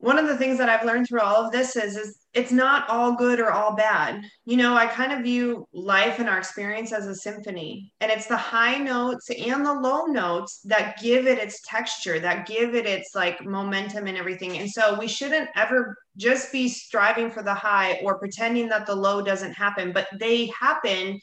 one 0.05 0.19
of 0.19 0.27
the 0.27 0.37
things 0.37 0.59
that 0.59 0.69
I've 0.69 0.85
learned 0.85 1.07
through 1.07 1.21
all 1.21 1.43
of 1.43 1.51
this 1.51 1.75
is, 1.75 1.97
is 1.97 2.19
it's 2.35 2.51
not 2.51 2.87
all 2.89 3.15
good 3.15 3.39
or 3.39 3.49
all 3.49 3.75
bad. 3.75 4.21
You 4.45 4.55
know, 4.55 4.75
I 4.75 4.85
kind 4.85 5.11
of 5.11 5.23
view 5.23 5.67
life 5.73 6.19
and 6.19 6.29
our 6.29 6.37
experience 6.37 6.93
as 6.93 7.07
a 7.07 7.15
symphony, 7.15 7.91
and 8.01 8.11
it's 8.11 8.27
the 8.27 8.37
high 8.37 8.77
notes 8.77 9.27
and 9.31 9.65
the 9.65 9.73
low 9.73 10.05
notes 10.05 10.59
that 10.65 10.99
give 11.01 11.25
it 11.25 11.39
its 11.39 11.59
texture, 11.67 12.19
that 12.19 12.45
give 12.45 12.75
it 12.75 12.85
its 12.85 13.15
like 13.15 13.43
momentum 13.43 14.05
and 14.05 14.15
everything. 14.15 14.59
And 14.59 14.69
so 14.69 14.95
we 14.99 15.07
shouldn't 15.07 15.49
ever 15.55 15.97
just 16.17 16.51
be 16.51 16.69
striving 16.69 17.31
for 17.31 17.41
the 17.41 17.55
high 17.55 17.99
or 18.03 18.19
pretending 18.19 18.69
that 18.69 18.85
the 18.85 18.95
low 18.95 19.23
doesn't 19.23 19.53
happen, 19.53 19.91
but 19.91 20.07
they 20.19 20.51
happen 20.59 21.19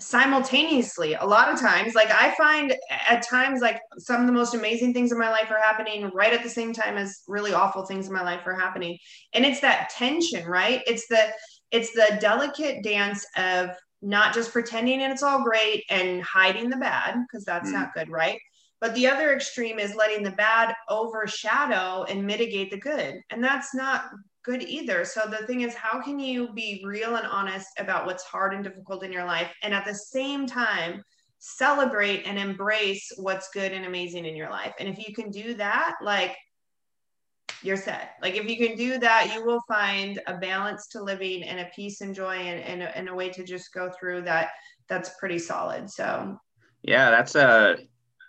simultaneously 0.00 1.14
a 1.14 1.24
lot 1.24 1.52
of 1.52 1.60
times. 1.60 1.94
Like 1.94 2.10
i 2.10 2.34
find 2.34 2.74
at 3.08 3.26
times 3.26 3.60
like 3.60 3.80
some 3.98 4.20
of 4.20 4.26
the 4.26 4.32
most 4.32 4.54
amazing 4.54 4.92
things 4.92 5.12
in 5.12 5.18
my 5.18 5.30
life 5.30 5.50
are 5.50 5.60
happening 5.60 6.10
right 6.14 6.32
at 6.32 6.42
the 6.42 6.48
same 6.48 6.72
time 6.72 6.96
as 6.96 7.22
really 7.28 7.52
awful 7.52 7.86
things 7.86 8.06
in 8.06 8.12
my 8.12 8.22
life 8.22 8.40
are 8.46 8.58
happening. 8.58 8.98
And 9.32 9.44
it's 9.44 9.60
that 9.60 9.90
tension 9.90 10.46
right? 10.46 10.82
It's 10.86 11.06
the 11.08 11.32
it's 11.70 11.92
the 11.92 12.18
delicate 12.20 12.82
dance 12.82 13.26
of 13.36 13.70
not 14.02 14.34
just 14.34 14.52
pretending 14.52 15.02
and 15.02 15.12
it's 15.12 15.22
all 15.22 15.42
great 15.42 15.84
and 15.88 16.22
hiding 16.22 16.68
the 16.68 16.76
bad 16.76 17.16
because 17.26 17.44
that's 17.44 17.70
mm. 17.70 17.74
not 17.74 17.94
good 17.94 18.10
right? 18.10 18.38
But 18.80 18.94
the 18.94 19.06
other 19.06 19.32
extreme 19.32 19.78
is 19.78 19.94
letting 19.94 20.22
the 20.22 20.32
bad 20.32 20.74
overshadow 20.90 22.04
and 22.04 22.26
mitigate 22.26 22.70
the 22.70 22.76
good. 22.76 23.14
And 23.30 23.42
that's 23.42 23.74
not 23.74 24.10
good 24.44 24.62
either. 24.62 25.04
So 25.04 25.22
the 25.26 25.46
thing 25.46 25.62
is, 25.62 25.74
how 25.74 26.00
can 26.00 26.20
you 26.20 26.52
be 26.52 26.82
real 26.86 27.16
and 27.16 27.26
honest 27.26 27.68
about 27.78 28.06
what's 28.06 28.22
hard 28.22 28.54
and 28.54 28.62
difficult 28.62 29.02
in 29.02 29.12
your 29.12 29.24
life 29.24 29.50
and 29.62 29.74
at 29.74 29.84
the 29.84 29.94
same 29.94 30.46
time 30.46 31.02
celebrate 31.38 32.26
and 32.26 32.38
embrace 32.38 33.10
what's 33.16 33.50
good 33.50 33.72
and 33.72 33.86
amazing 33.86 34.26
in 34.26 34.36
your 34.36 34.50
life? 34.50 34.74
And 34.78 34.88
if 34.88 35.06
you 35.06 35.14
can 35.14 35.30
do 35.30 35.54
that, 35.54 35.96
like 36.02 36.36
you're 37.62 37.76
set. 37.76 38.16
Like 38.20 38.34
if 38.34 38.48
you 38.48 38.56
can 38.56 38.76
do 38.76 38.98
that, 38.98 39.32
you 39.34 39.44
will 39.44 39.60
find 39.66 40.20
a 40.26 40.36
balance 40.36 40.88
to 40.88 41.02
living 41.02 41.42
and 41.44 41.60
a 41.60 41.70
peace 41.74 42.02
and 42.02 42.14
joy 42.14 42.36
and, 42.36 42.62
and, 42.62 42.82
a, 42.82 42.96
and 42.96 43.08
a 43.08 43.14
way 43.14 43.30
to 43.30 43.42
just 43.42 43.72
go 43.72 43.90
through 43.98 44.22
that. 44.22 44.50
That's 44.88 45.10
pretty 45.18 45.38
solid. 45.38 45.90
So 45.90 46.38
yeah, 46.82 47.10
that's 47.10 47.34
a, 47.34 47.78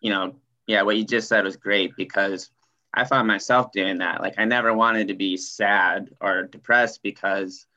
you 0.02 0.12
know, 0.12 0.36
yeah, 0.68 0.82
what 0.82 0.96
you 0.96 1.04
just 1.04 1.28
said 1.28 1.44
was 1.44 1.58
great 1.58 1.92
because 1.98 2.50
I 2.96 3.04
found 3.04 3.28
myself 3.28 3.72
doing 3.72 3.98
that. 3.98 4.22
Like 4.22 4.36
I 4.38 4.46
never 4.46 4.74
wanted 4.74 5.10
to 5.10 5.14
be 5.14 5.36
sad 5.36 6.10
or 6.22 6.44
depressed 6.44 7.04
because 7.04 7.68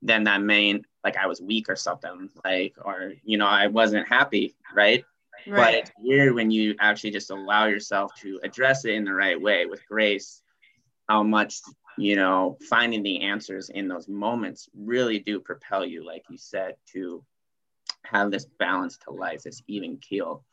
then 0.00 0.24
that 0.24 0.40
meant 0.40 0.86
like 1.04 1.16
I 1.16 1.26
was 1.26 1.40
weak 1.40 1.68
or 1.68 1.76
something, 1.76 2.30
like 2.44 2.76
or 2.82 3.12
you 3.24 3.36
know 3.36 3.46
I 3.46 3.66
wasn't 3.66 4.08
happy, 4.08 4.54
right? 4.74 5.04
right? 5.46 5.56
But 5.56 5.74
it's 5.74 5.90
weird 5.98 6.34
when 6.34 6.50
you 6.50 6.76
actually 6.78 7.10
just 7.10 7.30
allow 7.30 7.66
yourself 7.66 8.12
to 8.20 8.38
address 8.44 8.84
it 8.84 8.94
in 8.94 9.04
the 9.04 9.12
right 9.12 9.40
way 9.40 9.66
with 9.66 9.86
grace. 9.86 10.42
How 11.08 11.24
much 11.24 11.60
you 11.98 12.14
know 12.14 12.56
finding 12.68 13.02
the 13.02 13.22
answers 13.22 13.70
in 13.70 13.88
those 13.88 14.08
moments 14.08 14.68
really 14.74 15.18
do 15.18 15.40
propel 15.40 15.84
you, 15.84 16.06
like 16.06 16.24
you 16.30 16.38
said, 16.38 16.76
to 16.92 17.24
have 18.04 18.30
this 18.30 18.46
balance 18.58 18.98
to 18.98 19.10
life, 19.10 19.42
this 19.42 19.62
even 19.66 19.96
keel. 19.96 20.44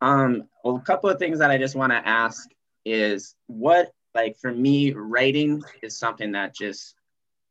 Um, 0.00 0.44
well, 0.64 0.76
a 0.76 0.80
couple 0.80 1.10
of 1.10 1.18
things 1.18 1.38
that 1.40 1.50
I 1.50 1.58
just 1.58 1.76
want 1.76 1.92
to 1.92 2.08
ask 2.08 2.48
is 2.84 3.34
what 3.46 3.90
like 4.14 4.36
for 4.40 4.52
me 4.52 4.92
writing 4.92 5.62
is 5.82 5.98
something 5.98 6.32
that 6.32 6.54
just 6.54 6.94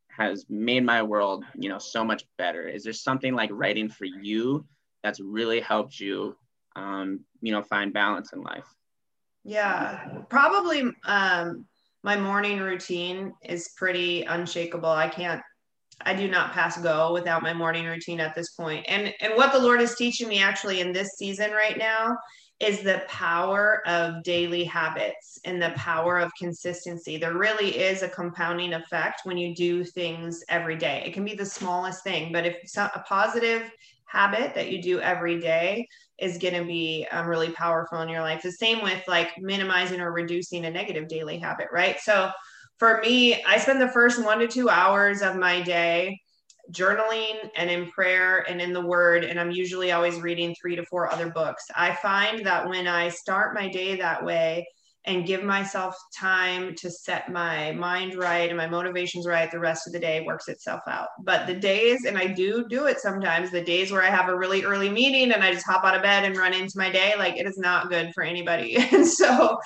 has 0.08 0.44
made 0.48 0.84
my 0.84 1.02
world 1.02 1.44
you 1.54 1.68
know 1.68 1.78
so 1.78 2.04
much 2.04 2.24
better. 2.36 2.68
Is 2.68 2.84
there 2.84 2.92
something 2.92 3.34
like 3.34 3.50
writing 3.52 3.88
for 3.88 4.04
you 4.04 4.66
that's 5.02 5.20
really 5.20 5.60
helped 5.60 5.98
you 5.98 6.36
um, 6.76 7.20
you 7.40 7.52
know 7.52 7.62
find 7.62 7.92
balance 7.92 8.32
in 8.32 8.42
life? 8.42 8.66
Yeah 9.44 10.22
probably 10.28 10.90
um, 11.04 11.66
my 12.02 12.16
morning 12.16 12.60
routine 12.60 13.32
is 13.44 13.70
pretty 13.76 14.22
unshakable. 14.24 14.88
I 14.88 15.08
can't 15.08 15.42
i 16.02 16.14
do 16.14 16.28
not 16.28 16.52
pass 16.52 16.80
go 16.80 17.12
without 17.12 17.42
my 17.42 17.52
morning 17.52 17.84
routine 17.84 18.20
at 18.20 18.34
this 18.34 18.52
point. 18.52 18.84
And 18.88 19.12
and 19.20 19.34
what 19.34 19.52
the 19.52 19.58
lord 19.58 19.80
is 19.80 19.94
teaching 19.94 20.28
me 20.28 20.42
actually 20.42 20.80
in 20.80 20.92
this 20.92 21.10
season 21.16 21.50
right 21.52 21.76
now 21.76 22.16
is 22.60 22.82
the 22.82 23.02
power 23.08 23.82
of 23.86 24.22
daily 24.22 24.64
habits 24.64 25.38
and 25.44 25.60
the 25.60 25.72
power 25.76 26.18
of 26.18 26.30
consistency. 26.38 27.16
There 27.16 27.36
really 27.36 27.78
is 27.78 28.02
a 28.02 28.08
compounding 28.08 28.74
effect 28.74 29.22
when 29.24 29.38
you 29.38 29.54
do 29.54 29.82
things 29.82 30.44
every 30.48 30.76
day. 30.76 31.02
It 31.06 31.14
can 31.14 31.24
be 31.24 31.34
the 31.34 31.46
smallest 31.46 32.04
thing, 32.04 32.32
but 32.32 32.46
if 32.46 32.56
a 32.76 33.02
positive 33.08 33.70
habit 34.04 34.54
that 34.54 34.70
you 34.70 34.82
do 34.82 35.00
every 35.00 35.40
day 35.40 35.86
is 36.18 36.38
going 36.38 36.54
to 36.54 36.64
be 36.64 37.06
um, 37.10 37.26
really 37.26 37.50
powerful 37.50 38.00
in 38.00 38.08
your 38.08 38.20
life. 38.20 38.42
The 38.42 38.52
same 38.52 38.82
with 38.82 39.02
like 39.08 39.30
minimizing 39.38 40.00
or 40.00 40.12
reducing 40.12 40.66
a 40.66 40.70
negative 40.70 41.08
daily 41.08 41.38
habit, 41.38 41.68
right? 41.72 41.98
So 42.00 42.30
for 42.78 43.00
me, 43.00 43.42
I 43.44 43.58
spend 43.58 43.80
the 43.80 43.88
first 43.88 44.22
one 44.22 44.40
to 44.40 44.48
two 44.48 44.68
hours 44.68 45.22
of 45.22 45.36
my 45.36 45.62
day 45.62 46.18
journaling 46.72 47.50
and 47.56 47.70
in 47.70 47.90
prayer 47.90 48.44
and 48.48 48.60
in 48.60 48.72
the 48.72 48.80
word 48.80 49.24
and 49.24 49.38
i'm 49.38 49.50
usually 49.50 49.92
always 49.92 50.20
reading 50.20 50.54
three 50.60 50.76
to 50.76 50.84
four 50.86 51.12
other 51.12 51.30
books. 51.30 51.64
I 51.74 51.94
find 51.94 52.44
that 52.46 52.68
when 52.68 52.86
i 52.86 53.08
start 53.08 53.54
my 53.54 53.68
day 53.68 53.96
that 53.96 54.24
way 54.24 54.66
and 55.06 55.26
give 55.26 55.42
myself 55.42 55.96
time 56.14 56.74
to 56.74 56.90
set 56.90 57.32
my 57.32 57.72
mind 57.72 58.14
right 58.14 58.50
and 58.50 58.56
my 58.56 58.66
motivations 58.66 59.26
right 59.26 59.50
the 59.50 59.58
rest 59.58 59.86
of 59.86 59.94
the 59.94 59.98
day 59.98 60.22
works 60.26 60.48
itself 60.48 60.82
out. 60.86 61.08
But 61.22 61.46
the 61.46 61.54
days 61.54 62.04
and 62.04 62.18
i 62.18 62.26
do 62.26 62.66
do 62.68 62.86
it 62.86 63.00
sometimes 63.00 63.50
the 63.50 63.62
days 63.62 63.90
where 63.90 64.02
i 64.02 64.10
have 64.10 64.28
a 64.28 64.36
really 64.36 64.62
early 64.62 64.90
meeting 64.90 65.32
and 65.32 65.42
i 65.42 65.52
just 65.52 65.66
hop 65.66 65.84
out 65.84 65.96
of 65.96 66.02
bed 66.02 66.24
and 66.24 66.36
run 66.36 66.52
into 66.52 66.76
my 66.76 66.90
day 66.90 67.14
like 67.18 67.36
it 67.36 67.46
is 67.46 67.58
not 67.58 67.88
good 67.88 68.12
for 68.14 68.22
anybody. 68.22 68.76
And 68.92 69.06
so 69.06 69.58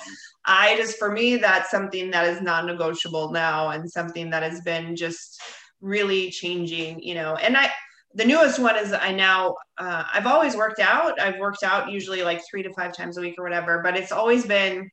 i 0.45 0.75
just 0.77 0.97
for 0.97 1.11
me 1.11 1.37
that's 1.37 1.71
something 1.71 2.11
that 2.11 2.27
is 2.27 2.41
non-negotiable 2.41 3.31
now 3.31 3.69
and 3.69 3.89
something 3.91 4.29
that 4.29 4.43
has 4.43 4.61
been 4.61 4.95
just 4.95 5.41
really 5.85 6.31
changing, 6.31 7.01
you 7.01 7.13
know, 7.13 7.35
and 7.35 7.55
I, 7.55 7.69
the 8.15 8.25
newest 8.25 8.59
one 8.59 8.77
is 8.77 8.91
I 8.91 9.11
now, 9.11 9.55
uh, 9.77 10.03
I've 10.11 10.25
always 10.25 10.55
worked 10.55 10.79
out. 10.79 11.19
I've 11.19 11.37
worked 11.37 11.63
out 11.63 11.91
usually 11.91 12.23
like 12.23 12.41
three 12.49 12.63
to 12.63 12.73
five 12.73 12.95
times 12.95 13.17
a 13.17 13.21
week 13.21 13.35
or 13.37 13.43
whatever, 13.43 13.81
but 13.83 13.95
it's 13.95 14.11
always 14.11 14.45
been 14.45 14.89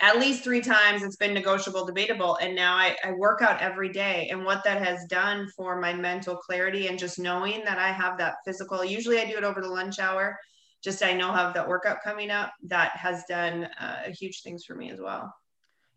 at 0.00 0.18
least 0.18 0.44
three 0.44 0.60
times 0.60 1.02
it's 1.02 1.16
been 1.16 1.34
negotiable 1.34 1.84
debatable 1.84 2.36
and 2.40 2.54
now 2.54 2.76
I, 2.76 2.94
I 3.04 3.12
work 3.12 3.42
out 3.42 3.60
every 3.60 3.88
day 3.88 4.28
and 4.30 4.44
what 4.44 4.62
that 4.64 4.80
has 4.80 5.04
done 5.06 5.48
for 5.56 5.80
my 5.80 5.92
mental 5.92 6.36
clarity 6.36 6.86
and 6.86 6.96
just 6.98 7.18
knowing 7.18 7.64
that 7.64 7.78
i 7.78 7.88
have 7.88 8.16
that 8.18 8.36
physical 8.44 8.84
usually 8.84 9.18
i 9.18 9.24
do 9.24 9.36
it 9.36 9.42
over 9.42 9.60
the 9.60 9.68
lunch 9.68 9.98
hour 9.98 10.38
just 10.84 11.02
i 11.02 11.12
know 11.12 11.32
have 11.32 11.52
that 11.54 11.68
workout 11.68 11.98
coming 12.04 12.30
up 12.30 12.52
that 12.62 12.92
has 12.92 13.24
done 13.28 13.64
uh, 13.80 14.02
huge 14.16 14.42
things 14.42 14.64
for 14.64 14.76
me 14.76 14.90
as 14.90 15.00
well 15.00 15.34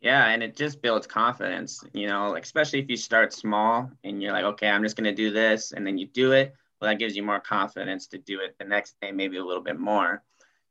yeah 0.02 0.28
and 0.28 0.44
it 0.44 0.56
just 0.56 0.82
builds 0.82 1.08
confidence 1.08 1.84
you 1.94 2.08
know 2.08 2.36
especially 2.36 2.80
if 2.80 2.90
you 2.90 2.98
start 2.98 3.34
small 3.34 3.90
and 4.04 4.22
you're 4.22 4.34
like 4.34 4.44
okay 4.44 4.70
i'm 4.70 4.84
just 4.84 4.98
going 4.98 5.06
to 5.06 5.16
do 5.16 5.32
this 5.32 5.72
and 5.72 5.86
then 5.86 5.98
you 5.98 6.08
do 6.08 6.32
it 6.32 6.54
well 6.80 6.90
that 6.90 7.00
gives 7.00 7.16
you 7.16 7.24
more 7.24 7.40
confidence 7.40 8.08
to 8.08 8.18
do 8.18 8.40
it 8.40 8.56
the 8.60 8.66
next 8.66 8.96
day 9.02 9.12
maybe 9.12 9.38
a 9.38 9.46
little 9.46 9.64
bit 9.64 9.80
more 9.80 10.24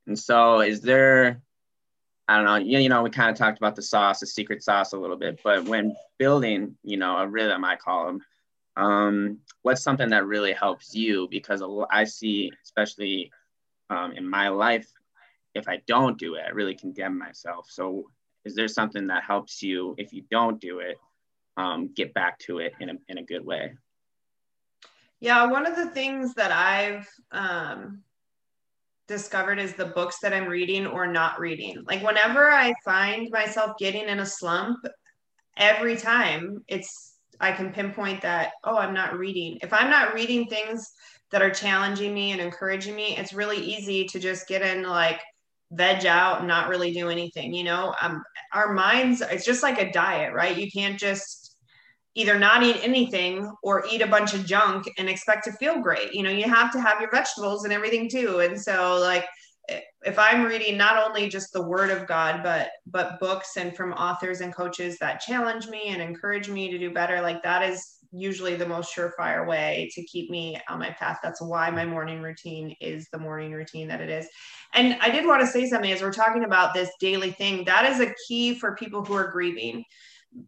and 0.06 0.18
so 0.18 0.60
is 0.60 0.80
there 0.80 1.40
I 2.30 2.36
don't 2.36 2.44
know, 2.44 2.54
you, 2.54 2.78
you 2.78 2.88
know, 2.88 3.02
we 3.02 3.10
kind 3.10 3.28
of 3.28 3.36
talked 3.36 3.58
about 3.58 3.74
the 3.74 3.82
sauce, 3.82 4.20
the 4.20 4.26
secret 4.28 4.62
sauce 4.62 4.92
a 4.92 4.96
little 4.96 5.16
bit, 5.16 5.40
but 5.42 5.64
when 5.64 5.96
building, 6.16 6.76
you 6.84 6.96
know, 6.96 7.16
a 7.16 7.26
rhythm, 7.26 7.64
I 7.64 7.74
call 7.74 8.06
them, 8.06 8.20
um, 8.76 9.38
what's 9.62 9.82
something 9.82 10.10
that 10.10 10.24
really 10.26 10.52
helps 10.52 10.94
you? 10.94 11.26
Because 11.28 11.60
I 11.90 12.04
see, 12.04 12.52
especially 12.62 13.32
um, 13.90 14.12
in 14.12 14.30
my 14.30 14.48
life, 14.48 14.86
if 15.56 15.68
I 15.68 15.82
don't 15.88 16.18
do 16.18 16.36
it, 16.36 16.44
I 16.46 16.50
really 16.50 16.76
condemn 16.76 17.18
myself. 17.18 17.66
So 17.68 18.04
is 18.44 18.54
there 18.54 18.68
something 18.68 19.06
that 19.08 19.24
helps 19.24 19.62
you 19.62 19.94
if 19.98 20.12
you 20.12 20.22
don't 20.30 20.60
do 20.60 20.80
it, 20.80 20.96
um, 21.56 21.90
get 21.94 22.14
back 22.14 22.38
to 22.40 22.58
it 22.58 22.72
in 22.80 22.90
a, 22.90 22.94
in 23.08 23.18
a 23.18 23.22
good 23.22 23.44
way? 23.44 23.72
Yeah, 25.20 25.46
one 25.46 25.66
of 25.66 25.76
the 25.76 25.90
things 25.90 26.34
that 26.34 26.50
I've 26.50 27.08
um, 27.30 28.02
discovered 29.06 29.58
is 29.58 29.74
the 29.74 29.86
books 29.86 30.18
that 30.20 30.32
I'm 30.32 30.46
reading 30.46 30.86
or 30.86 31.06
not 31.06 31.38
reading. 31.38 31.84
Like 31.86 32.02
whenever 32.02 32.50
I 32.50 32.72
find 32.84 33.28
myself 33.30 33.72
getting 33.78 34.08
in 34.08 34.20
a 34.20 34.26
slump, 34.26 34.78
every 35.56 35.96
time 35.96 36.64
it's 36.68 37.10
I 37.40 37.52
can 37.52 37.72
pinpoint 37.72 38.22
that, 38.22 38.52
oh, 38.64 38.76
I'm 38.76 38.94
not 38.94 39.18
reading. 39.18 39.58
If 39.62 39.72
I'm 39.72 39.90
not 39.90 40.14
reading 40.14 40.46
things 40.46 40.92
that 41.30 41.42
are 41.42 41.50
challenging 41.50 42.12
me 42.12 42.32
and 42.32 42.40
encouraging 42.40 42.94
me, 42.94 43.16
it's 43.16 43.32
really 43.32 43.56
easy 43.56 44.04
to 44.06 44.18
just 44.18 44.46
get 44.46 44.62
in 44.62 44.82
like 44.82 45.20
veg 45.72 46.06
out 46.06 46.38
and 46.38 46.48
not 46.48 46.68
really 46.68 46.92
do 46.92 47.08
anything. 47.08 47.54
You 47.54 47.64
know, 47.64 47.94
um, 48.00 48.22
our 48.52 48.72
minds, 48.72 49.22
it's 49.22 49.44
just 49.44 49.62
like 49.62 49.80
a 49.80 49.92
diet, 49.92 50.32
right? 50.34 50.56
You 50.56 50.70
can't 50.70 50.98
just 50.98 51.56
either 52.14 52.38
not 52.38 52.62
eat 52.62 52.80
anything 52.82 53.50
or 53.62 53.84
eat 53.90 54.02
a 54.02 54.06
bunch 54.06 54.34
of 54.34 54.44
junk 54.44 54.90
and 54.98 55.08
expect 55.08 55.44
to 55.44 55.52
feel 55.52 55.80
great. 55.80 56.12
You 56.12 56.24
know, 56.24 56.30
you 56.30 56.44
have 56.44 56.72
to 56.72 56.80
have 56.80 57.00
your 57.00 57.10
vegetables 57.10 57.64
and 57.64 57.72
everything 57.72 58.08
too. 58.08 58.40
And 58.40 58.60
so 58.60 58.98
like 59.00 59.26
if 60.02 60.18
I'm 60.18 60.44
reading 60.44 60.76
not 60.76 60.96
only 60.96 61.28
just 61.28 61.52
the 61.52 61.62
word 61.62 61.90
of 61.90 62.06
God, 62.06 62.42
but 62.42 62.70
but 62.86 63.20
books 63.20 63.56
and 63.56 63.76
from 63.76 63.92
authors 63.92 64.40
and 64.40 64.54
coaches 64.54 64.98
that 64.98 65.20
challenge 65.20 65.68
me 65.68 65.88
and 65.88 66.02
encourage 66.02 66.48
me 66.48 66.70
to 66.70 66.78
do 66.78 66.92
better, 66.92 67.20
like 67.20 67.42
that 67.42 67.62
is 67.62 67.99
usually 68.12 68.56
the 68.56 68.66
most 68.66 68.94
surefire 68.94 69.46
way 69.46 69.90
to 69.94 70.02
keep 70.04 70.30
me 70.30 70.60
on 70.68 70.78
my 70.78 70.90
path. 70.90 71.18
That's 71.22 71.40
why 71.40 71.70
my 71.70 71.84
morning 71.84 72.20
routine 72.20 72.74
is 72.80 73.08
the 73.12 73.18
morning 73.18 73.52
routine 73.52 73.88
that 73.88 74.00
it 74.00 74.10
is. 74.10 74.26
And 74.74 74.96
I 75.00 75.10
did 75.10 75.26
want 75.26 75.40
to 75.40 75.46
say 75.46 75.68
something 75.68 75.92
as 75.92 76.02
we're 76.02 76.12
talking 76.12 76.44
about 76.44 76.74
this 76.74 76.90
daily 77.00 77.30
thing. 77.30 77.64
That 77.64 77.90
is 77.90 78.00
a 78.00 78.12
key 78.26 78.54
for 78.54 78.74
people 78.76 79.04
who 79.04 79.14
are 79.14 79.30
grieving 79.30 79.84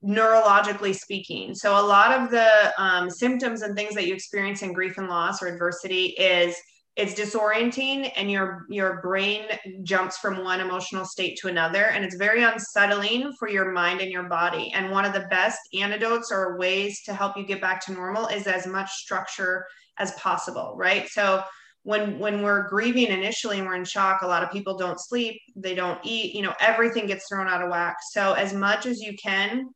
neurologically 0.04 0.94
speaking. 0.94 1.54
So 1.54 1.72
a 1.72 1.82
lot 1.82 2.12
of 2.12 2.30
the 2.30 2.72
um, 2.78 3.10
symptoms 3.10 3.62
and 3.62 3.76
things 3.76 3.94
that 3.94 4.06
you 4.06 4.14
experience 4.14 4.62
in 4.62 4.72
grief 4.72 4.98
and 4.98 5.08
loss 5.08 5.42
or 5.42 5.48
adversity 5.48 6.06
is 6.18 6.56
it's 6.94 7.14
disorienting 7.14 8.12
and 8.16 8.30
your 8.30 8.66
your 8.68 9.00
brain 9.00 9.46
jumps 9.82 10.18
from 10.18 10.44
one 10.44 10.60
emotional 10.60 11.06
state 11.06 11.38
to 11.38 11.48
another 11.48 11.86
and 11.86 12.04
it's 12.04 12.16
very 12.16 12.42
unsettling 12.42 13.32
for 13.38 13.48
your 13.48 13.72
mind 13.72 14.00
and 14.00 14.10
your 14.10 14.24
body. 14.24 14.70
And 14.74 14.90
one 14.90 15.06
of 15.06 15.14
the 15.14 15.26
best 15.30 15.58
antidotes 15.78 16.30
or 16.30 16.58
ways 16.58 17.02
to 17.04 17.14
help 17.14 17.36
you 17.36 17.46
get 17.46 17.62
back 17.62 17.84
to 17.86 17.92
normal 17.92 18.26
is 18.26 18.46
as 18.46 18.66
much 18.66 18.90
structure 18.90 19.64
as 19.98 20.12
possible 20.12 20.74
right? 20.76 21.08
So 21.08 21.42
when 21.84 22.18
when 22.18 22.42
we're 22.42 22.68
grieving 22.68 23.08
initially 23.08 23.58
and 23.58 23.66
we're 23.66 23.74
in 23.74 23.84
shock 23.84 24.20
a 24.22 24.26
lot 24.26 24.42
of 24.42 24.52
people 24.52 24.76
don't 24.76 25.00
sleep 25.00 25.40
they 25.56 25.74
don't 25.74 25.98
eat 26.04 26.32
you 26.32 26.42
know 26.42 26.54
everything 26.60 27.06
gets 27.06 27.26
thrown 27.26 27.48
out 27.48 27.62
of 27.62 27.70
whack. 27.70 27.96
So 28.10 28.34
as 28.34 28.52
much 28.52 28.84
as 28.84 29.00
you 29.00 29.16
can 29.16 29.70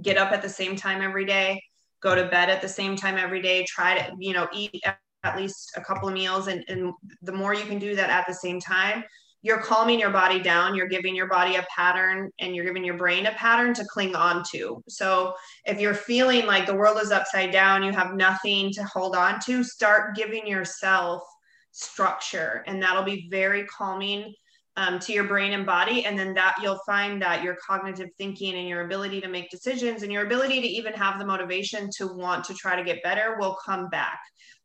get 0.00 0.16
up 0.16 0.32
at 0.32 0.40
the 0.40 0.48
same 0.48 0.76
time 0.76 1.02
every 1.02 1.26
day 1.26 1.62
go 2.00 2.14
to 2.14 2.26
bed 2.28 2.48
at 2.48 2.62
the 2.62 2.68
same 2.68 2.96
time 2.96 3.18
every 3.18 3.42
day 3.42 3.66
try 3.68 3.98
to 3.98 4.16
you 4.18 4.32
know 4.32 4.48
eat 4.52 4.82
at 5.28 5.36
least 5.36 5.72
a 5.76 5.80
couple 5.80 6.08
of 6.08 6.14
meals 6.14 6.48
and, 6.48 6.64
and 6.68 6.92
the 7.22 7.32
more 7.32 7.54
you 7.54 7.64
can 7.64 7.78
do 7.78 7.94
that 7.94 8.10
at 8.10 8.26
the 8.26 8.34
same 8.34 8.60
time 8.60 9.04
you're 9.42 9.62
calming 9.62 10.00
your 10.00 10.10
body 10.10 10.40
down 10.40 10.74
you're 10.74 10.88
giving 10.88 11.14
your 11.14 11.28
body 11.28 11.56
a 11.56 11.66
pattern 11.74 12.30
and 12.40 12.54
you're 12.54 12.64
giving 12.64 12.84
your 12.84 12.96
brain 12.96 13.26
a 13.26 13.32
pattern 13.32 13.72
to 13.72 13.84
cling 13.84 14.16
on 14.16 14.42
to. 14.50 14.82
So 14.88 15.34
if 15.64 15.80
you're 15.80 15.94
feeling 15.94 16.46
like 16.46 16.66
the 16.66 16.74
world 16.74 16.98
is 17.00 17.12
upside 17.12 17.52
down 17.52 17.82
you 17.82 17.92
have 17.92 18.14
nothing 18.14 18.72
to 18.72 18.82
hold 18.84 19.14
on 19.14 19.38
to 19.46 19.62
start 19.62 20.16
giving 20.16 20.46
yourself 20.46 21.22
structure 21.70 22.64
and 22.66 22.82
that'll 22.82 23.04
be 23.04 23.28
very 23.30 23.64
calming 23.66 24.34
um, 24.78 25.00
to 25.00 25.12
your 25.12 25.24
brain 25.24 25.52
and 25.54 25.66
body 25.66 26.04
and 26.04 26.16
then 26.16 26.32
that 26.34 26.54
you'll 26.62 26.78
find 26.86 27.20
that 27.20 27.42
your 27.42 27.56
cognitive 27.56 28.10
thinking 28.16 28.54
and 28.54 28.68
your 28.68 28.82
ability 28.86 29.20
to 29.20 29.26
make 29.26 29.50
decisions 29.50 30.04
and 30.04 30.12
your 30.12 30.24
ability 30.24 30.60
to 30.60 30.68
even 30.68 30.92
have 30.92 31.18
the 31.18 31.26
motivation 31.26 31.90
to 31.96 32.06
want 32.06 32.44
to 32.44 32.54
try 32.54 32.76
to 32.76 32.84
get 32.84 33.02
better 33.02 33.36
will 33.40 33.56
come 33.66 33.88
back. 33.88 34.20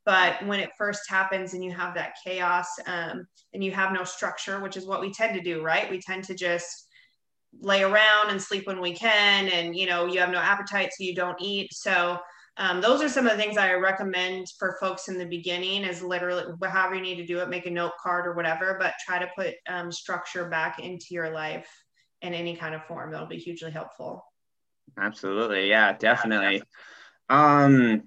But 0.05 0.45
when 0.45 0.59
it 0.59 0.69
first 0.77 1.09
happens 1.09 1.55
and 1.55 1.63
you 1.63 1.71
have 1.71 1.95
that 1.95 2.13
chaos 2.23 2.67
um, 2.85 3.25
and 3.55 3.63
you 3.63 3.71
have 3.71 3.91
no 3.91 4.03
structure 4.03 4.59
which 4.59 4.77
is 4.77 4.85
what 4.85 5.01
we 5.01 5.11
tend 5.11 5.33
to 5.33 5.41
do 5.41 5.63
right? 5.63 5.89
We 5.89 5.99
tend 5.99 6.25
to 6.25 6.35
just 6.35 6.87
lay 7.59 7.81
around 7.81 8.29
and 8.29 8.39
sleep 8.39 8.67
when 8.67 8.81
we 8.81 8.93
can 8.93 9.47
and 9.47 9.75
you 9.75 9.87
know 9.87 10.05
you 10.05 10.19
have 10.19 10.31
no 10.31 10.39
appetite 10.39 10.91
so 10.91 11.03
you 11.03 11.15
don't 11.15 11.41
eat. 11.41 11.73
So 11.73 12.19
um, 12.57 12.81
those 12.81 13.01
are 13.01 13.09
some 13.09 13.25
of 13.25 13.31
the 13.31 13.37
things 13.37 13.57
i 13.57 13.73
recommend 13.73 14.47
for 14.57 14.77
folks 14.79 15.07
in 15.07 15.17
the 15.17 15.25
beginning 15.25 15.83
is 15.83 16.01
literally 16.01 16.43
however 16.63 16.95
you 16.95 17.01
need 17.01 17.15
to 17.15 17.25
do 17.25 17.39
it 17.39 17.49
make 17.49 17.65
a 17.65 17.71
note 17.71 17.93
card 18.01 18.27
or 18.27 18.33
whatever 18.33 18.77
but 18.79 18.93
try 19.05 19.19
to 19.19 19.29
put 19.37 19.55
um, 19.67 19.91
structure 19.91 20.49
back 20.49 20.79
into 20.79 21.07
your 21.11 21.31
life 21.31 21.67
in 22.21 22.33
any 22.33 22.55
kind 22.55 22.75
of 22.75 22.83
form 22.85 23.11
that'll 23.11 23.27
be 23.27 23.37
hugely 23.37 23.71
helpful 23.71 24.23
absolutely 24.97 25.69
yeah 25.69 25.93
definitely 25.93 26.61
um, 27.29 28.03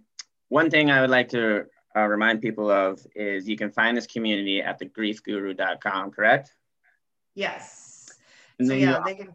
one 0.49 0.71
thing 0.71 0.91
i 0.91 1.01
would 1.01 1.11
like 1.11 1.29
to 1.29 1.65
uh, 1.97 2.07
remind 2.07 2.43
people 2.43 2.71
of 2.71 3.05
is 3.15 3.49
you 3.49 3.57
can 3.57 3.71
find 3.71 3.97
this 3.97 4.07
community 4.07 4.61
at 4.61 4.79
thegriefguru.com, 4.79 6.11
correct? 6.11 6.53
Yes. 7.35 8.11
And 8.59 8.69
so 8.69 8.75
yeah, 8.75 8.99
you, 8.99 9.05
they 9.05 9.15
can. 9.15 9.35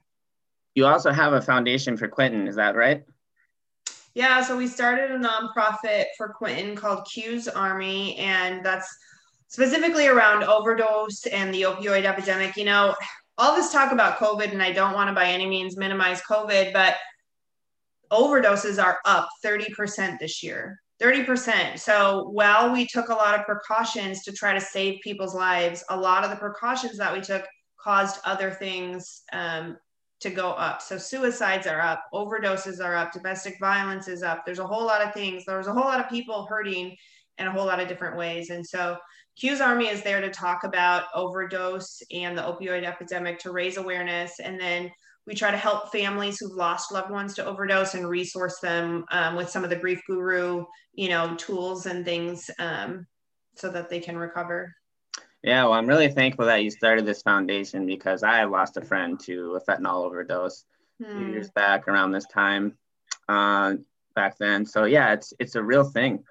You 0.75 0.85
also 0.85 1.11
have 1.11 1.33
a 1.33 1.41
foundation 1.41 1.97
for 1.97 2.07
Quentin, 2.07 2.47
is 2.47 2.55
that 2.55 2.75
right? 2.75 3.03
Yeah, 4.13 4.43
so 4.43 4.57
we 4.57 4.67
started 4.67 5.11
a 5.11 5.17
nonprofit 5.17 6.05
for 6.17 6.29
Quentin 6.29 6.75
called 6.75 7.07
Q's 7.11 7.47
Army, 7.47 8.17
and 8.17 8.65
that's 8.65 8.93
specifically 9.47 10.07
around 10.07 10.43
overdose 10.43 11.25
and 11.27 11.53
the 11.53 11.61
opioid 11.61 12.03
epidemic. 12.03 12.57
You 12.57 12.65
know, 12.65 12.95
all 13.37 13.55
this 13.55 13.71
talk 13.71 13.93
about 13.93 14.17
COVID, 14.17 14.51
and 14.51 14.61
I 14.61 14.73
don't 14.73 14.93
want 14.93 15.09
to 15.09 15.13
by 15.13 15.27
any 15.27 15.47
means 15.47 15.77
minimize 15.77 16.21
COVID, 16.23 16.73
but 16.73 16.95
overdoses 18.11 18.83
are 18.83 18.99
up 19.05 19.29
30% 19.43 20.19
this 20.19 20.43
year. 20.43 20.81
30%. 21.01 21.79
So 21.79 22.29
while 22.29 22.71
we 22.71 22.85
took 22.85 23.09
a 23.09 23.13
lot 23.13 23.39
of 23.39 23.45
precautions 23.45 24.23
to 24.23 24.31
try 24.31 24.53
to 24.53 24.61
save 24.61 25.01
people's 25.01 25.33
lives, 25.33 25.83
a 25.89 25.97
lot 25.97 26.23
of 26.23 26.29
the 26.29 26.35
precautions 26.35 26.97
that 26.97 27.11
we 27.11 27.21
took 27.21 27.43
caused 27.81 28.19
other 28.23 28.51
things 28.51 29.23
um, 29.33 29.77
to 30.21 30.29
go 30.29 30.51
up. 30.51 30.81
So 30.81 30.97
suicides 30.97 31.67
are 31.67 31.81
up, 31.81 32.03
overdoses 32.13 32.83
are 32.83 32.95
up, 32.95 33.11
domestic 33.11 33.57
violence 33.59 34.07
is 34.07 34.23
up. 34.23 34.45
There's 34.45 34.59
a 34.59 34.67
whole 34.67 34.85
lot 34.85 35.01
of 35.01 35.13
things. 35.13 35.43
There's 35.45 35.67
a 35.67 35.73
whole 35.73 35.83
lot 35.83 35.99
of 35.99 36.09
people 36.09 36.45
hurting 36.49 36.95
in 37.37 37.47
a 37.47 37.51
whole 37.51 37.65
lot 37.65 37.79
of 37.79 37.87
different 37.87 38.17
ways. 38.17 38.49
And 38.49 38.65
so 38.65 38.97
Q's 39.37 39.61
Army 39.61 39.87
is 39.87 40.03
there 40.03 40.21
to 40.21 40.29
talk 40.29 40.63
about 40.63 41.05
overdose 41.15 42.01
and 42.11 42.37
the 42.37 42.41
opioid 42.41 42.83
epidemic 42.83 43.39
to 43.39 43.51
raise 43.51 43.77
awareness. 43.77 44.39
And 44.39 44.59
then 44.59 44.91
we 45.25 45.33
try 45.33 45.51
to 45.51 45.57
help 45.57 45.91
families 45.91 46.37
who've 46.37 46.51
lost 46.51 46.91
loved 46.91 47.11
ones 47.11 47.33
to 47.35 47.45
overdose 47.45 47.93
and 47.93 48.07
resource 48.07 48.59
them 48.59 49.05
um, 49.11 49.35
with 49.35 49.49
some 49.49 49.63
of 49.63 49.69
the 49.69 49.75
grief 49.75 50.01
guru 50.07 50.65
you 50.93 51.09
know 51.09 51.35
tools 51.35 51.85
and 51.85 52.05
things 52.05 52.49
um, 52.59 53.05
so 53.55 53.69
that 53.69 53.89
they 53.89 53.99
can 53.99 54.17
recover 54.17 54.73
yeah 55.43 55.63
well 55.63 55.73
i'm 55.73 55.87
really 55.87 56.09
thankful 56.09 56.45
that 56.45 56.63
you 56.63 56.69
started 56.71 57.05
this 57.05 57.21
foundation 57.21 57.85
because 57.85 58.23
i 58.23 58.43
lost 58.43 58.77
a 58.77 58.81
friend 58.81 59.19
to 59.19 59.55
a 59.55 59.61
fentanyl 59.61 60.05
overdose 60.05 60.65
few 61.03 61.27
years 61.27 61.49
back 61.49 61.87
around 61.87 62.11
this 62.11 62.25
time 62.27 62.77
uh, 63.29 63.75
back 64.15 64.37
then. 64.37 64.65
So 64.65 64.85
yeah 64.85 65.13
it's 65.13 65.33
it's 65.39 65.55
a 65.55 65.63
real 65.63 65.83
thing. 65.83 66.23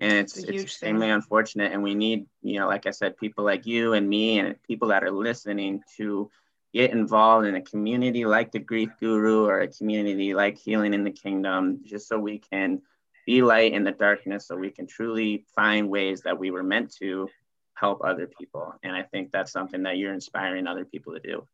And 0.00 0.12
it's, 0.12 0.36
it's, 0.36 0.48
it's 0.48 0.62
extremely 0.64 1.06
thing. 1.06 1.12
unfortunate. 1.12 1.72
And 1.72 1.82
we 1.82 1.94
need 1.94 2.26
you 2.42 2.58
know 2.58 2.66
like 2.66 2.86
i 2.86 2.90
said 2.90 3.16
people 3.16 3.44
like 3.44 3.66
you 3.66 3.92
and 3.92 4.08
me 4.08 4.38
and 4.38 4.60
people 4.62 4.88
that 4.88 5.04
are 5.04 5.10
listening 5.10 5.82
to 5.96 6.30
get 6.72 6.90
involved 6.90 7.46
in 7.46 7.54
a 7.54 7.62
community 7.62 8.24
like 8.24 8.50
the 8.50 8.58
Grief 8.58 8.90
Guru 8.98 9.46
or 9.46 9.60
a 9.60 9.68
community 9.68 10.34
like 10.34 10.58
Healing 10.58 10.92
in 10.92 11.04
the 11.04 11.12
Kingdom, 11.12 11.80
just 11.84 12.08
so 12.08 12.18
we 12.18 12.38
can 12.38 12.82
be 13.26 13.42
light 13.42 13.72
in 13.72 13.84
the 13.84 13.92
darkness, 13.92 14.48
so 14.48 14.56
we 14.56 14.70
can 14.70 14.88
truly 14.88 15.44
find 15.54 15.88
ways 15.88 16.22
that 16.22 16.36
we 16.36 16.50
were 16.50 16.64
meant 16.64 16.92
to 16.96 17.28
help 17.74 18.00
other 18.04 18.28
people. 18.38 18.74
And 18.82 18.94
I 18.94 19.02
think 19.02 19.30
that's 19.30 19.52
something 19.52 19.82
that 19.82 19.98
you're 19.98 20.12
inspiring 20.12 20.66
other 20.66 20.84
people 20.84 21.12
to 21.14 21.20
do. 21.20 21.46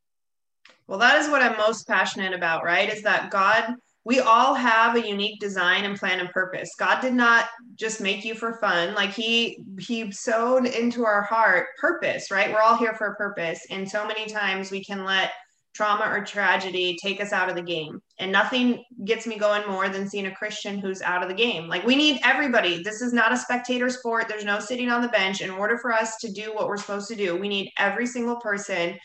Well, 0.86 0.98
that 0.98 1.20
is 1.20 1.28
what 1.28 1.42
I'm 1.42 1.56
most 1.56 1.86
passionate 1.86 2.34
about, 2.34 2.64
right? 2.64 2.92
Is 2.92 3.02
that 3.02 3.30
God, 3.30 3.74
we 4.04 4.20
all 4.20 4.54
have 4.54 4.96
a 4.96 5.08
unique 5.08 5.38
design 5.40 5.84
and 5.84 5.98
plan 5.98 6.20
and 6.20 6.30
purpose. 6.30 6.74
God 6.78 7.00
did 7.00 7.14
not 7.14 7.46
just 7.76 8.00
make 8.00 8.24
you 8.24 8.34
for 8.34 8.54
fun. 8.54 8.94
Like 8.94 9.10
he 9.10 9.62
he 9.78 10.10
sewed 10.10 10.66
into 10.66 11.04
our 11.04 11.22
heart 11.22 11.68
purpose, 11.78 12.30
right? 12.30 12.52
We're 12.52 12.60
all 12.60 12.76
here 12.76 12.94
for 12.94 13.08
a 13.08 13.14
purpose. 13.14 13.66
And 13.70 13.88
so 13.88 14.06
many 14.06 14.26
times 14.26 14.70
we 14.70 14.84
can 14.84 15.04
let 15.04 15.30
trauma 15.74 16.04
or 16.04 16.24
tragedy 16.24 16.96
take 17.02 17.20
us 17.20 17.32
out 17.32 17.48
of 17.48 17.56
the 17.56 17.62
game. 17.62 18.00
And 18.18 18.32
nothing 18.32 18.84
gets 19.04 19.26
me 19.26 19.38
going 19.38 19.66
more 19.68 19.88
than 19.88 20.08
seeing 20.08 20.26
a 20.26 20.34
Christian 20.34 20.78
who's 20.78 21.02
out 21.02 21.22
of 21.22 21.28
the 21.28 21.34
game. 21.34 21.68
Like 21.68 21.84
we 21.84 21.96
need 21.96 22.20
everybody. 22.24 22.82
This 22.82 23.00
is 23.00 23.12
not 23.12 23.32
a 23.32 23.36
spectator 23.36 23.88
sport. 23.88 24.28
There's 24.28 24.44
no 24.44 24.58
sitting 24.58 24.90
on 24.90 25.02
the 25.02 25.08
bench. 25.08 25.40
In 25.40 25.50
order 25.50 25.78
for 25.78 25.92
us 25.92 26.16
to 26.18 26.32
do 26.32 26.52
what 26.54 26.68
we're 26.68 26.76
supposed 26.76 27.08
to 27.08 27.16
do, 27.16 27.36
we 27.36 27.48
need 27.48 27.70
every 27.78 28.06
single 28.06 28.36
person 28.36 28.98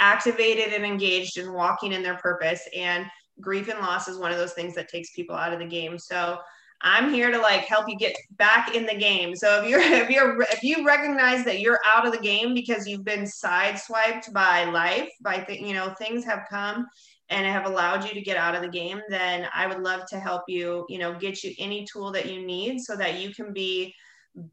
activated 0.00 0.72
and 0.72 0.84
engaged 0.84 1.38
and 1.38 1.52
walking 1.52 1.92
in 1.92 2.02
their 2.02 2.16
purpose. 2.16 2.62
And 2.76 3.06
grief 3.40 3.68
and 3.68 3.80
loss 3.80 4.08
is 4.08 4.18
one 4.18 4.32
of 4.32 4.38
those 4.38 4.52
things 4.52 4.74
that 4.74 4.88
takes 4.88 5.12
people 5.14 5.36
out 5.36 5.52
of 5.52 5.60
the 5.60 5.66
game. 5.66 5.98
So 5.98 6.38
I'm 6.80 7.12
here 7.12 7.30
to 7.30 7.38
like 7.38 7.62
help 7.62 7.88
you 7.88 7.96
get 7.96 8.16
back 8.32 8.74
in 8.74 8.86
the 8.86 8.94
game. 8.94 9.34
So 9.34 9.62
if 9.62 9.68
you're 9.68 9.80
if 10.02 10.10
you're 10.10 10.42
if 10.42 10.62
you 10.62 10.84
recognize 10.86 11.44
that 11.44 11.60
you're 11.60 11.80
out 11.92 12.06
of 12.06 12.12
the 12.12 12.20
game 12.20 12.54
because 12.54 12.86
you've 12.86 13.04
been 13.04 13.24
sideswiped 13.24 14.32
by 14.32 14.64
life, 14.64 15.10
by 15.22 15.38
th- 15.38 15.60
you 15.60 15.74
know 15.74 15.94
things 15.98 16.24
have 16.24 16.46
come 16.48 16.86
and 17.30 17.46
have 17.46 17.66
allowed 17.66 18.04
you 18.04 18.14
to 18.14 18.22
get 18.22 18.36
out 18.36 18.54
of 18.54 18.62
the 18.62 18.68
game, 18.68 19.00
then 19.08 19.46
I 19.54 19.66
would 19.66 19.80
love 19.80 20.06
to 20.08 20.18
help 20.18 20.42
you, 20.48 20.86
you 20.88 20.98
know, 20.98 21.14
get 21.14 21.44
you 21.44 21.52
any 21.58 21.84
tool 21.84 22.10
that 22.12 22.26
you 22.26 22.44
need 22.44 22.80
so 22.80 22.96
that 22.96 23.20
you 23.20 23.34
can 23.34 23.52
be 23.52 23.94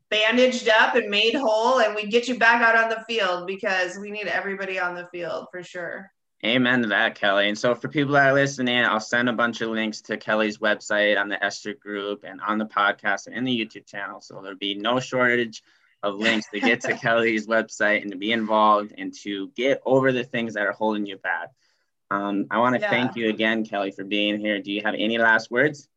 bandaged 0.09 0.67
up 0.67 0.95
and 0.95 1.09
made 1.09 1.35
whole 1.35 1.79
and 1.79 1.95
we 1.95 2.07
get 2.07 2.27
you 2.27 2.37
back 2.37 2.61
out 2.61 2.75
on 2.75 2.89
the 2.89 3.03
field 3.07 3.45
because 3.47 3.97
we 3.99 4.09
need 4.09 4.27
everybody 4.27 4.79
on 4.79 4.95
the 4.95 5.07
field 5.11 5.45
for 5.51 5.63
sure. 5.63 6.11
Amen 6.45 6.83
to 6.83 6.89
that, 6.89 7.15
Kelly. 7.15 7.47
And 7.47 7.57
so, 7.57 7.73
for 7.73 7.87
people 7.87 8.13
that 8.13 8.29
are 8.29 8.33
listening, 8.33 8.85
I'll 8.85 8.99
send 8.99 9.29
a 9.29 9.33
bunch 9.33 9.61
of 9.61 9.71
links 9.71 10.01
to 10.01 10.17
Kelly's 10.17 10.59
website 10.59 11.19
on 11.19 11.27
the 11.27 11.43
Esther 11.43 11.73
group 11.73 12.23
and 12.23 12.39
on 12.39 12.59
the 12.59 12.65
podcast 12.65 13.25
and 13.25 13.35
in 13.35 13.45
the 13.45 13.59
YouTube 13.59 13.87
channel. 13.87 14.21
So, 14.21 14.39
there'll 14.43 14.55
be 14.55 14.75
no 14.75 14.99
shortage 14.99 15.63
of 16.03 16.15
links 16.17 16.45
to 16.53 16.59
get 16.59 16.81
to 16.81 16.93
Kelly's 16.97 17.47
website 17.47 18.03
and 18.03 18.11
to 18.11 18.17
be 18.17 18.31
involved 18.31 18.93
and 18.95 19.11
to 19.23 19.49
get 19.55 19.81
over 19.87 20.11
the 20.11 20.23
things 20.23 20.53
that 20.53 20.67
are 20.67 20.71
holding 20.71 21.07
you 21.07 21.17
back. 21.17 21.49
Um, 22.11 22.45
I 22.51 22.59
want 22.59 22.75
to 22.75 22.81
yeah. 22.81 22.91
thank 22.91 23.15
you 23.15 23.29
again, 23.29 23.65
Kelly, 23.65 23.89
for 23.89 24.03
being 24.03 24.39
here. 24.39 24.61
Do 24.61 24.71
you 24.71 24.83
have 24.85 24.93
any 24.93 25.17
last 25.17 25.49
words? 25.49 25.89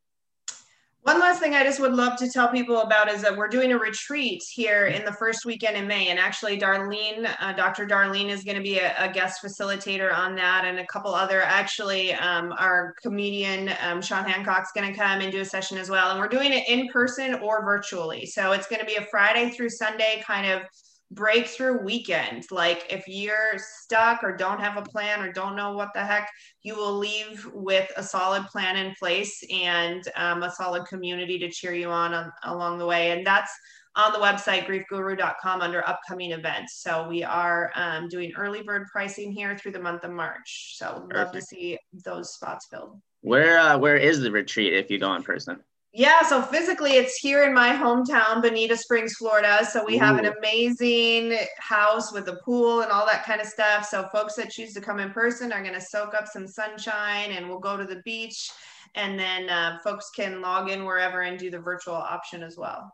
One 1.03 1.21
last 1.21 1.41
thing 1.41 1.55
I 1.55 1.65
just 1.65 1.81
would 1.81 1.95
love 1.95 2.19
to 2.19 2.29
tell 2.29 2.49
people 2.49 2.83
about 2.83 3.11
is 3.11 3.23
that 3.23 3.35
we're 3.35 3.49
doing 3.49 3.73
a 3.73 3.79
retreat 3.79 4.43
here 4.51 4.89
in 4.89 5.05
the 5.05 5.13
first 5.13 5.47
weekend 5.47 5.77
in 5.77 5.87
May. 5.87 6.09
And 6.09 6.19
actually, 6.19 6.59
Darlene, 6.59 7.35
uh, 7.41 7.53
Dr. 7.55 7.87
Darlene 7.87 8.29
is 8.29 8.45
going 8.45 8.57
to 8.57 8.63
be 8.63 8.79
a, 8.79 8.95
a, 8.99 9.11
guest 9.11 9.43
facilitator 9.43 10.13
on 10.13 10.35
that, 10.35 10.65
and 10.67 10.79
a 10.81 10.87
couple 10.87 11.15
other. 11.15 11.41
Actually, 11.41 12.13
um, 12.15 12.53
our 12.59 12.95
comedian 13.01 13.71
um, 13.81 14.03
Sean 14.03 14.25
Hancock's 14.25 14.73
going 14.73 14.93
to 14.93 14.99
come 14.99 15.21
and 15.21 15.33
do 15.33 15.41
a 15.41 15.45
session 15.45 15.79
as 15.79 15.89
well. 15.89 16.11
And 16.11 16.21
we're 16.21 16.29
doing 16.29 16.53
it 16.53 16.69
in 16.69 16.89
person 16.89 17.37
or 17.37 17.65
virtually. 17.65 18.27
So 18.27 18.53
it's 18.53 18.67
going 18.67 18.81
to 18.81 18.87
be 18.87 18.97
a 18.97 19.07
Friday 19.07 19.51
through 19.51 19.71
Sunday 19.71 20.23
kind 20.27 20.51
of 20.51 20.63
breakthrough 21.11 21.83
weekend. 21.83 22.45
Like 22.51 22.87
if 22.91 23.09
you're 23.09 23.57
stuck 23.57 24.23
or 24.23 24.37
don't 24.37 24.61
have 24.61 24.77
a 24.77 24.83
plan 24.83 25.23
or 25.23 25.33
don't 25.33 25.57
know 25.57 25.73
what 25.73 25.91
the 25.95 26.05
heck, 26.05 26.31
you 26.63 26.77
will 26.77 26.97
leave 26.97 27.49
with 27.53 27.91
a 27.97 28.03
solid 28.03 28.45
plan 28.47 28.77
in 28.77 28.95
place 28.99 29.43
and 29.51 30.03
um, 30.17 30.43
a 30.43 30.51
solid 30.51 30.87
community 30.87 31.39
to 31.39 31.51
cheer 31.51 31.73
you 31.73 31.89
on, 31.89 32.13
on 32.13 32.31
along 32.45 32.79
the 32.79 32.87
way. 32.87 33.13
And 33.13 33.27
that's 33.27 33.53
on 33.97 34.13
the 34.13 34.19
website 34.19 34.67
griefguru.com 34.67 35.61
under 35.61 35.87
upcoming 35.89 36.33
events. 36.33 36.81
So 36.83 37.09
we 37.09 37.25
are 37.25 37.73
um, 37.75 38.09
doing 38.09 38.33
early 38.37 38.63
bird 38.63 38.87
pricing 38.93 39.33
here 39.33 39.59
through 39.59 39.73
the 39.73 39.81
month 39.81 40.05
of 40.05 40.13
March. 40.13 40.77
So 40.77 41.07
Perfect. 41.09 41.15
love 41.15 41.33
to 41.33 41.43
see 41.43 41.79
those 42.05 42.33
spots 42.35 42.69
filled. 42.71 43.01
Where 43.23 43.59
uh, 43.59 43.77
where 43.77 43.97
is 43.97 44.21
the 44.21 44.31
retreat 44.31 44.75
if 44.75 44.91
you 44.91 44.99
go 44.99 45.13
in 45.15 45.25
person? 45.25 45.59
Yeah, 45.93 46.22
so 46.22 46.43
physically 46.43 46.93
it's 46.93 47.16
here 47.16 47.45
in 47.45 47.55
my 47.55 47.70
hometown, 47.70 48.43
Bonita 48.43 48.76
Springs, 48.76 49.14
Florida. 49.14 49.64
So 49.64 49.84
we 49.84 49.97
Ooh. 49.97 50.01
have 50.01 50.18
an 50.18 50.26
amazing 50.26 51.39
house 51.57 52.12
with 52.12 52.28
a 52.28 52.36
pool 52.45 52.82
and 52.82 52.93
all 52.93 53.07
that 53.07 53.24
kind 53.24 53.41
of 53.41 53.47
stuff. 53.47 53.86
So 53.86 54.07
folks 54.12 54.34
that 54.34 54.51
choose 54.51 54.74
to 54.74 54.82
come 54.82 54.99
in 54.99 55.11
person 55.11 55.51
are 55.51 55.62
going 55.62 55.74
to 55.74 55.80
soak 55.80 56.14
up 56.14 56.28
some 56.28 56.47
sunshine 56.47 57.32
and 57.32 57.49
we'll 57.49 57.59
go 57.59 57.76
to 57.76 57.84
the 57.84 58.03
beach. 58.05 58.51
And 58.95 59.18
then 59.18 59.49
uh, 59.49 59.78
folks 59.82 60.11
can 60.14 60.43
log 60.43 60.68
in 60.68 60.84
wherever 60.84 61.22
and 61.22 61.39
do 61.39 61.51
the 61.51 61.59
virtual 61.59 61.95
option 61.95 62.43
as 62.43 62.59
well. 62.59 62.93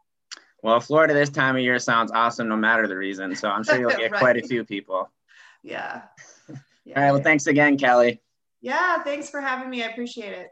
Well, 0.63 0.81
Florida 0.81 1.15
this 1.15 1.31
time 1.31 1.57
of 1.57 1.63
year 1.63 1.79
sounds 1.81 2.13
awesome 2.13 2.49
no 2.49 2.57
matter 2.57 2.87
the 2.87 2.97
reason. 2.97 3.35
So 3.35 3.51
I'm 3.51 3.65
sure 3.65 3.79
you'll 3.79 3.91
get 3.99 4.13
right. 4.13 4.21
quite 4.21 4.37
a 4.37 4.43
few 4.43 4.65
people. 4.65 5.11
Yeah. 5.65 6.03
yeah. 6.85 6.97
All 6.97 7.03
right. 7.03 7.13
Well, 7.13 7.23
thanks 7.23 7.49
again, 7.49 7.77
Kelly. 7.77 8.23
Yeah. 8.61 9.03
Thanks 9.03 9.29
for 9.31 9.41
having 9.41 9.69
me. 9.69 9.83
I 9.83 9.89
appreciate 9.89 10.33
it. 10.33 10.49